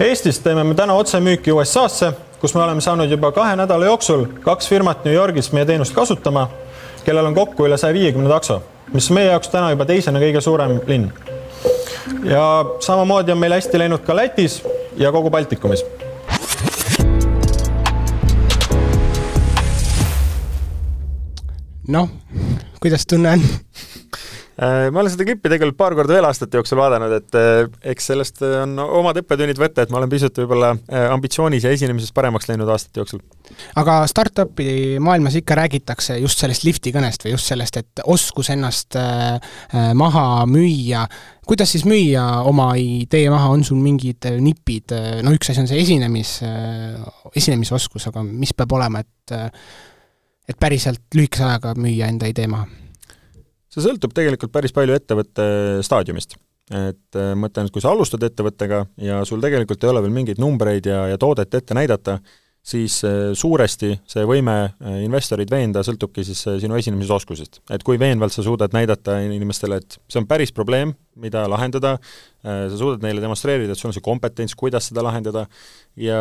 Eestis 0.00 0.38
teeme 0.44 0.64
me 0.64 0.74
täna 0.74 0.94
otsemüüki 0.94 1.52
USA-sse, 1.52 2.12
kus 2.40 2.54
me 2.54 2.62
oleme 2.62 2.80
saanud 2.80 3.10
juba 3.10 3.32
kahe 3.32 3.56
nädala 3.56 3.86
jooksul 3.86 4.26
kaks 4.44 4.68
firmat 4.68 5.04
New 5.04 5.14
Yorgis 5.14 5.52
meie 5.52 5.64
teenust 5.64 5.94
kasutama, 5.94 6.48
kellel 7.04 7.26
on 7.26 7.34
kokku 7.34 7.66
üle 7.66 7.78
saja 7.80 7.94
viiekümne 7.94 8.28
takso, 8.28 8.60
mis 8.92 9.10
meie 9.10 9.32
jaoks 9.32 9.48
täna 9.48 9.72
juba 9.72 9.88
teisena 9.88 10.20
kõige 10.20 10.40
suurem 10.44 10.80
linn. 10.86 11.12
ja 12.24 12.64
samamoodi 12.80 13.32
on 13.32 13.38
meil 13.38 13.52
hästi 13.52 13.78
läinud 13.78 14.04
ka 14.04 14.16
Lätis 14.16 14.62
ja 14.96 15.12
kogu 15.12 15.30
Baltikumis 15.30 15.84
noh, 21.88 22.08
kuidas 22.80 23.06
tunne 23.08 23.36
on? 23.36 23.44
Äh, 24.54 24.86
ma 24.94 25.00
olen 25.02 25.10
seda 25.10 25.24
klippi 25.26 25.50
tegelikult 25.50 25.74
paar 25.80 25.96
korda 25.98 26.14
veel 26.14 26.26
aastate 26.28 26.60
jooksul 26.60 26.78
vaadanud, 26.78 27.10
et 27.16 27.36
äh, 27.38 27.64
eks 27.90 28.06
sellest 28.12 28.42
on 28.46 28.76
omad 28.84 29.16
õppetunnid 29.18 29.58
võtta, 29.58 29.82
et 29.82 29.90
ma 29.90 29.98
olen 29.98 30.10
pisut 30.12 30.36
võib-olla 30.38 30.68
äh, 30.76 31.08
ambitsioonis 31.10 31.64
ja 31.66 31.72
esinemises 31.74 32.12
paremaks 32.14 32.46
läinud 32.46 32.68
aastate 32.70 33.02
jooksul. 33.02 33.24
aga 33.80 33.96
startup'i 34.06 35.00
maailmas 35.02 35.34
ikka 35.40 35.56
räägitakse 35.58 36.20
just 36.20 36.38
sellest 36.38 36.62
lifti 36.68 36.92
kõnest 36.94 37.26
või 37.26 37.32
just 37.32 37.50
sellest, 37.50 37.80
et 37.82 38.02
oskus 38.06 38.52
ennast 38.54 38.94
maha 39.98 40.26
müüa, 40.46 41.02
kuidas 41.48 41.74
siis 41.74 41.82
müüa 41.88 42.22
oma 42.46 42.68
idee 42.78 43.26
maha, 43.34 43.50
on 43.56 43.64
sul 43.66 43.80
mingid 43.82 44.28
nipid, 44.38 44.94
no 45.26 45.34
üks 45.34 45.50
asi 45.50 45.64
on 45.64 45.70
see 45.70 45.82
esinemis, 45.82 46.36
esinemisoskus, 47.34 48.06
aga 48.12 48.22
mis 48.22 48.54
peab 48.54 48.78
olema, 48.78 49.02
et 49.02 49.34
et 50.48 50.58
päriselt 50.60 51.02
lühikese 51.16 51.46
ajaga 51.48 51.74
müüa 51.78 52.08
enda 52.12 52.28
idee 52.30 52.48
maha? 52.50 52.68
see 53.74 53.82
sõltub 53.82 54.14
tegelikult 54.14 54.52
päris 54.54 54.74
palju 54.74 54.94
ettevõtte 54.94 55.44
staadiumist. 55.86 56.38
et 56.70 57.18
äh, 57.18 57.34
mõtlen, 57.36 57.66
et 57.66 57.74
kui 57.74 57.82
sa 57.84 57.92
alustad 57.92 58.22
ettevõttega 58.24 58.86
ja 59.04 59.20
sul 59.28 59.42
tegelikult 59.44 59.82
ei 59.84 59.90
ole 59.90 60.00
veel 60.04 60.14
mingeid 60.14 60.40
numbreid 60.40 60.86
ja, 60.88 61.04
ja 61.10 61.18
toodet 61.20 61.52
ette 61.58 61.76
näidata, 61.76 62.18
siis 62.64 63.02
äh, 63.04 63.34
suuresti 63.36 63.90
see 64.08 64.24
võime 64.24 64.54
äh, 64.64 65.00
investorid 65.04 65.50
veenda 65.52 65.82
sõltubki 65.84 66.24
siis 66.24 66.40
sinu 66.62 66.78
esinemisoskusest. 66.80 67.60
et 67.74 67.84
kui 67.84 68.00
veenvalt 68.00 68.32
sa 68.32 68.46
suudad 68.46 68.72
näidata 68.72 69.18
inimestele, 69.26 69.82
et 69.82 69.98
see 70.08 70.22
on 70.22 70.28
päris 70.30 70.54
probleem, 70.56 70.94
mida 71.20 71.44
lahendada, 71.50 71.98
sa 72.42 72.76
suudad 72.78 73.04
neile 73.04 73.22
demonstreerida, 73.22 73.72
et 73.72 73.78
sul 73.78 73.92
on 73.92 73.94
see 73.96 74.04
kompetents, 74.04 74.56
kuidas 74.58 74.88
seda 74.90 75.04
lahendada, 75.04 75.44
ja 76.00 76.18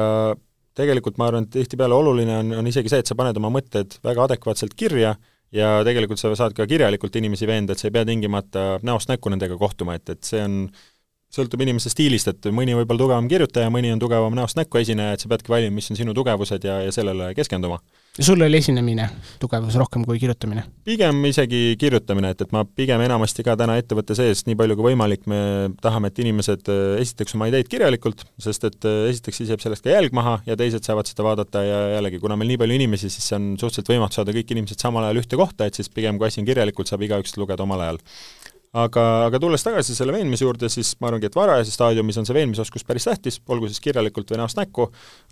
tegelikult 0.77 1.19
ma 1.21 1.29
arvan, 1.29 1.47
et 1.47 1.53
tihtipeale 1.57 1.95
oluline 1.95 2.39
on, 2.41 2.55
on 2.61 2.69
isegi 2.69 2.91
see, 2.91 3.03
et 3.03 3.09
sa 3.09 3.17
paned 3.17 3.37
oma 3.39 3.51
mõtted 3.53 3.99
väga 4.05 4.27
adekvaatselt 4.27 4.75
kirja 4.79 5.15
ja 5.53 5.69
tegelikult 5.85 6.21
sa 6.21 6.33
saad 6.37 6.55
ka 6.57 6.65
kirjalikult 6.69 7.15
inimesi 7.19 7.47
veenda, 7.49 7.73
et 7.73 7.81
sa 7.81 7.89
ei 7.89 7.95
pea 7.95 8.07
tingimata 8.09 8.65
näost 8.85 9.11
näkku 9.11 9.31
nendega 9.33 9.57
kohtuma, 9.59 9.99
et, 9.99 10.09
et 10.09 10.23
see 10.25 10.41
on, 10.41 10.57
sõltub 11.33 11.63
inimese 11.65 11.91
stiilist, 11.93 12.29
et 12.29 12.51
mõni 12.53 12.77
võib 12.77 12.93
olla 12.93 13.05
tugevam 13.05 13.27
kirjutaja, 13.31 13.71
mõni 13.73 13.93
on 13.93 14.01
tugevam 14.01 14.35
näost 14.37 14.59
näkku 14.59 14.81
esineja, 14.81 15.15
et 15.15 15.23
sa 15.23 15.31
peadki 15.31 15.53
valima, 15.53 15.73
mis 15.75 15.89
on 15.91 15.99
sinu 15.99 16.15
tugevused 16.17 16.65
ja, 16.67 16.81
ja 16.85 16.95
sellele 16.95 17.33
keskenduma 17.37 17.81
sul 18.21 18.41
oli 18.45 18.57
esinemine 18.57 19.07
tugevus 19.41 19.73
rohkem 19.79 20.03
kui 20.05 20.19
kirjutamine? 20.21 20.63
pigem 20.85 21.23
isegi 21.25 21.73
kirjutamine, 21.81 22.29
et, 22.35 22.43
et 22.45 22.51
ma 22.53 22.61
pigem 22.63 23.01
enamasti 23.01 23.45
ka 23.45 23.55
täna 23.57 23.79
ettevõtte 23.81 24.13
sees, 24.17 24.43
nii 24.45 24.57
palju 24.59 24.77
kui 24.77 24.91
võimalik, 24.91 25.25
me 25.31 25.39
tahame, 25.81 26.11
et 26.11 26.21
inimesed 26.21 26.69
äh, 26.69 26.83
esitaks 27.01 27.33
oma 27.33 27.49
ideid 27.49 27.71
kirjalikult, 27.71 28.21
sest 28.43 28.69
et 28.69 28.89
äh, 28.89 29.07
esiteks 29.09 29.41
siis 29.41 29.49
jääb 29.55 29.65
sellest 29.65 29.85
ka 29.85 29.95
jälg 29.95 30.13
maha 30.13 30.37
ja 30.45 30.57
teised 30.59 30.85
saavad 30.85 31.09
seda 31.09 31.25
vaadata 31.25 31.65
ja 31.65 31.81
jällegi, 31.95 32.21
kuna 32.21 32.37
meil 32.37 32.53
nii 32.53 32.61
palju 32.61 32.77
inimesi, 32.77 33.09
siis 33.09 33.31
see 33.31 33.39
on 33.39 33.49
suhteliselt 33.57 33.89
võimatu 33.95 34.19
saada 34.19 34.37
kõik 34.37 34.53
inimesed 34.53 34.85
samal 34.85 35.09
ajal 35.09 35.23
ühte 35.23 35.39
kohta, 35.39 35.65
et 35.65 35.81
siis 35.81 35.89
pigem 35.89 36.21
kui 36.21 36.29
asi 36.29 36.43
on 36.43 36.49
kirjalikult, 36.51 36.93
saab 36.93 37.07
igaüks 37.09 37.33
lugeda 37.41 37.65
omal 37.65 37.81
ajal 37.87 38.03
aga, 38.73 39.03
aga 39.27 39.39
tulles 39.41 39.61
tagasi 39.63 39.93
selle 39.93 40.13
veenmise 40.15 40.45
juurde, 40.45 40.69
siis 40.71 40.95
ma 41.01 41.11
arvangi, 41.11 41.29
et 41.29 41.35
varajases 41.37 41.75
staadiumis 41.77 42.17
on 42.17 42.25
see 42.27 42.35
veenmisoskus 42.37 42.85
päris 42.87 43.05
tähtis, 43.05 43.37
olgu 43.53 43.69
siis 43.69 43.81
kirjalikult 43.83 44.33
või 44.33 44.39
näost 44.41 44.57
näkku, 44.57 44.87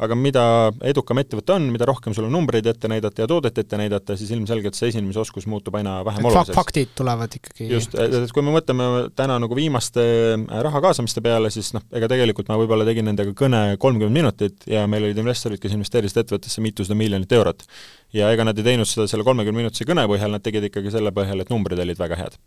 aga 0.05 0.17
mida 0.17 0.43
edukam 0.91 1.21
ettevõte 1.21 1.55
on, 1.55 1.65
mida 1.73 1.87
rohkem 1.89 2.13
sul 2.17 2.27
on 2.27 2.35
numbreid 2.37 2.69
ette 2.69 2.91
näidata 2.91 3.23
ja 3.23 3.29
toodet 3.31 3.57
ette 3.57 3.79
näidata, 3.81 4.17
siis 4.19 4.29
ilmselgelt 4.35 4.77
see 4.77 4.91
esinemisoskus 4.93 5.49
muutub 5.49 5.79
aina 5.79 5.97
vähem 6.05 6.27
oluliseks. 6.29 6.57
faktid 6.57 6.93
tulevad 6.97 7.39
ikkagi 7.39 7.71
just, 7.71 7.97
et 7.97 8.35
kui 8.35 8.45
me 8.45 8.53
mõtleme 8.53 8.91
täna 9.17 9.39
nagu 9.41 9.57
viimaste 9.57 10.05
äh, 10.37 10.61
raha 10.69 10.83
kaasamiste 10.85 11.25
peale, 11.25 11.49
siis 11.53 11.73
noh, 11.77 11.85
ega 11.97 12.11
tegelikult 12.11 12.53
ma 12.53 12.59
võib-olla 12.61 12.85
tegin 12.85 13.09
nendega 13.09 13.33
kõne 13.37 13.63
kolmkümmend 13.81 14.21
minutit 14.21 14.69
ja 14.69 14.85
meil 14.91 15.09
olid 15.09 15.17
investorid, 15.23 15.61
kes 15.63 15.73
investeerisid 15.79 16.21
ettevõttesse 16.21 16.61
mitusada 16.61 16.99
miljonit 16.99 17.37
eurot. 17.41 17.65
ja 18.13 18.29
ega 18.35 18.45
nad 18.45 18.57
ei 18.59 18.69
teinud 18.69 18.85
seda 18.85 19.09
selle 19.09 19.25
kolmekümne 19.25 19.65
minutise 19.65 19.87
kõne 19.87 20.05
põhjal, 20.05 20.29
nad 20.35 20.45
tegid 20.45 20.69
ikkagi 20.69 20.93
selle 20.93 21.13
põhjal, 21.15 21.41
et 21.41 21.49
numbrid 21.49 21.79
olid 21.81 21.97
väga 21.97 22.21
head 22.21 22.37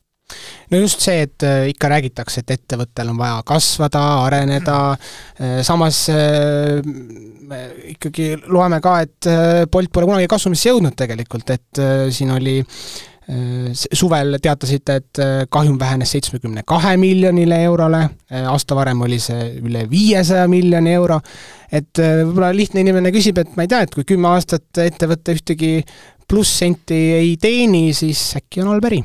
no 0.71 0.81
just 0.81 1.01
see, 1.05 1.23
et 1.27 1.45
äh, 1.47 1.69
ikka 1.73 1.91
räägitakse, 1.93 2.43
et 2.43 2.55
ettevõttel 2.57 3.13
on 3.13 3.21
vaja 3.21 3.41
kasvada, 3.47 4.03
areneda, 4.25 4.79
äh, 5.39 5.57
samas 5.67 6.05
äh, 6.13 6.85
me 7.45 7.65
ikkagi 7.93 8.35
loeme 8.49 8.81
ka, 8.85 8.99
et 9.05 9.33
Bolt 9.71 9.93
pole 9.93 10.09
kunagi 10.09 10.31
kasumisse 10.31 10.71
jõudnud 10.71 10.97
tegelikult, 10.97 11.51
et 11.53 11.81
siin 12.13 12.31
oli 12.33 12.57
suvel 13.25 14.37
teatasite, 14.43 14.97
et 15.01 15.21
kahjum 15.53 15.79
vähenes 15.81 16.11
seitsmekümne 16.13 16.61
kahe 16.69 16.91
miljonile 17.01 17.57
eurole, 17.65 18.03
aasta 18.51 18.77
varem 18.77 19.01
oli 19.07 19.17
see 19.21 19.47
üle 19.65 19.87
viiesaja 19.89 20.45
miljoni 20.53 20.93
euro, 20.93 21.17
et 21.73 22.01
võib-olla 22.01 22.53
lihtne 22.57 22.85
inimene 22.85 23.13
küsib, 23.17 23.41
et 23.41 23.57
ma 23.57 23.65
ei 23.65 23.73
tea, 23.73 23.81
et 23.87 23.97
kui 23.97 24.05
kümme 24.09 24.29
aastat 24.33 24.85
ettevõte 24.85 25.37
ühtegi 25.39 25.75
plusssenti 26.29 27.01
ei 27.17 27.37
teeni, 27.41 27.87
siis 27.97 28.35
äkki 28.41 28.65
on 28.65 28.75
all 28.75 28.85
päri 28.85 29.01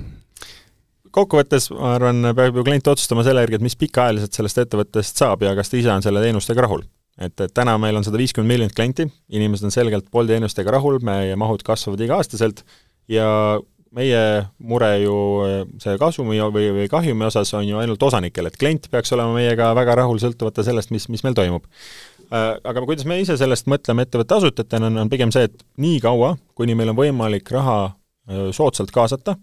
kokkuvõttes 1.15 1.69
ma 1.73 1.95
arvan, 1.97 2.31
peab 2.37 2.59
ju 2.59 2.65
klient 2.67 2.87
otsustama 2.91 3.25
selle 3.27 3.43
järgi, 3.45 3.59
et 3.59 3.65
mis 3.65 3.77
pikaajaliselt 3.79 4.37
sellest 4.37 4.63
ettevõttest 4.65 5.21
saab 5.21 5.43
ja 5.45 5.55
kas 5.57 5.71
ta 5.71 5.79
ise 5.79 5.91
on 5.93 6.05
selle 6.05 6.23
teenustega 6.23 6.65
rahul. 6.65 6.85
et, 7.19 7.35
et 7.35 7.53
täna 7.53 7.77
meil 7.77 7.97
on 7.99 8.05
sada 8.05 8.19
viiskümmend 8.19 8.47
miljonit 8.47 8.75
klienti, 8.75 9.09
inimesed 9.35 9.67
on 9.67 9.75
selgelt 9.75 10.07
Bolti 10.11 10.35
teenustega 10.35 10.71
rahul, 10.71 11.01
meie 11.03 11.35
mahud 11.35 11.63
kasvavad 11.67 11.99
iga-aastaselt 12.05 12.63
ja 13.11 13.27
meie 13.95 14.21
mure 14.61 14.91
ju 15.01 15.15
see 15.81 15.97
kasumi 15.99 16.37
või, 16.53 16.69
või 16.75 16.85
kahjumi 16.91 17.25
osas 17.27 17.51
on 17.57 17.65
ju 17.67 17.79
ainult 17.81 18.03
osanikel, 18.05 18.47
et 18.47 18.57
klient 18.59 18.87
peaks 18.91 19.13
olema 19.15 19.33
meiega 19.35 19.71
väga 19.77 19.97
rahul, 20.03 20.21
sõltumata 20.21 20.63
sellest, 20.65 20.93
mis, 20.93 21.09
mis 21.09 21.25
meil 21.25 21.37
toimub. 21.37 21.65
Äh, 22.29 22.51
aga 22.61 22.83
kuidas 22.85 23.07
me 23.09 23.17
ise 23.21 23.37
sellest 23.41 23.69
mõtleme 23.71 24.05
ettevõtte 24.05 24.37
asutajatena, 24.37 24.91
on, 25.01 25.09
pigem 25.09 25.33
see, 25.33 25.47
et 25.49 25.63
nii 25.81 25.97
kaua, 26.03 26.35
kuni 26.57 26.77
meil 26.77 26.93
on 26.93 26.99
võimalik 26.99 27.49
raha 27.55 27.79
äh, 27.89 28.49
soodsalt 28.53 28.93
kaasata, 28.93 29.35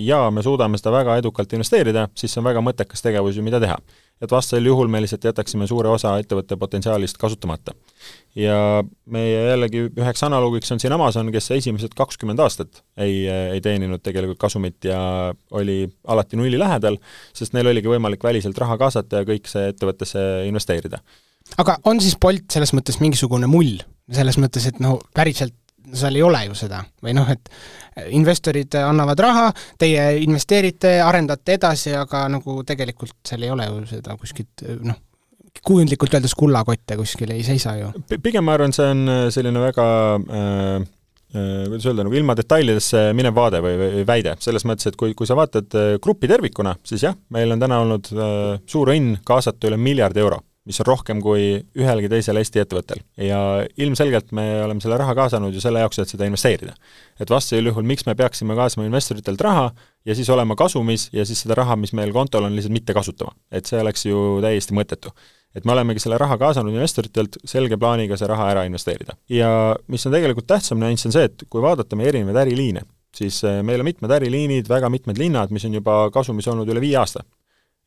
ja 0.00 0.30
me 0.32 0.42
suudame 0.44 0.78
seda 0.80 0.92
väga 0.94 1.18
edukalt 1.20 1.52
investeerida, 1.52 2.06
siis 2.16 2.32
see 2.32 2.40
on 2.40 2.48
väga 2.48 2.62
mõttekas 2.64 3.04
tegevus 3.04 3.36
ju, 3.36 3.44
mida 3.44 3.60
teha. 3.60 3.76
et 4.16 4.32
vastasel 4.32 4.64
juhul 4.64 4.88
me 4.88 5.02
lihtsalt 5.04 5.26
jätaksime 5.28 5.66
suure 5.68 5.90
osa 5.92 6.14
ettevõtte 6.16 6.56
potentsiaalist 6.56 7.18
kasutamata. 7.20 7.74
ja 8.34 8.82
meie 9.04 9.42
jällegi 9.50 9.82
üheks 9.90 10.24
analoogiks 10.24 10.72
on 10.72 10.80
siin 10.80 10.92
Amazon, 10.96 11.32
kes 11.32 11.50
esimesed 11.58 11.92
kakskümmend 11.96 12.40
aastat 12.40 12.82
ei, 12.96 13.26
ei 13.28 13.60
teeninud 13.60 14.00
tegelikult 14.02 14.40
kasumit 14.40 14.88
ja 14.88 15.34
oli 15.50 15.84
alati 16.08 16.40
nulli 16.40 16.58
lähedal, 16.58 16.96
sest 17.36 17.52
neil 17.52 17.68
oligi 17.68 17.92
võimalik 17.92 18.24
väliselt 18.24 18.58
raha 18.58 18.78
kaasata 18.80 19.20
ja 19.20 19.28
kõik 19.28 19.50
see 19.52 19.68
ettevõttesse 19.74 20.24
investeerida. 20.48 21.02
aga 21.58 21.78
on 21.84 22.00
siis 22.00 22.16
Bolt 22.16 22.48
selles 22.52 22.72
mõttes 22.72 23.00
mingisugune 23.04 23.46
mull? 23.50 23.84
selles 24.12 24.38
mõttes, 24.38 24.64
et 24.70 24.80
no 24.80 25.00
päriselt 25.14 25.54
seal 25.94 26.16
ei 26.18 26.22
ole 26.22 26.44
ju 26.48 26.54
seda. 26.58 26.82
või 27.02 27.14
noh, 27.16 27.28
et 27.30 27.50
investorid 28.12 28.74
annavad 28.82 29.20
raha, 29.22 29.46
teie 29.78 30.06
investeerite, 30.24 30.98
arendate 31.02 31.56
edasi, 31.56 31.94
aga 31.96 32.26
nagu 32.32 32.62
tegelikult 32.66 33.18
seal 33.26 33.46
ei 33.46 33.52
ole 33.54 33.68
ju 33.70 33.84
seda 33.96 34.16
kuskilt 34.20 34.66
noh, 34.84 34.98
kujundlikult 35.66 36.14
öeldes 36.16 36.34
kullakotte 36.38 36.98
kuskil 36.98 37.32
ei 37.34 37.44
seisa 37.46 37.76
ju. 37.78 37.92
pigem 38.22 38.44
ma 38.46 38.56
arvan, 38.56 38.74
see 38.76 38.90
on 38.92 39.08
äh, 39.08 39.22
selline 39.34 39.62
väga 39.62 39.86
äh, 40.16 40.74
äh, 41.34 41.62
kuidas 41.68 41.86
öelda, 41.86 42.06
nagu 42.06 42.18
ilma 42.18 42.36
detailidesse 42.38 43.06
minev 43.16 43.36
vaade 43.36 43.62
või, 43.64 43.76
või 43.80 44.04
väide, 44.08 44.36
selles 44.42 44.66
mõttes, 44.68 44.90
et 44.90 44.98
kui, 45.00 45.14
kui 45.18 45.28
sa 45.28 45.38
vaatad 45.38 45.78
äh, 45.78 45.94
gruppi 46.02 46.30
tervikuna, 46.30 46.76
siis 46.86 47.06
jah, 47.08 47.16
meil 47.34 47.54
on 47.54 47.62
täna 47.62 47.80
olnud 47.84 48.12
äh, 48.12 48.44
suur 48.68 48.92
õnn 48.94 49.18
kaasata 49.26 49.70
üle 49.70 49.80
miljardi 49.80 50.24
euro 50.24 50.42
mis 50.66 50.80
on 50.82 50.88
rohkem 50.88 51.20
kui 51.22 51.44
ühelgi 51.78 52.08
teisel 52.10 52.40
Eesti 52.40 52.60
ettevõttel. 52.62 53.02
ja 53.22 53.38
ilmselgelt 53.78 54.32
me 54.36 54.46
oleme 54.64 54.82
selle 54.82 54.98
raha 54.98 55.14
kaasanud 55.14 55.54
ju 55.54 55.62
selle 55.62 55.82
jaoks, 55.84 56.00
et 56.02 56.10
seda 56.10 56.26
investeerida. 56.26 56.74
et 57.20 57.30
vastasel 57.30 57.70
juhul, 57.70 57.86
miks 57.86 58.06
me 58.06 58.14
peaksime 58.18 58.56
kaasama 58.58 58.86
investoritelt 58.88 59.40
raha 59.40 59.70
ja 60.04 60.14
siis 60.14 60.30
olema 60.30 60.56
kasumis 60.58 61.08
ja 61.12 61.24
siis 61.26 61.44
seda 61.46 61.58
raha, 61.62 61.76
mis 61.76 61.94
meil 61.94 62.12
kontol 62.12 62.48
on, 62.48 62.56
lihtsalt 62.56 62.74
mitte 62.74 62.94
kasutama. 62.94 63.34
et 63.50 63.66
see 63.66 63.80
oleks 63.80 64.06
ju 64.06 64.40
täiesti 64.42 64.74
mõttetu. 64.74 65.14
et 65.54 65.64
me 65.64 65.72
olemegi 65.72 66.02
selle 66.02 66.18
raha 66.18 66.36
kaasanud 66.38 66.74
investoritelt 66.74 67.38
selge 67.44 67.78
plaaniga 67.78 68.16
see 68.16 68.28
raha 68.28 68.50
ära 68.50 68.66
investeerida. 68.66 69.16
ja 69.28 69.76
mis 69.86 70.06
on 70.06 70.12
tegelikult 70.18 70.50
tähtsam 70.50 70.82
nüanss, 70.82 71.06
on 71.06 71.14
see, 71.14 71.30
et 71.30 71.46
kui 71.48 71.62
vaadata 71.62 71.96
meie 71.96 72.10
erinevaid 72.14 72.42
äriliine, 72.42 72.82
siis 73.14 73.42
eh, 73.44 73.62
meil 73.62 73.80
on 73.80 73.92
mitmed 73.92 74.18
äriliinid, 74.18 74.68
väga 74.68 74.90
mitmed 74.90 75.18
linnad, 75.18 75.54
mis 75.54 75.64
on 75.64 75.78
juba 75.78 76.10
kasumis 76.10 76.48
olnud 76.50 76.68
üle 76.74 76.82
viie 76.82 76.98
aasta 76.98 77.22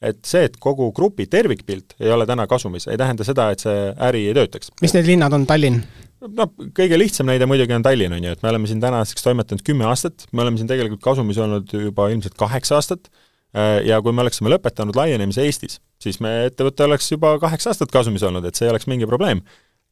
et 0.02 0.20
see, 0.28 0.46
et 0.48 0.56
kogu 0.64 0.90
grupi 0.96 1.28
tervikpilt 1.28 1.98
ei 2.00 2.12
ole 2.14 2.28
täna 2.28 2.46
kasumis, 2.48 2.88
ei 2.88 3.00
tähenda 3.00 3.26
seda, 3.28 3.50
et 3.54 3.64
see 3.64 3.90
äri 4.10 4.26
ei 4.30 4.36
töötaks. 4.38 4.72
mis 4.84 4.96
need 4.96 5.10
linnad 5.10 5.36
on, 5.36 5.46
Tallinn? 5.50 5.82
noh, 6.24 6.52
kõige 6.76 7.00
lihtsam 7.00 7.28
näide 7.30 7.48
muidugi 7.50 7.76
on 7.76 7.84
Tallinn, 7.86 8.16
on 8.16 8.28
ju, 8.28 8.36
et 8.36 8.44
me 8.44 8.52
oleme 8.52 8.70
siin 8.70 8.82
tänaseks 8.84 9.26
toimetanud 9.26 9.64
kümme 9.68 9.88
aastat, 9.90 10.28
me 10.32 10.44
oleme 10.46 10.60
siin 10.60 10.70
tegelikult 10.72 11.04
kasumis 11.04 11.40
olnud 11.42 11.72
juba 11.74 12.10
ilmselt 12.14 12.38
kaheksa 12.40 12.80
aastat 12.80 13.10
äh, 13.12 13.80
ja 13.88 14.00
kui 14.04 14.16
me 14.16 14.24
oleksime 14.26 14.52
lõpetanud 14.56 15.00
laienemise 15.00 15.44
Eestis, 15.48 15.80
siis 16.02 16.22
meie 16.24 16.48
ettevõte 16.50 16.88
oleks 16.88 17.12
juba 17.12 17.36
kaheksa 17.42 17.74
aastat 17.74 17.92
kasumis 17.92 18.24
olnud, 18.28 18.48
et 18.48 18.60
see 18.60 18.68
ei 18.68 18.74
oleks 18.74 18.88
mingi 18.92 19.08
probleem. 19.10 19.44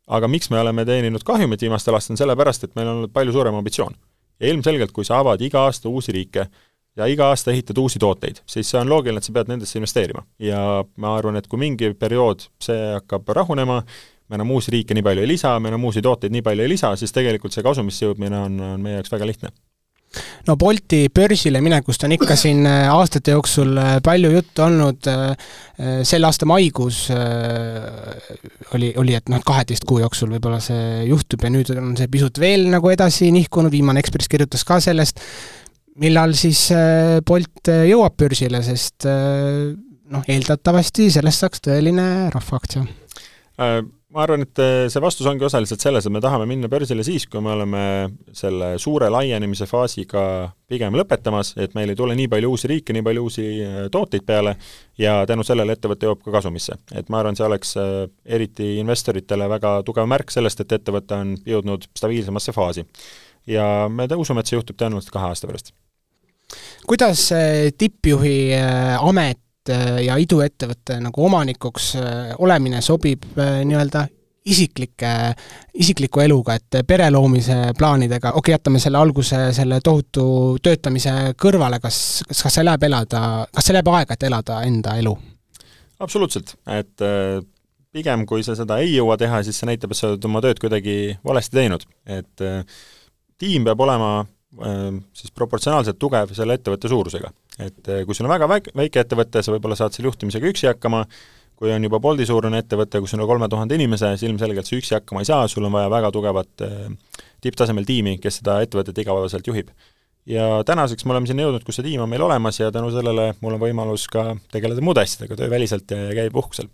aga 0.08 0.28
miks 0.32 0.48
me 0.48 0.60
oleme 0.60 0.86
teeninud 0.88 1.24
kahjumit 1.28 1.62
viimastel 1.62 1.96
aastatel, 1.98 2.22
sellepärast, 2.22 2.64
et 2.64 2.76
meil 2.80 2.88
on 2.88 3.02
olnud 3.02 3.12
palju 3.12 3.36
suurem 3.36 3.56
ambitsioon. 3.60 3.96
ja 4.40 4.52
ilmselgelt, 4.54 4.92
kui 4.96 5.06
sa 5.06 5.20
avad 5.20 5.42
iga 5.42 5.66
aasta 5.68 5.90
uusi 5.90 6.16
riike, 6.16 6.48
ja 6.98 7.08
iga 7.10 7.30
aasta 7.32 7.54
ehitad 7.54 7.78
uusi 7.78 8.00
tooteid, 8.02 8.42
siis 8.50 8.70
see 8.72 8.82
on 8.82 8.90
loogiline, 8.90 9.22
et 9.22 9.28
sa 9.28 9.36
pead 9.36 9.52
nendesse 9.52 9.80
investeerima. 9.80 10.26
ja 10.40 10.84
ma 10.98 11.16
arvan, 11.18 11.40
et 11.40 11.48
kui 11.48 11.62
mingi 11.62 11.94
periood 11.94 12.48
see 12.64 12.92
hakkab 12.98 13.30
rahunema, 13.38 13.82
me 14.28 14.40
enam 14.40 14.52
uusi 14.58 14.74
riike 14.74 14.98
nii 14.98 15.06
palju 15.06 15.24
ei 15.24 15.32
lisa, 15.36 15.56
me 15.60 15.72
enam 15.72 15.88
uusi 15.88 16.04
tooteid 16.04 16.34
nii 16.34 16.44
palju 16.46 16.66
ei 16.66 16.76
lisa, 16.76 16.96
siis 17.00 17.16
tegelikult 17.16 17.56
see 17.56 17.66
kasumisse 17.66 18.06
jõudmine 18.06 18.46
on, 18.50 18.62
on 18.74 18.84
meie 18.84 19.00
jaoks 19.00 19.14
väga 19.14 19.30
lihtne 19.30 19.54
no 20.48 20.56
Bolti 20.60 21.08
börsile 21.14 21.62
minekust 21.64 22.06
on 22.08 22.16
ikka 22.16 22.38
siin 22.40 22.66
äh, 22.68 22.88
aastate 22.92 23.36
jooksul 23.36 23.76
äh, 23.82 23.98
palju 24.04 24.32
juttu 24.34 24.64
olnud, 24.66 25.10
äh, 25.12 25.52
selle 26.08 26.30
aasta 26.30 26.48
maikuus 26.50 27.04
oli, 28.74 28.92
oli, 28.98 29.14
et 29.18 29.30
noh, 29.30 29.44
kaheteist 29.46 29.86
kuu 29.88 30.00
jooksul 30.02 30.32
võib-olla 30.34 30.60
see 30.64 31.06
juhtub 31.10 31.44
ja 31.46 31.52
nüüd 31.54 31.70
on 31.76 31.94
see 32.00 32.10
pisut 32.12 32.40
veel 32.42 32.66
nagu 32.72 32.90
edasi 32.90 33.30
nihkunud, 33.36 33.72
viimane 33.74 34.02
Ekspress 34.02 34.32
kirjutas 34.32 34.66
ka 34.68 34.80
sellest, 34.84 35.22
millal 36.02 36.36
siis 36.38 36.68
äh, 36.76 37.20
Bolt 37.26 37.72
äh, 37.72 37.86
jõuab 37.90 38.18
börsile, 38.20 38.62
sest 38.66 39.08
äh, 39.10 39.74
noh, 40.14 40.26
eeldatavasti 40.30 41.10
sellest 41.18 41.46
saaks 41.46 41.64
tõeline 41.68 42.08
rahvaaktsia 42.34 42.86
ma 44.18 44.24
arvan, 44.24 44.44
et 44.48 44.60
äh, 44.64 44.88
see 44.92 45.02
vastus 45.04 45.28
ongi 45.30 45.46
osaliselt 45.46 45.84
selles, 45.84 46.06
et 46.08 46.14
me 46.14 46.22
tahame 46.24 46.48
minna 46.50 46.70
börsile 46.72 47.04
siis, 47.06 47.28
kui 47.30 47.42
me 47.44 47.52
oleme 47.54 47.82
selle 48.36 48.74
suure 48.82 49.10
laienemise 49.14 49.68
faasiga 49.70 50.24
pigem 50.70 50.96
lõpetamas, 50.98 51.54
et 51.62 51.76
meil 51.78 51.92
ei 51.92 52.00
tule 52.00 52.16
nii 52.18 52.30
palju 52.32 52.52
uusi 52.54 52.72
riike, 52.72 52.96
nii 52.96 53.06
palju 53.06 53.26
uusi 53.28 53.48
äh, 53.66 53.80
tooteid 53.94 54.26
peale 54.28 54.56
ja 55.02 55.20
tänu 55.30 55.46
sellele 55.48 55.76
ettevõte 55.78 56.08
jõuab 56.08 56.24
ka 56.26 56.38
kasumisse. 56.40 56.80
et 56.96 57.12
ma 57.14 57.22
arvan, 57.22 57.38
see 57.38 57.46
oleks 57.46 57.76
äh, 57.82 58.08
eriti 58.26 58.76
investoritele 58.82 59.50
väga 59.58 59.78
tugev 59.88 60.08
märk 60.10 60.32
sellest, 60.34 60.64
et 60.64 60.78
ettevõte 60.80 61.20
on 61.20 61.36
jõudnud 61.46 61.90
stabiilsemasse 61.98 62.56
faasi. 62.56 62.88
ja 63.48 63.68
me 63.90 64.08
usume, 64.16 64.42
et 64.42 64.48
see 64.48 64.58
juhtub 64.58 64.80
tõenäoliselt 64.80 65.14
kahe 65.14 65.34
aasta 65.34 65.52
pärast. 65.52 65.76
Kuidas 66.88 67.30
tippjuhi 67.78 68.38
amet 69.02 69.42
Äh, 69.72 70.04
ja 70.08 70.18
iduettevõtte 70.22 71.00
nagu 71.04 71.26
omanikuks 71.28 71.96
olemine 72.44 72.82
sobib 72.84 73.26
nii-öelda 73.38 74.06
isiklike, 74.48 75.10
isikliku 75.76 76.22
eluga, 76.24 76.56
et 76.56 76.78
pere 76.88 77.10
loomise 77.12 77.74
plaanidega, 77.78 78.32
okei 78.32 78.40
okay,, 78.40 78.54
jätame 78.56 78.80
selle 78.80 79.02
alguse, 79.02 79.42
selle 79.56 79.82
tohutu 79.84 80.24
töötamise 80.64 81.34
kõrvale, 81.42 81.82
kas, 81.84 81.98
kas, 82.30 82.46
kas 82.46 82.56
see 82.56 82.64
läheb 82.64 82.86
elada, 82.88 83.22
kas 83.52 83.68
see 83.68 83.76
läheb 83.76 83.92
aega, 83.92 84.16
et 84.16 84.24
elada 84.30 84.62
enda 84.70 84.96
elu? 85.02 85.14
absoluutselt, 86.00 86.54
et 86.72 87.04
pigem 87.92 88.24
kui 88.30 88.46
sa 88.46 88.56
seda 88.56 88.78
ei 88.80 88.94
jõua 88.94 89.18
teha, 89.20 89.42
siis 89.44 89.60
see 89.60 89.68
näitab, 89.68 89.92
et 89.92 90.00
sa 90.00 90.14
oled 90.14 90.30
oma 90.30 90.40
tööd 90.46 90.64
kuidagi 90.64 91.18
valesti 91.28 91.60
teinud. 91.60 91.84
et 92.08 92.48
tiim 93.36 93.68
peab 93.68 93.84
olema 93.84 94.12
siis 95.14 95.34
proportsionaalselt 95.36 96.00
tugev 96.00 96.34
selle 96.38 96.58
ettevõtte 96.58 96.90
suurusega. 96.92 97.32
Et 97.64 97.90
eh, 97.90 98.04
kui 98.06 98.16
sul 98.18 98.28
on 98.28 98.34
väga 98.36 98.50
väike, 98.50 98.74
väike 98.78 99.02
ettevõte, 99.04 99.42
sa 99.44 99.54
võib-olla 99.54 99.78
saad 99.80 99.96
seal 99.96 100.08
juhtimisega 100.10 100.50
üksi 100.52 100.70
hakkama, 100.70 101.04
kui 101.58 101.72
on 101.74 101.88
juba 101.88 102.00
Bolti 102.02 102.28
suurune 102.30 102.62
ettevõte, 102.62 103.02
kus 103.02 103.16
on 103.16 103.24
üle 103.24 103.30
kolme 103.30 103.50
tuhande 103.50 103.78
inimese, 103.78 104.12
siis 104.16 104.30
ilmselgelt 104.30 104.70
sa 104.70 104.78
üksi 104.78 104.98
hakkama 105.00 105.24
ei 105.24 105.30
saa, 105.30 105.48
sul 105.50 105.66
on 105.66 105.74
vaja 105.74 105.90
väga 105.94 106.12
tugevat 106.14 106.66
eh, 106.68 107.22
tipptasemel 107.42 107.86
tiimi, 107.88 108.18
kes 108.22 108.42
seda 108.42 108.60
ettevõtet 108.66 108.98
igapäevaselt 109.04 109.48
juhib. 109.50 109.72
ja 110.28 110.64
tänaseks 110.68 111.06
me 111.06 111.14
oleme 111.16 111.30
sinna 111.30 111.46
jõudnud, 111.46 111.64
kus 111.64 111.78
see 111.80 111.86
tiim 111.86 112.02
on 112.04 112.10
meil 112.12 112.22
olemas 112.22 112.60
ja 112.60 112.68
tänu 112.72 112.90
sellele 112.92 113.30
mul 113.40 113.56
on 113.56 113.62
võimalus 113.62 114.10
ka 114.12 114.34
tegeleda 114.52 114.84
muude 114.84 115.06
asjadega 115.06 115.38
tööväliselt 115.40 115.94
ja 115.94 116.10
käia 116.18 116.34
puhkusel 116.36 116.68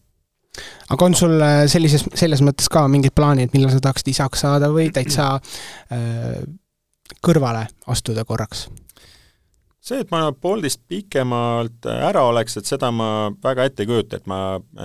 aga 0.90 1.06
on 1.06 1.16
sul 1.18 1.36
eh, 1.38 1.64
sellises, 1.70 2.08
selles 2.18 2.42
mõttes 2.46 2.70
ka 2.74 2.88
mingid 2.92 3.14
plaanid, 3.16 3.54
millal 3.54 3.72
sa 3.74 3.82
tahaksid 3.84 4.12
isaks 4.14 4.44
saada 4.46 4.72
või 4.74 4.90
täitsa 4.94 5.36
äh, 5.38 6.42
kõrvale 7.22 7.68
astuda 7.88 8.26
korraks? 8.26 8.68
see, 9.84 10.00
et 10.00 10.12
ma 10.14 10.30
poolteist 10.32 10.80
pikemalt 10.88 11.88
ära 11.92 12.24
oleks, 12.30 12.56
et 12.60 12.70
seda 12.70 12.88
ma 12.96 13.08
väga 13.44 13.66
ette 13.68 13.84
ei 13.84 13.90
kujuta, 13.90 14.20
et 14.20 14.30
ma 14.32 14.38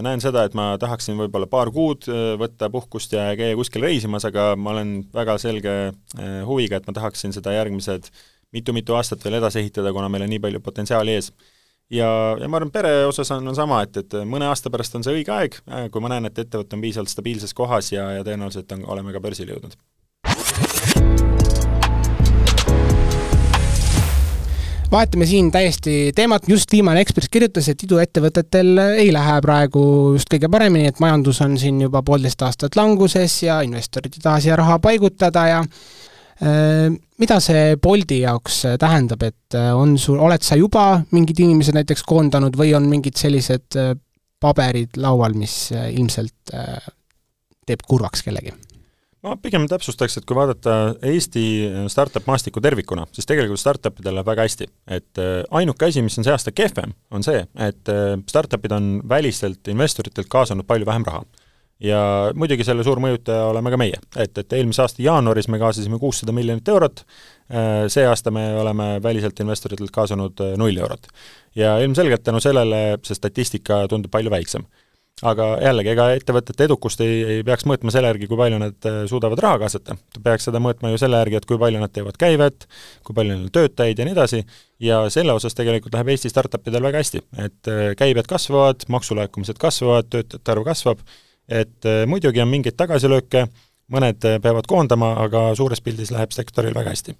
näen 0.03 0.22
seda, 0.22 0.43
et 0.49 0.57
ma 0.59 0.72
tahaksin 0.81 1.18
võib-olla 1.20 1.47
paar 1.51 1.70
kuud 1.74 2.09
äh, 2.11 2.33
võtta 2.41 2.70
puhkust 2.72 3.14
ja 3.14 3.29
käia 3.39 3.57
kuskil 3.59 3.87
reisimas, 3.87 4.26
aga 4.29 4.51
ma 4.59 4.74
olen 4.74 4.97
väga 5.14 5.39
selge 5.43 5.76
äh, 5.87 6.41
huviga, 6.49 6.81
et 6.81 6.89
ma 6.91 6.97
tahaksin 6.97 7.35
seda 7.37 7.55
järgmised 7.55 8.11
mitu-mitu 8.55 8.97
aastat 8.97 9.22
veel 9.24 9.39
edasi 9.39 9.62
ehitada, 9.62 9.93
kuna 9.95 10.09
meil 10.11 10.24
on 10.26 10.33
nii 10.35 10.43
palju 10.43 10.62
potentsiaali 10.64 11.14
ees. 11.14 11.31
ja, 11.95 12.09
ja 12.41 12.49
ma 12.51 12.59
arvan, 12.59 12.72
pere 12.74 13.05
osas 13.07 13.31
on, 13.37 13.47
on 13.53 13.59
sama, 13.59 13.85
et, 13.87 14.01
et 14.03 14.18
mõne 14.26 14.49
aasta 14.51 14.72
pärast 14.72 14.99
on 14.99 15.07
see 15.07 15.20
õige 15.20 15.35
aeg, 15.37 15.61
äh, 15.70 15.87
kui 15.95 16.03
ma 16.03 16.11
näen, 16.11 16.26
et 16.26 16.43
ettevõte 16.43 16.74
on 16.74 16.83
piisavalt 16.83 17.14
stabiilses 17.14 17.55
kohas 17.55 17.93
ja, 17.95 18.11
ja 18.18 18.26
tõenäoliselt 18.26 18.74
on, 18.74 18.83
oleme 18.97 19.14
ka 19.14 19.22
börsile 19.22 19.55
jõudnud 19.55 19.79
vahetame 24.91 25.26
siin 25.26 25.51
täiesti 25.53 26.12
teemat, 26.14 26.49
just 26.49 26.72
viimane 26.72 27.03
Ekspress 27.05 27.28
kirjutas, 27.32 27.68
et 27.68 27.82
iduettevõtetel 27.84 28.80
ei 29.03 29.11
lähe 29.12 29.36
praegu 29.45 29.82
just 30.14 30.30
kõige 30.32 30.51
paremini, 30.53 30.89
et 30.89 31.01
majandus 31.03 31.43
on 31.45 31.59
siin 31.61 31.80
juba 31.84 32.03
poolteist 32.07 32.43
aastat 32.47 32.76
languses 32.78 33.34
ja 33.45 33.61
investorid 33.66 34.16
ei 34.16 34.24
taha 34.24 34.41
siia 34.45 34.57
raha 34.59 34.78
paigutada 34.82 35.45
ja 35.51 35.59
äh, 35.61 36.89
mida 37.20 37.41
see 37.45 37.76
Bolti 37.82 38.22
jaoks 38.22 38.62
tähendab, 38.80 39.26
et 39.28 39.59
äh, 39.59 39.70
on 39.76 39.99
sul, 39.99 40.20
oled 40.24 40.45
sa 40.47 40.57
juba 40.57 41.03
mingid 41.12 41.45
inimesed 41.45 41.76
näiteks 41.76 42.07
koondanud 42.09 42.57
või 42.57 42.72
on 42.78 42.89
mingid 42.89 43.20
sellised 43.20 43.76
äh, 43.76 43.93
paberid 44.41 44.97
laual, 45.03 45.34
mis 45.34 45.72
ilmselt 45.74 46.53
teeb 47.66 47.80
kurvaks 47.91 48.22
kellegi? 48.22 48.55
Ma 49.27 49.35
pigem 49.43 49.66
täpsustaks, 49.71 50.19
et 50.19 50.27
kui 50.29 50.37
vaadata 50.39 50.77
Eesti 51.07 51.43
startup 51.91 52.27
maastikku 52.29 52.62
tervikuna, 52.64 53.07
siis 53.14 53.27
tegelikult 53.29 53.61
startup 53.61 53.99
idel 54.03 54.19
läheb 54.19 54.31
väga 54.31 54.47
hästi. 54.47 54.69
et 54.99 55.23
äh, 55.23 55.43
ainuke 55.51 55.89
asi, 55.89 56.03
mis 56.03 56.19
on 56.19 56.27
see 56.27 56.35
aasta 56.35 56.55
kehvem, 56.55 56.95
on 57.11 57.27
see, 57.27 57.43
et 57.69 57.93
äh, 57.93 58.14
startup'id 58.31 58.75
on 58.75 58.97
välistelt 59.09 59.69
investoritelt 59.69 60.31
kaasanud 60.31 60.66
palju 60.66 60.87
vähem 60.87 61.07
raha. 61.07 61.25
ja 61.81 61.99
muidugi 62.35 62.64
selle 62.66 62.85
suur 62.87 62.99
mõjutaja 63.03 63.51
oleme 63.51 63.71
ka 63.71 63.79
meie, 63.79 63.99
et, 64.16 64.39
et 64.39 64.53
eelmise 64.53 64.83
aasta 64.83 65.03
jaanuaris 65.03 65.49
me 65.49 65.61
kaasasime 65.62 65.99
kuussada 65.99 66.35
miljonit 66.35 66.69
eurot, 66.69 67.05
äh, 67.51 67.87
see 67.91 68.07
aasta 68.07 68.31
me 68.35 68.49
oleme 68.61 68.97
väliselt 69.03 69.41
investoritelt 69.41 69.91
kaasanud 69.95 70.47
null 70.57 70.79
eurot. 70.79 71.11
ja 71.55 71.79
ilmselgelt 71.83 72.23
tänu 72.23 72.41
sellele 72.41 72.99
see 73.03 73.19
statistika 73.19 73.87
tundub 73.91 74.14
palju 74.14 74.31
väiksem 74.31 74.66
aga 75.27 75.47
jällegi, 75.62 75.93
ega 75.95 76.07
ettevõtete 76.14 76.66
edukust 76.69 77.01
ei, 77.03 77.19
ei 77.37 77.45
peaks 77.47 77.66
mõõtma 77.69 77.93
selle 77.95 78.11
järgi, 78.12 78.29
kui 78.31 78.39
palju 78.39 78.61
nad 78.62 78.89
äh, 78.89 78.99
suudavad 79.11 79.41
raha 79.43 79.61
kaasata. 79.64 79.97
ta 80.14 80.23
peaks 80.25 80.49
seda 80.49 80.61
mõõtma 80.62 80.93
ju 80.93 81.01
selle 81.03 81.21
järgi, 81.23 81.41
et 81.41 81.47
kui 81.49 81.59
palju 81.59 81.83
nad 81.83 81.93
teevad 81.95 82.19
käivet, 82.21 82.69
kui 83.07 83.16
palju 83.16 83.35
neil 83.35 83.47
on 83.47 83.55
töötajaid 83.55 83.99
ja 83.99 84.07
nii 84.07 84.16
edasi, 84.16 84.43
ja 84.83 85.01
selle 85.12 85.35
osas 85.35 85.57
tegelikult 85.59 85.97
läheb 85.97 86.12
Eesti 86.14 86.31
startup 86.31 86.69
idel 86.71 86.87
väga 86.87 87.03
hästi, 87.03 87.25
et 87.47 87.73
äh, 87.73 87.87
käibed 87.99 88.31
kasvavad, 88.31 88.87
maksulaekumised 88.89 89.59
kasvavad, 89.59 90.11
töötajate 90.12 90.55
arv 90.55 90.69
kasvab, 90.69 91.03
et 91.49 91.89
äh, 91.89 92.05
muidugi 92.07 92.45
on 92.45 92.53
mingeid 92.53 92.79
tagasilööke, 92.79 93.49
mõned 93.91 94.23
peavad 94.45 94.69
koondama, 94.69 95.14
aga 95.25 95.49
suures 95.59 95.81
pildis 95.83 96.12
läheb 96.14 96.35
sektoril 96.37 96.77
väga 96.77 96.95
hästi 96.95 97.16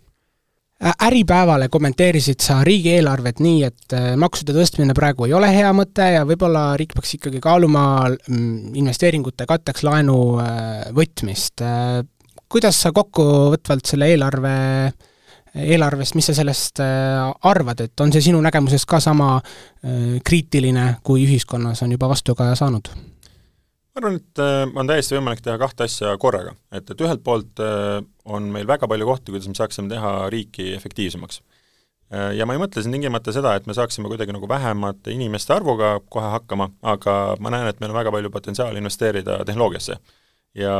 Äripäevale 0.79 1.67
kommenteerisid 1.69 2.39
sa 2.39 2.61
riigieelarvet 2.63 3.41
nii, 3.43 3.65
et 3.67 3.95
äh, 3.99 4.13
maksude 4.15 4.55
tõstmine 4.55 4.95
praegu 4.95 5.27
ei 5.27 5.35
ole 5.35 5.49
hea 5.51 5.73
mõte 5.75 6.07
ja 6.15 6.21
võib-olla 6.27 6.77
riik 6.79 6.95
peaks 6.95 7.17
ikkagi 7.17 7.41
kaaluma 7.43 7.83
mm, 8.07 8.77
investeeringute 8.79 9.49
katteks 9.51 9.83
laenu 9.83 10.19
äh, 10.39 10.87
võtmist. 10.95 11.67
Äh, 11.67 12.05
kuidas 12.47 12.79
sa 12.85 12.95
kokkuvõtvalt 12.95 13.91
selle 13.91 14.13
eelarve, 14.13 14.55
eelarvest, 15.59 16.15
mis 16.15 16.31
sa 16.31 16.37
sellest 16.39 16.79
arvad, 16.81 17.83
et 17.83 18.01
on 18.01 18.15
see 18.15 18.23
sinu 18.31 18.39
nägemuses 18.45 18.87
ka 18.89 19.03
sama 19.03 19.35
kriitiline, 20.25 20.87
kui 21.05 21.27
ühiskonnas 21.27 21.83
on 21.85 21.93
juba 21.93 22.09
vastukaja 22.09 22.55
saanud? 22.57 22.89
Ma 23.99 24.07
arvan, 24.07 24.19
et 24.21 24.43
äh, 24.43 24.65
on 24.79 24.89
täiesti 24.89 25.17
võimalik 25.17 25.43
teha 25.45 25.59
kahte 25.61 25.87
asja 25.89 26.15
korraga. 26.23 26.55
et, 26.73 26.91
et 26.91 27.01
ühelt 27.05 27.23
poolt 27.25 27.63
äh, 27.63 27.99
on 28.25 28.51
meil 28.55 28.69
väga 28.69 28.89
palju 28.89 29.07
kohti, 29.09 29.33
kuidas 29.33 29.49
me 29.51 29.59
saaksime 29.59 29.91
teha 29.91 30.13
riiki 30.33 30.73
efektiivsemaks. 30.77 31.41
Äh, 32.15 32.31
ja 32.39 32.47
ma 32.47 32.55
ei 32.55 32.63
mõtle 32.63 32.83
siin 32.85 32.95
tingimata 32.95 33.35
seda, 33.35 33.57
et 33.59 33.67
me 33.67 33.77
saaksime 33.77 34.11
kuidagi 34.11 34.35
nagu 34.35 34.49
vähemate 34.49 35.13
inimeste 35.15 35.55
arvuga 35.57 35.99
kohe 36.09 36.31
hakkama, 36.37 36.71
aga 36.95 37.19
ma 37.41 37.53
näen, 37.55 37.69
et 37.71 37.83
meil 37.83 37.93
on 37.93 37.99
väga 37.99 38.15
palju 38.15 38.33
potentsiaali 38.35 38.83
investeerida 38.83 39.43
tehnoloogiasse. 39.49 39.99
ja 40.55 40.75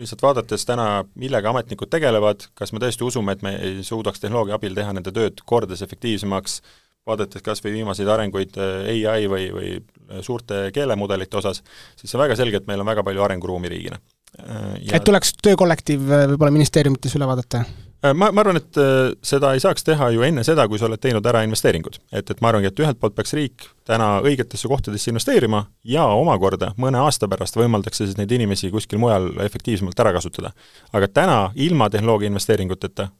lihtsalt 0.00 0.22
vaadates 0.22 0.64
täna, 0.64 1.04
millega 1.18 1.50
ametnikud 1.50 1.90
tegelevad, 1.90 2.46
kas 2.54 2.72
me 2.72 2.80
tõesti 2.80 3.04
usume, 3.04 3.34
et 3.34 3.42
me 3.42 3.56
suudaks 3.84 4.22
tehnoloogia 4.22 4.56
abil 4.56 4.76
teha 4.76 4.94
nende 4.96 5.12
tööd 5.12 5.42
kordades 5.44 5.82
efektiivsemaks, 5.84 6.60
vaadates 7.08 7.42
kas 7.44 7.62
või 7.64 7.78
viimaseid 7.78 8.08
arenguid 8.12 8.56
ai 8.60 9.26
või, 9.30 9.46
või 9.54 10.22
suurte 10.26 10.68
keelemudelite 10.74 11.40
osas, 11.40 11.62
siis 11.96 12.12
see 12.12 12.20
väga 12.20 12.36
selge, 12.38 12.60
et 12.60 12.66
meil 12.68 12.82
on 12.82 12.90
väga 12.90 13.04
palju 13.06 13.24
arenguruumi 13.24 13.70
riigina. 13.72 14.00
Ja 14.38 14.98
et 14.98 15.06
tuleks 15.06 15.34
töökollektiiv 15.42 16.02
võib-olla 16.06 16.52
ministeeriumites 16.54 17.16
üle 17.18 17.26
vaadata? 17.26 17.64
Äh, 18.04 18.14
ma, 18.16 18.30
ma 18.32 18.40
arvan, 18.40 18.56
et 18.56 18.78
äh, 18.80 19.10
seda 19.26 19.50
ei 19.52 19.60
saaks 19.60 19.84
teha 19.84 20.06
ju 20.14 20.22
enne 20.24 20.40
seda, 20.46 20.64
kui 20.70 20.80
sa 20.80 20.86
oled 20.88 21.00
teinud 21.02 21.26
ära 21.28 21.42
investeeringud. 21.44 21.98
et, 22.08 22.30
et 22.32 22.38
ma 22.40 22.48
arvangi, 22.48 22.70
et 22.70 22.80
ühelt 22.80 22.96
poolt 23.00 23.16
peaks 23.16 23.34
riik 23.36 23.66
täna 23.84 24.22
õigetesse 24.24 24.70
kohtadesse 24.70 25.10
investeerima 25.12 25.66
ja 25.84 26.06
omakorda 26.16 26.70
mõne 26.80 27.02
aasta 27.04 27.28
pärast 27.28 27.58
võimaldaks 27.60 28.00
see 28.00 28.08
siis 28.08 28.16
neid 28.16 28.32
inimesi 28.32 28.70
kuskil 28.72 29.02
mujal 29.02 29.28
efektiivsemalt 29.44 30.00
ära 30.00 30.14
kasutada. 30.16 30.52
aga 30.92 31.08
täna 31.08 31.38
ilma 31.54 31.90
tehnoloogia 31.90 32.30
investeeringuteta 32.32 33.10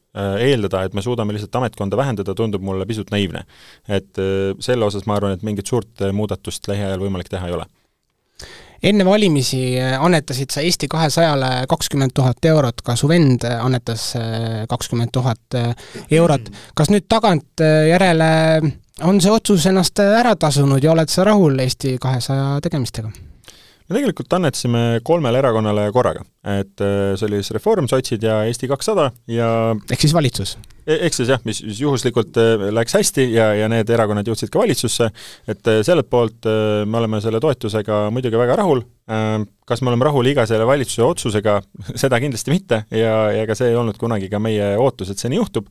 eeldada, 0.40 0.82
et 0.84 0.94
me 0.94 1.02
suudame 1.02 1.36
lihtsalt 1.36 1.54
ametkonda 1.60 1.96
vähendada, 1.96 2.34
tundub 2.34 2.64
mulle 2.64 2.86
pisut 2.86 3.10
naiivne. 3.10 3.44
et 3.88 4.16
selle 4.60 4.84
osas 4.84 5.04
ma 5.06 5.20
arvan, 5.20 5.36
et 5.36 5.42
mingit 5.42 5.66
suurt 5.66 6.08
muudatust 6.12 6.68
lähiajal 6.72 7.04
võimalik 7.04 7.28
teha 7.28 7.50
ei 7.50 7.58
ole 7.58 7.68
enne 8.82 9.04
valimisi 9.04 9.60
äh, 9.78 9.96
annetasid 10.02 10.52
sa 10.52 10.64
Eesti 10.64 10.88
kahesajale 10.88 11.50
kakskümmend 11.68 12.14
tuhat 12.16 12.44
eurot, 12.44 12.82
ka 12.84 12.96
su 12.96 13.08
vend 13.08 13.44
äh, 13.44 13.58
annetas 13.64 14.10
äh, 14.16 14.66
kakskümmend 14.68 15.12
tuhat 15.12 15.58
eurot. 16.10 16.50
kas 16.74 16.92
nüüd 16.92 17.08
tagantjärele 17.08 18.30
on 19.08 19.20
see 19.20 19.32
otsus 19.32 19.66
ennast 19.68 20.00
ära 20.04 20.34
tasunud 20.36 20.84
ja 20.84 20.94
oled 20.94 21.12
sa 21.12 21.24
rahul 21.28 21.58
Eesti 21.60 21.96
kahesaja 22.00 22.60
tegemistega? 22.64 23.10
me 23.10 23.96
tegelikult 23.96 24.32
annetasime 24.38 25.00
kolmele 25.04 25.40
erakonnale 25.42 25.88
korraga, 25.92 26.22
et 26.46 26.78
see 26.80 27.26
oli 27.26 27.40
siis 27.40 27.56
Reform, 27.56 27.88
sotsid 27.90 28.22
ja 28.22 28.42
Eesti 28.48 28.70
kakssada 28.70 29.10
ja 29.28 29.50
ehk 29.90 30.06
siis 30.06 30.14
valitsus? 30.16 30.56
E-, 30.90 30.98
ehk 31.06 31.16
siis 31.16 31.30
jah, 31.30 31.42
mis 31.46 31.62
juhuslikult 31.62 32.38
läks 32.74 32.98
hästi 32.98 33.28
ja, 33.34 33.52
ja 33.62 33.70
need 33.70 33.90
erakonnad 33.94 34.26
jõudsid 34.26 34.50
ka 34.52 34.62
valitsusse, 34.64 35.10
et 35.50 35.72
sellelt 35.86 36.10
poolt 36.10 36.48
me 36.50 37.00
oleme 37.02 37.22
selle 37.22 37.40
toetusega 37.42 38.08
muidugi 38.14 38.40
väga 38.40 38.58
rahul, 38.62 38.82
kas 39.70 39.82
me 39.82 39.90
oleme 39.90 40.06
rahul 40.06 40.26
iga 40.30 40.44
selle 40.50 40.66
valitsuse 40.66 41.02
otsusega, 41.06 41.56
seda 42.02 42.18
kindlasti 42.22 42.52
mitte 42.52 42.82
ja, 42.94 43.14
ja 43.34 43.44
ega 43.44 43.56
see 43.58 43.70
ei 43.70 43.78
olnud 43.78 43.98
kunagi 44.00 44.30
ka 44.30 44.40
meie 44.42 44.72
ootus, 44.82 45.12
et 45.12 45.22
see 45.22 45.30
nii 45.32 45.40
juhtub, 45.40 45.68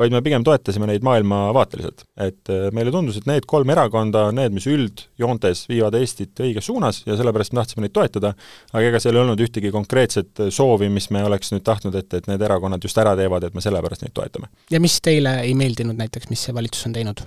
vaid 0.00 0.14
me 0.14 0.22
pigem 0.24 0.44
toetasime 0.46 0.88
neid 0.90 1.04
maailmavaateliselt. 1.06 2.04
et 2.20 2.52
äh, 2.52 2.68
meile 2.76 2.92
tundus, 2.94 3.20
et 3.20 3.28
need 3.30 3.46
kolm 3.50 3.70
erakonda 3.74 4.26
on 4.30 4.38
need, 4.40 4.54
mis 4.56 4.66
üldjoontes 4.70 5.66
viivad 5.70 5.98
Eestit 5.98 6.42
õiges 6.42 6.70
suunas 6.70 7.02
ja 7.06 7.18
sellepärast 7.18 7.54
me 7.54 7.62
tahtsime 7.62 7.86
neid 7.86 7.94
toetada, 7.96 8.34
aga 8.72 8.84
ega 8.86 9.02
seal 9.02 9.18
ei 9.18 9.24
olnud 9.24 9.42
ühtegi 9.46 9.72
konkreetset 9.74 10.46
soovi, 10.54 10.90
mis 10.92 11.10
me 11.14 11.24
oleks 11.26 11.54
nüüd 11.54 11.66
tahtnud, 11.66 11.98
et, 11.98 12.20
et 12.20 12.30
need 12.30 12.46
erakonnad 12.46 12.82
just 12.86 12.98
ära 13.02 13.16
teevad, 13.18 13.46
et 13.46 13.56
me 13.56 13.64
sellepärast 13.64 14.06
neid 14.06 14.14
toetame. 14.16 14.50
Ja 14.70 14.80
mis 14.82 15.00
teile 15.04 15.40
ei 15.44 15.56
meeldinud 15.58 15.98
näiteks, 15.98 16.30
mis 16.30 16.46
see 16.46 16.54
valitsus 16.56 16.86
on 16.88 16.96
teinud? 16.96 17.24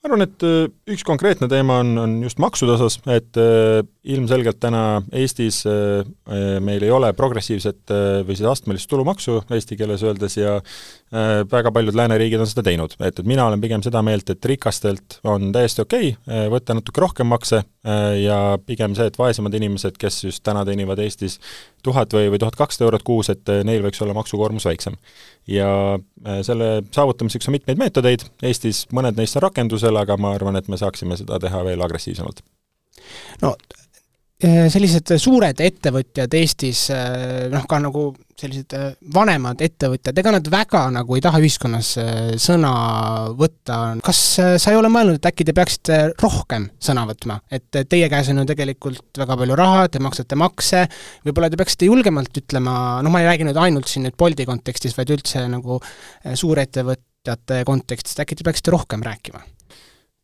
ma 0.00 0.08
arvan, 0.08 0.24
et 0.24 0.44
äh, 0.48 0.70
üks 0.94 1.04
konkreetne 1.04 1.44
teema 1.50 1.82
on, 1.82 1.90
on 2.00 2.12
just 2.24 2.40
maksude 2.40 2.72
osas, 2.72 2.96
et 3.12 3.36
äh, 3.36 3.82
ilmselgelt 4.14 4.56
täna 4.62 5.02
Eestis 5.12 5.60
äh, 5.68 6.00
meil 6.64 6.86
ei 6.86 6.92
ole 6.94 7.12
progressiivset 7.16 7.92
või 8.24 8.36
siis 8.38 8.48
astmelist 8.48 8.88
tulumaksu 8.88 9.42
eesti 9.52 9.76
keeles 9.76 10.04
öeldes 10.06 10.38
ja 10.40 10.56
väga 11.50 11.72
paljud 11.74 11.96
lääneriigid 11.98 12.38
on 12.38 12.46
seda 12.46 12.62
teinud, 12.62 12.92
et, 13.00 13.16
et 13.18 13.26
mina 13.26 13.42
olen 13.48 13.58
pigem 13.58 13.82
seda 13.82 13.98
meelt, 14.06 14.30
et 14.30 14.44
rikastelt 14.46 15.16
on 15.26 15.48
täiesti 15.50 15.82
okei 15.82 16.12
okay, 16.12 16.44
võtta 16.52 16.76
natuke 16.78 17.02
rohkem 17.02 17.26
makse 17.26 17.64
ja 18.22 18.36
pigem 18.62 18.94
see, 18.94 19.08
et 19.10 19.18
vaesemad 19.18 19.56
inimesed, 19.58 19.98
kes 19.98 20.20
just 20.28 20.44
täna 20.46 20.62
teenivad 20.68 21.02
Eestis 21.02 21.40
tuhat 21.82 22.14
või, 22.14 22.28
või 22.30 22.38
tuhat 22.38 22.58
kakssada 22.60 22.86
eurot 22.86 23.02
kuus, 23.06 23.32
et 23.32 23.50
neil 23.66 23.82
võiks 23.82 23.98
olla 24.04 24.14
maksukoormus 24.14 24.68
väiksem. 24.68 24.94
Ja 25.50 25.96
äh, 25.96 26.40
selle 26.46 26.82
saavutamiseks 26.94 27.48
on 27.48 27.56
mitmeid 27.56 27.80
meetodeid, 27.80 28.24
Eestis 28.46 28.84
mõned 28.94 29.18
neist 29.18 29.36
on 29.38 29.46
rakendusel, 29.48 29.96
aga 29.96 30.16
ma 30.20 30.34
arvan, 30.36 30.58
et 30.60 30.68
me 30.68 30.78
saaksime 30.80 31.18
seda 31.18 31.40
teha 31.42 31.64
veel 31.66 31.82
agressiivsemalt. 31.86 32.42
no 33.42 33.54
äh, 34.44 34.66
sellised 34.72 35.14
suured 35.18 35.60
ettevõtjad 35.64 36.34
Eestis, 36.38 36.88
äh, 36.94 37.48
noh 37.52 37.66
ka 37.68 37.80
nagu 37.82 38.10
sellised 38.40 38.74
vanemad 39.14 39.60
ettevõtjad, 39.64 40.16
ega 40.20 40.34
nad 40.34 40.50
väga 40.52 40.84
nagu 40.94 41.16
ei 41.16 41.24
taha 41.24 41.40
ühiskonnas 41.42 41.92
sõna 42.40 42.72
võtta, 43.38 43.78
kas 44.04 44.22
sa 44.62 44.72
ei 44.72 44.78
ole 44.78 44.90
mõelnud, 44.92 45.20
et 45.20 45.30
äkki 45.30 45.46
te 45.48 45.54
peaksite 45.56 46.00
rohkem 46.22 46.70
sõna 46.82 47.06
võtma? 47.08 47.40
et 47.50 47.82
teie 47.90 48.08
käes 48.12 48.30
on 48.32 48.42
ju 48.42 48.46
tegelikult 48.48 49.20
väga 49.20 49.36
palju 49.42 49.58
raha, 49.58 49.86
te 49.92 50.02
maksate 50.02 50.38
makse, 50.40 50.86
võib-olla 51.26 51.50
te 51.52 51.60
peaksite 51.60 51.90
julgemalt 51.90 52.42
ütlema, 52.42 52.74
noh 53.04 53.12
ma 53.12 53.22
ei 53.22 53.30
räägi 53.30 53.48
nüüd 53.48 53.60
ainult 53.60 53.90
siin 53.90 54.06
nüüd 54.08 54.18
Bolti 54.20 54.46
kontekstis, 54.48 54.96
vaid 54.98 55.12
üldse 55.14 55.46
nagu 55.50 55.80
suurettevõtjate 56.24 57.64
kontekstis, 57.68 58.18
äkki 58.22 58.38
te 58.38 58.46
peaksite 58.46 58.74
rohkem 58.74 59.04
rääkima? 59.06 59.44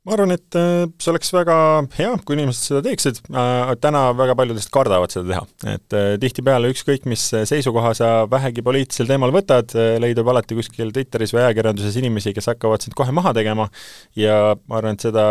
Ma 0.06 0.14
arvan, 0.14 0.32
et 0.36 0.56
äh, 0.58 0.84
see 1.02 1.10
oleks 1.10 1.32
väga 1.34 1.56
hea, 1.96 2.12
kui 2.26 2.36
inimesed 2.36 2.68
seda 2.68 2.82
teeksid, 2.86 3.18
äh, 3.34 3.72
täna 3.82 4.04
väga 4.16 4.36
paljudest 4.38 4.70
kardavad 4.74 5.12
seda 5.14 5.26
teha. 5.32 5.72
et 5.74 5.96
äh, 5.98 6.12
tihtipeale 6.22 6.70
ükskõik, 6.70 7.08
mis 7.10 7.24
seisukoha 7.50 7.92
sa 7.98 8.10
vähegi 8.30 8.62
poliitilisel 8.66 9.10
teemal 9.10 9.34
võtad, 9.34 9.74
leidub 10.02 10.30
alati 10.30 10.58
kuskil 10.58 10.94
Twitteris 10.94 11.34
või 11.34 11.42
ajakirjanduses 11.48 11.98
inimesi, 11.98 12.34
kes 12.36 12.52
hakkavad 12.52 12.86
sind 12.86 12.94
kohe 12.98 13.14
maha 13.14 13.34
tegema. 13.36 13.66
Ja 14.18 14.54
ma 14.68 14.80
arvan, 14.80 14.96
et 14.96 15.08
seda 15.08 15.26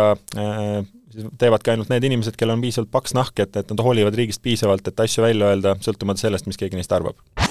teevad 1.40 1.64
ka 1.64 1.72
ainult 1.72 1.88
need 1.92 2.04
inimesed, 2.10 2.36
kellel 2.36 2.58
on 2.58 2.64
piisavalt 2.64 2.92
paks 2.92 3.16
nahk, 3.16 3.40
et, 3.40 3.56
et 3.56 3.72
nad 3.72 3.84
hoolivad 3.86 4.18
riigist 4.18 4.44
piisavalt, 4.44 4.84
et 4.90 5.06
asju 5.06 5.24
välja 5.24 5.54
öelda, 5.54 5.78
sõltumata 5.84 6.26
sellest, 6.26 6.50
mis 6.50 6.60
keegi 6.60 6.76
neist 6.76 6.92
arvab 6.92 7.45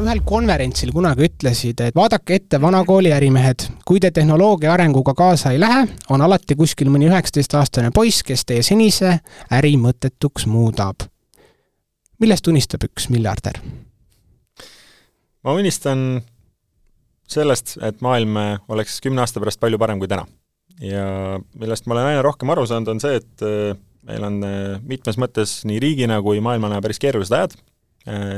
sa 0.00 0.06
ühel 0.08 0.22
konverentsil 0.24 0.92
kunagi 0.96 1.26
ütlesid, 1.28 1.80
et 1.84 1.96
vaadake 1.96 2.38
ette, 2.38 2.60
vanakooli 2.60 3.10
ärimehed, 3.12 3.66
kui 3.84 4.00
te 4.00 4.10
tehnoloogia 4.14 4.72
arenguga 4.72 5.12
kaasa 5.16 5.52
ei 5.52 5.60
lähe, 5.60 5.82
on 6.08 6.22
alati 6.24 6.56
kuskil 6.56 6.88
mõni 6.92 7.10
üheksateistaastane 7.10 7.90
poiss, 7.92 8.24
kes 8.24 8.46
teie 8.48 8.64
senise 8.64 9.18
äri 9.52 9.74
mõttetuks 9.80 10.46
muudab. 10.48 11.04
millest 12.20 12.48
unistab 12.48 12.84
üks 12.88 13.10
miljardär? 13.12 13.60
ma 15.44 15.52
unistan 15.52 16.22
sellest, 17.28 17.76
et 17.82 18.00
maailm 18.00 18.38
oleks 18.68 19.00
kümne 19.00 19.20
aasta 19.20 19.40
pärast 19.40 19.60
palju 19.60 19.78
parem 19.78 19.98
kui 19.98 20.08
täna. 20.08 20.24
ja 20.80 21.40
millest 21.60 21.86
ma 21.86 21.94
olen 21.94 22.12
aina 22.14 22.22
rohkem 22.22 22.50
aru 22.50 22.64
saanud, 22.66 22.88
on 22.88 23.00
see, 23.00 23.20
et 23.20 23.44
äh, 23.44 23.76
meil 24.08 24.24
on 24.24 24.40
äh, 24.44 24.80
mitmes 24.80 25.20
mõttes 25.20 25.60
nii 25.68 25.80
riigina 25.80 26.22
kui 26.22 26.40
maailmana 26.40 26.80
päris 26.80 26.98
keerulised 26.98 27.36
ajad, 27.36 27.58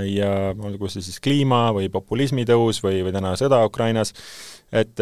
ja 0.09 0.31
olgu 0.59 0.89
see 0.91 1.05
siis 1.05 1.21
kliima 1.23 1.69
või 1.75 1.89
populismi 1.93 2.45
tõus 2.49 2.83
või, 2.83 3.03
või 3.07 3.15
täna 3.15 3.35
sõda 3.39 3.63
Ukrainas, 3.67 4.11
et 4.73 4.99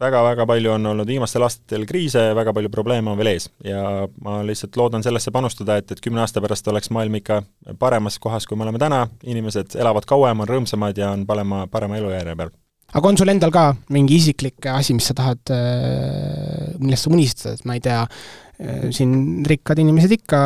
väga-väga 0.00 0.44
äh, 0.44 0.50
palju 0.50 0.74
on 0.74 0.90
olnud 0.92 1.08
viimastel 1.08 1.46
aastatel 1.46 1.86
kriise, 1.88 2.28
väga 2.36 2.52
palju 2.54 2.70
probleeme 2.74 3.10
on 3.10 3.18
veel 3.18 3.32
ees. 3.32 3.48
Ja 3.64 4.06
ma 4.24 4.38
lihtsalt 4.46 4.76
loodan 4.76 5.04
sellesse 5.06 5.32
panustada, 5.34 5.78
et, 5.80 5.90
et 5.92 6.04
kümne 6.04 6.22
aasta 6.24 6.42
pärast 6.44 6.68
oleks 6.68 6.92
maailm 6.94 7.18
ikka 7.20 7.42
paremas 7.80 8.18
kohas, 8.22 8.46
kui 8.46 8.58
me 8.58 8.68
oleme 8.68 8.80
täna, 8.82 9.06
inimesed 9.24 9.78
elavad 9.80 10.08
kauem, 10.08 10.44
on 10.44 10.50
rõõmsamad 10.50 10.98
ja 11.00 11.12
on 11.16 11.26
parema, 11.26 11.66
parema 11.70 12.00
elujärje 12.00 12.36
peal. 12.38 12.52
Aga 12.96 13.08
on 13.10 13.18
sul 13.20 13.28
endal 13.28 13.50
ka 13.52 13.62
mingi 13.92 14.16
isiklik 14.16 14.64
asi, 14.72 14.94
mis 14.96 15.10
sa 15.10 15.16
tahad, 15.16 15.42
äh, 15.52 16.76
millest 16.80 17.04
sa 17.04 17.10
unistad, 17.12 17.58
et 17.58 17.66
ma 17.68 17.76
ei 17.76 17.82
tea, 17.84 18.06
Äh, 18.08 18.47
siin 18.90 19.44
rikkad 19.46 19.78
inimesed 19.78 20.12
ikka, 20.18 20.38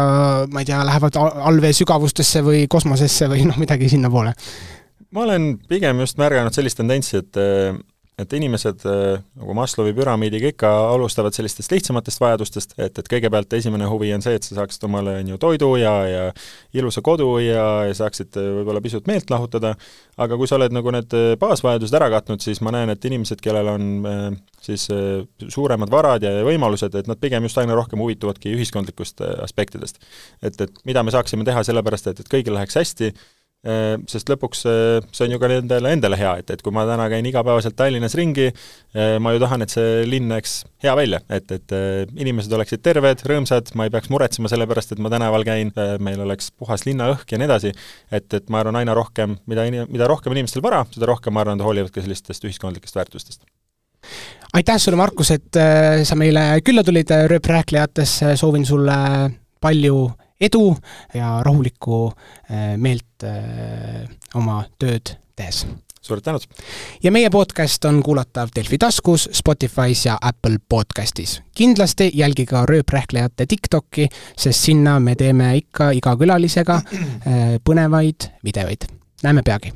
ma 0.53 0.61
ei 0.61 0.69
tea, 0.69 0.83
lähevad 0.85 1.17
allvee 1.17 1.73
sügavustesse 1.77 2.43
või 2.45 2.67
kosmosesse 2.71 3.29
või 3.33 3.47
noh, 3.49 3.57
midagi 3.61 3.89
sinnapoole. 3.93 4.35
ma 5.13 5.25
olen 5.25 5.55
pigem 5.69 6.03
just 6.05 6.21
märganud 6.21 6.53
sellist 6.53 6.81
tendentsi, 6.81 7.23
et 7.23 7.41
et 8.21 8.33
inimesed 8.37 8.83
nagu 8.85 9.55
Maslowi 9.57 9.95
püramiidiga 9.97 10.51
ikka 10.53 10.71
alustavad 10.93 11.33
sellistest 11.33 11.73
lihtsamatest 11.73 12.21
vajadustest, 12.21 12.75
et, 12.77 12.99
et 13.01 13.09
kõigepealt 13.09 13.57
esimene 13.57 13.89
huvi 13.89 14.13
on 14.13 14.25
see, 14.25 14.37
et 14.37 14.45
sa 14.45 14.59
saaksid 14.59 14.85
omale, 14.89 15.15
on 15.23 15.33
ju, 15.33 15.39
toidu 15.41 15.71
ja, 15.81 15.95
ja 16.09 16.23
ilusa 16.77 17.01
kodu 17.05 17.31
ja, 17.41 17.65
ja 17.89 17.97
saaksid 17.97 18.37
võib-olla 18.37 18.85
pisut 18.85 19.09
meelt 19.09 19.33
lahutada, 19.33 19.75
aga 20.21 20.39
kui 20.39 20.51
sa 20.51 20.59
oled 20.61 20.77
nagu 20.77 20.93
need 20.95 21.17
baasvajadused 21.41 21.99
ära 21.99 22.11
katnud, 22.13 22.45
siis 22.45 22.61
ma 22.65 22.75
näen, 22.77 22.93
et 22.93 23.09
inimesed, 23.09 23.41
kellel 23.45 23.73
on 23.73 23.91
siis 24.63 24.87
suuremad 25.49 25.91
varad 25.93 26.25
ja 26.27 26.37
võimalused, 26.47 26.95
et 27.01 27.09
nad 27.11 27.21
pigem 27.21 27.49
just 27.49 27.59
aina 27.63 27.77
rohkem 27.79 28.03
huvituvadki 28.05 28.53
ühiskondlikust 28.59 29.25
aspektidest. 29.43 30.03
et, 30.43 30.61
et 30.61 30.83
mida 30.85 31.03
me 31.03 31.15
saaksime 31.15 31.49
teha 31.49 31.65
sellepärast, 31.65 32.13
et, 32.13 32.21
et 32.21 32.37
kõigil 32.37 32.55
läheks 32.61 32.77
hästi, 32.77 33.15
Äh, 33.15 33.42
sest 33.63 34.27
lõpuks 34.27 34.65
äh, 34.67 35.05
see 35.15 35.29
on 35.29 35.37
ju 35.37 35.39
ka 35.39 35.49
nendele 35.51 35.93
endale 35.95 36.19
hea, 36.19 36.33
et, 36.43 36.49
et 36.51 36.63
kui 36.67 36.75
ma 36.75 36.83
täna 36.89 37.05
käin 37.13 37.27
igapäevaselt 37.31 37.77
Tallinnas 37.79 38.17
ringi, 38.19 38.49
äh, 38.51 39.19
ma 39.23 39.35
ju 39.35 39.43
tahan, 39.43 39.63
et 39.63 39.71
see 39.71 40.01
linn 40.09 40.27
näeks 40.33 40.57
hea 40.83 40.95
välja, 40.99 41.21
et, 41.31 41.47
et 41.55 41.75
inimesed 42.19 42.53
oleksid 42.59 42.83
terved, 42.83 43.23
rõõmsad, 43.31 43.71
ma 43.79 43.87
ei 43.87 43.93
peaks 43.95 44.11
muretsema 44.11 44.51
selle 44.51 44.67
pärast, 44.67 44.95
et 44.95 45.03
ma 45.03 45.13
tänaval 45.13 45.47
käin, 45.47 45.71
meil 46.03 46.25
oleks 46.25 46.51
puhas 46.59 46.83
linnaõhk 46.89 47.31
ja 47.31 47.39
nii 47.39 47.47
edasi, 47.47 47.71
et, 48.11 48.27
et 48.35 48.51
ma 48.51 48.65
arvan, 48.65 48.81
aina 48.83 48.97
rohkem, 48.99 49.39
mida 49.47 49.69
mida 49.71 50.09
rohkem 50.11 50.35
inimestel 50.35 50.65
vara, 50.65 50.83
seda 50.91 51.07
rohkem, 51.13 51.37
ma 51.37 51.45
arvan, 51.45 51.61
nad 51.61 51.67
hoolivad 51.67 51.95
ka 51.95 52.03
sellistest 52.03 52.43
ühiskondlikest 52.49 52.99
väärtustest. 52.99 53.47
Aitäh 54.59 54.81
sulle, 54.83 54.99
Markus, 54.99 55.31
et 55.31 55.55
sa 56.05 56.19
meile 56.19 56.49
külla 56.67 56.83
tulid 56.85 57.15
Rööprääklejatesse, 57.31 58.35
soovin 58.37 58.67
sulle 58.67 58.99
palju 59.63 60.03
edu 60.43 60.77
ja 61.15 61.39
rahulikku 61.47 62.05
äh, 62.11 62.75
meelt 62.77 63.27
äh, 63.27 64.05
oma 64.35 64.65
tööd 64.79 65.17
tehes 65.37 65.65
suured 66.03 66.23
tänud! 66.23 66.43
ja 67.03 67.13
meie 67.13 67.31
podcast 67.31 67.85
on 67.85 68.03
kuulatav 68.03 68.51
Delfi 68.57 68.79
taskus, 68.79 69.29
Spotify's 69.33 70.07
ja 70.07 70.19
Apple 70.21 70.59
podcastis. 70.69 71.43
kindlasti 71.55 72.11
jälgige 72.15 72.51
ka 72.51 72.67
rööprähklejate 72.67 73.47
TikTok'i, 73.47 74.09
sest 74.37 74.61
sinna 74.61 74.99
me 75.01 75.15
teeme 75.15 75.57
ikka 75.57 75.91
iga 75.91 76.17
külalisega 76.17 76.81
äh, 76.83 77.57
põnevaid 77.65 78.31
videoid. 78.45 78.91
näeme 79.23 79.43
peagi! 79.43 79.73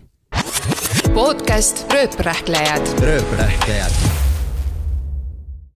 podcast 1.14 1.92
Rööprähklejad. 1.92 3.00
rööprähklejad 3.00 4.15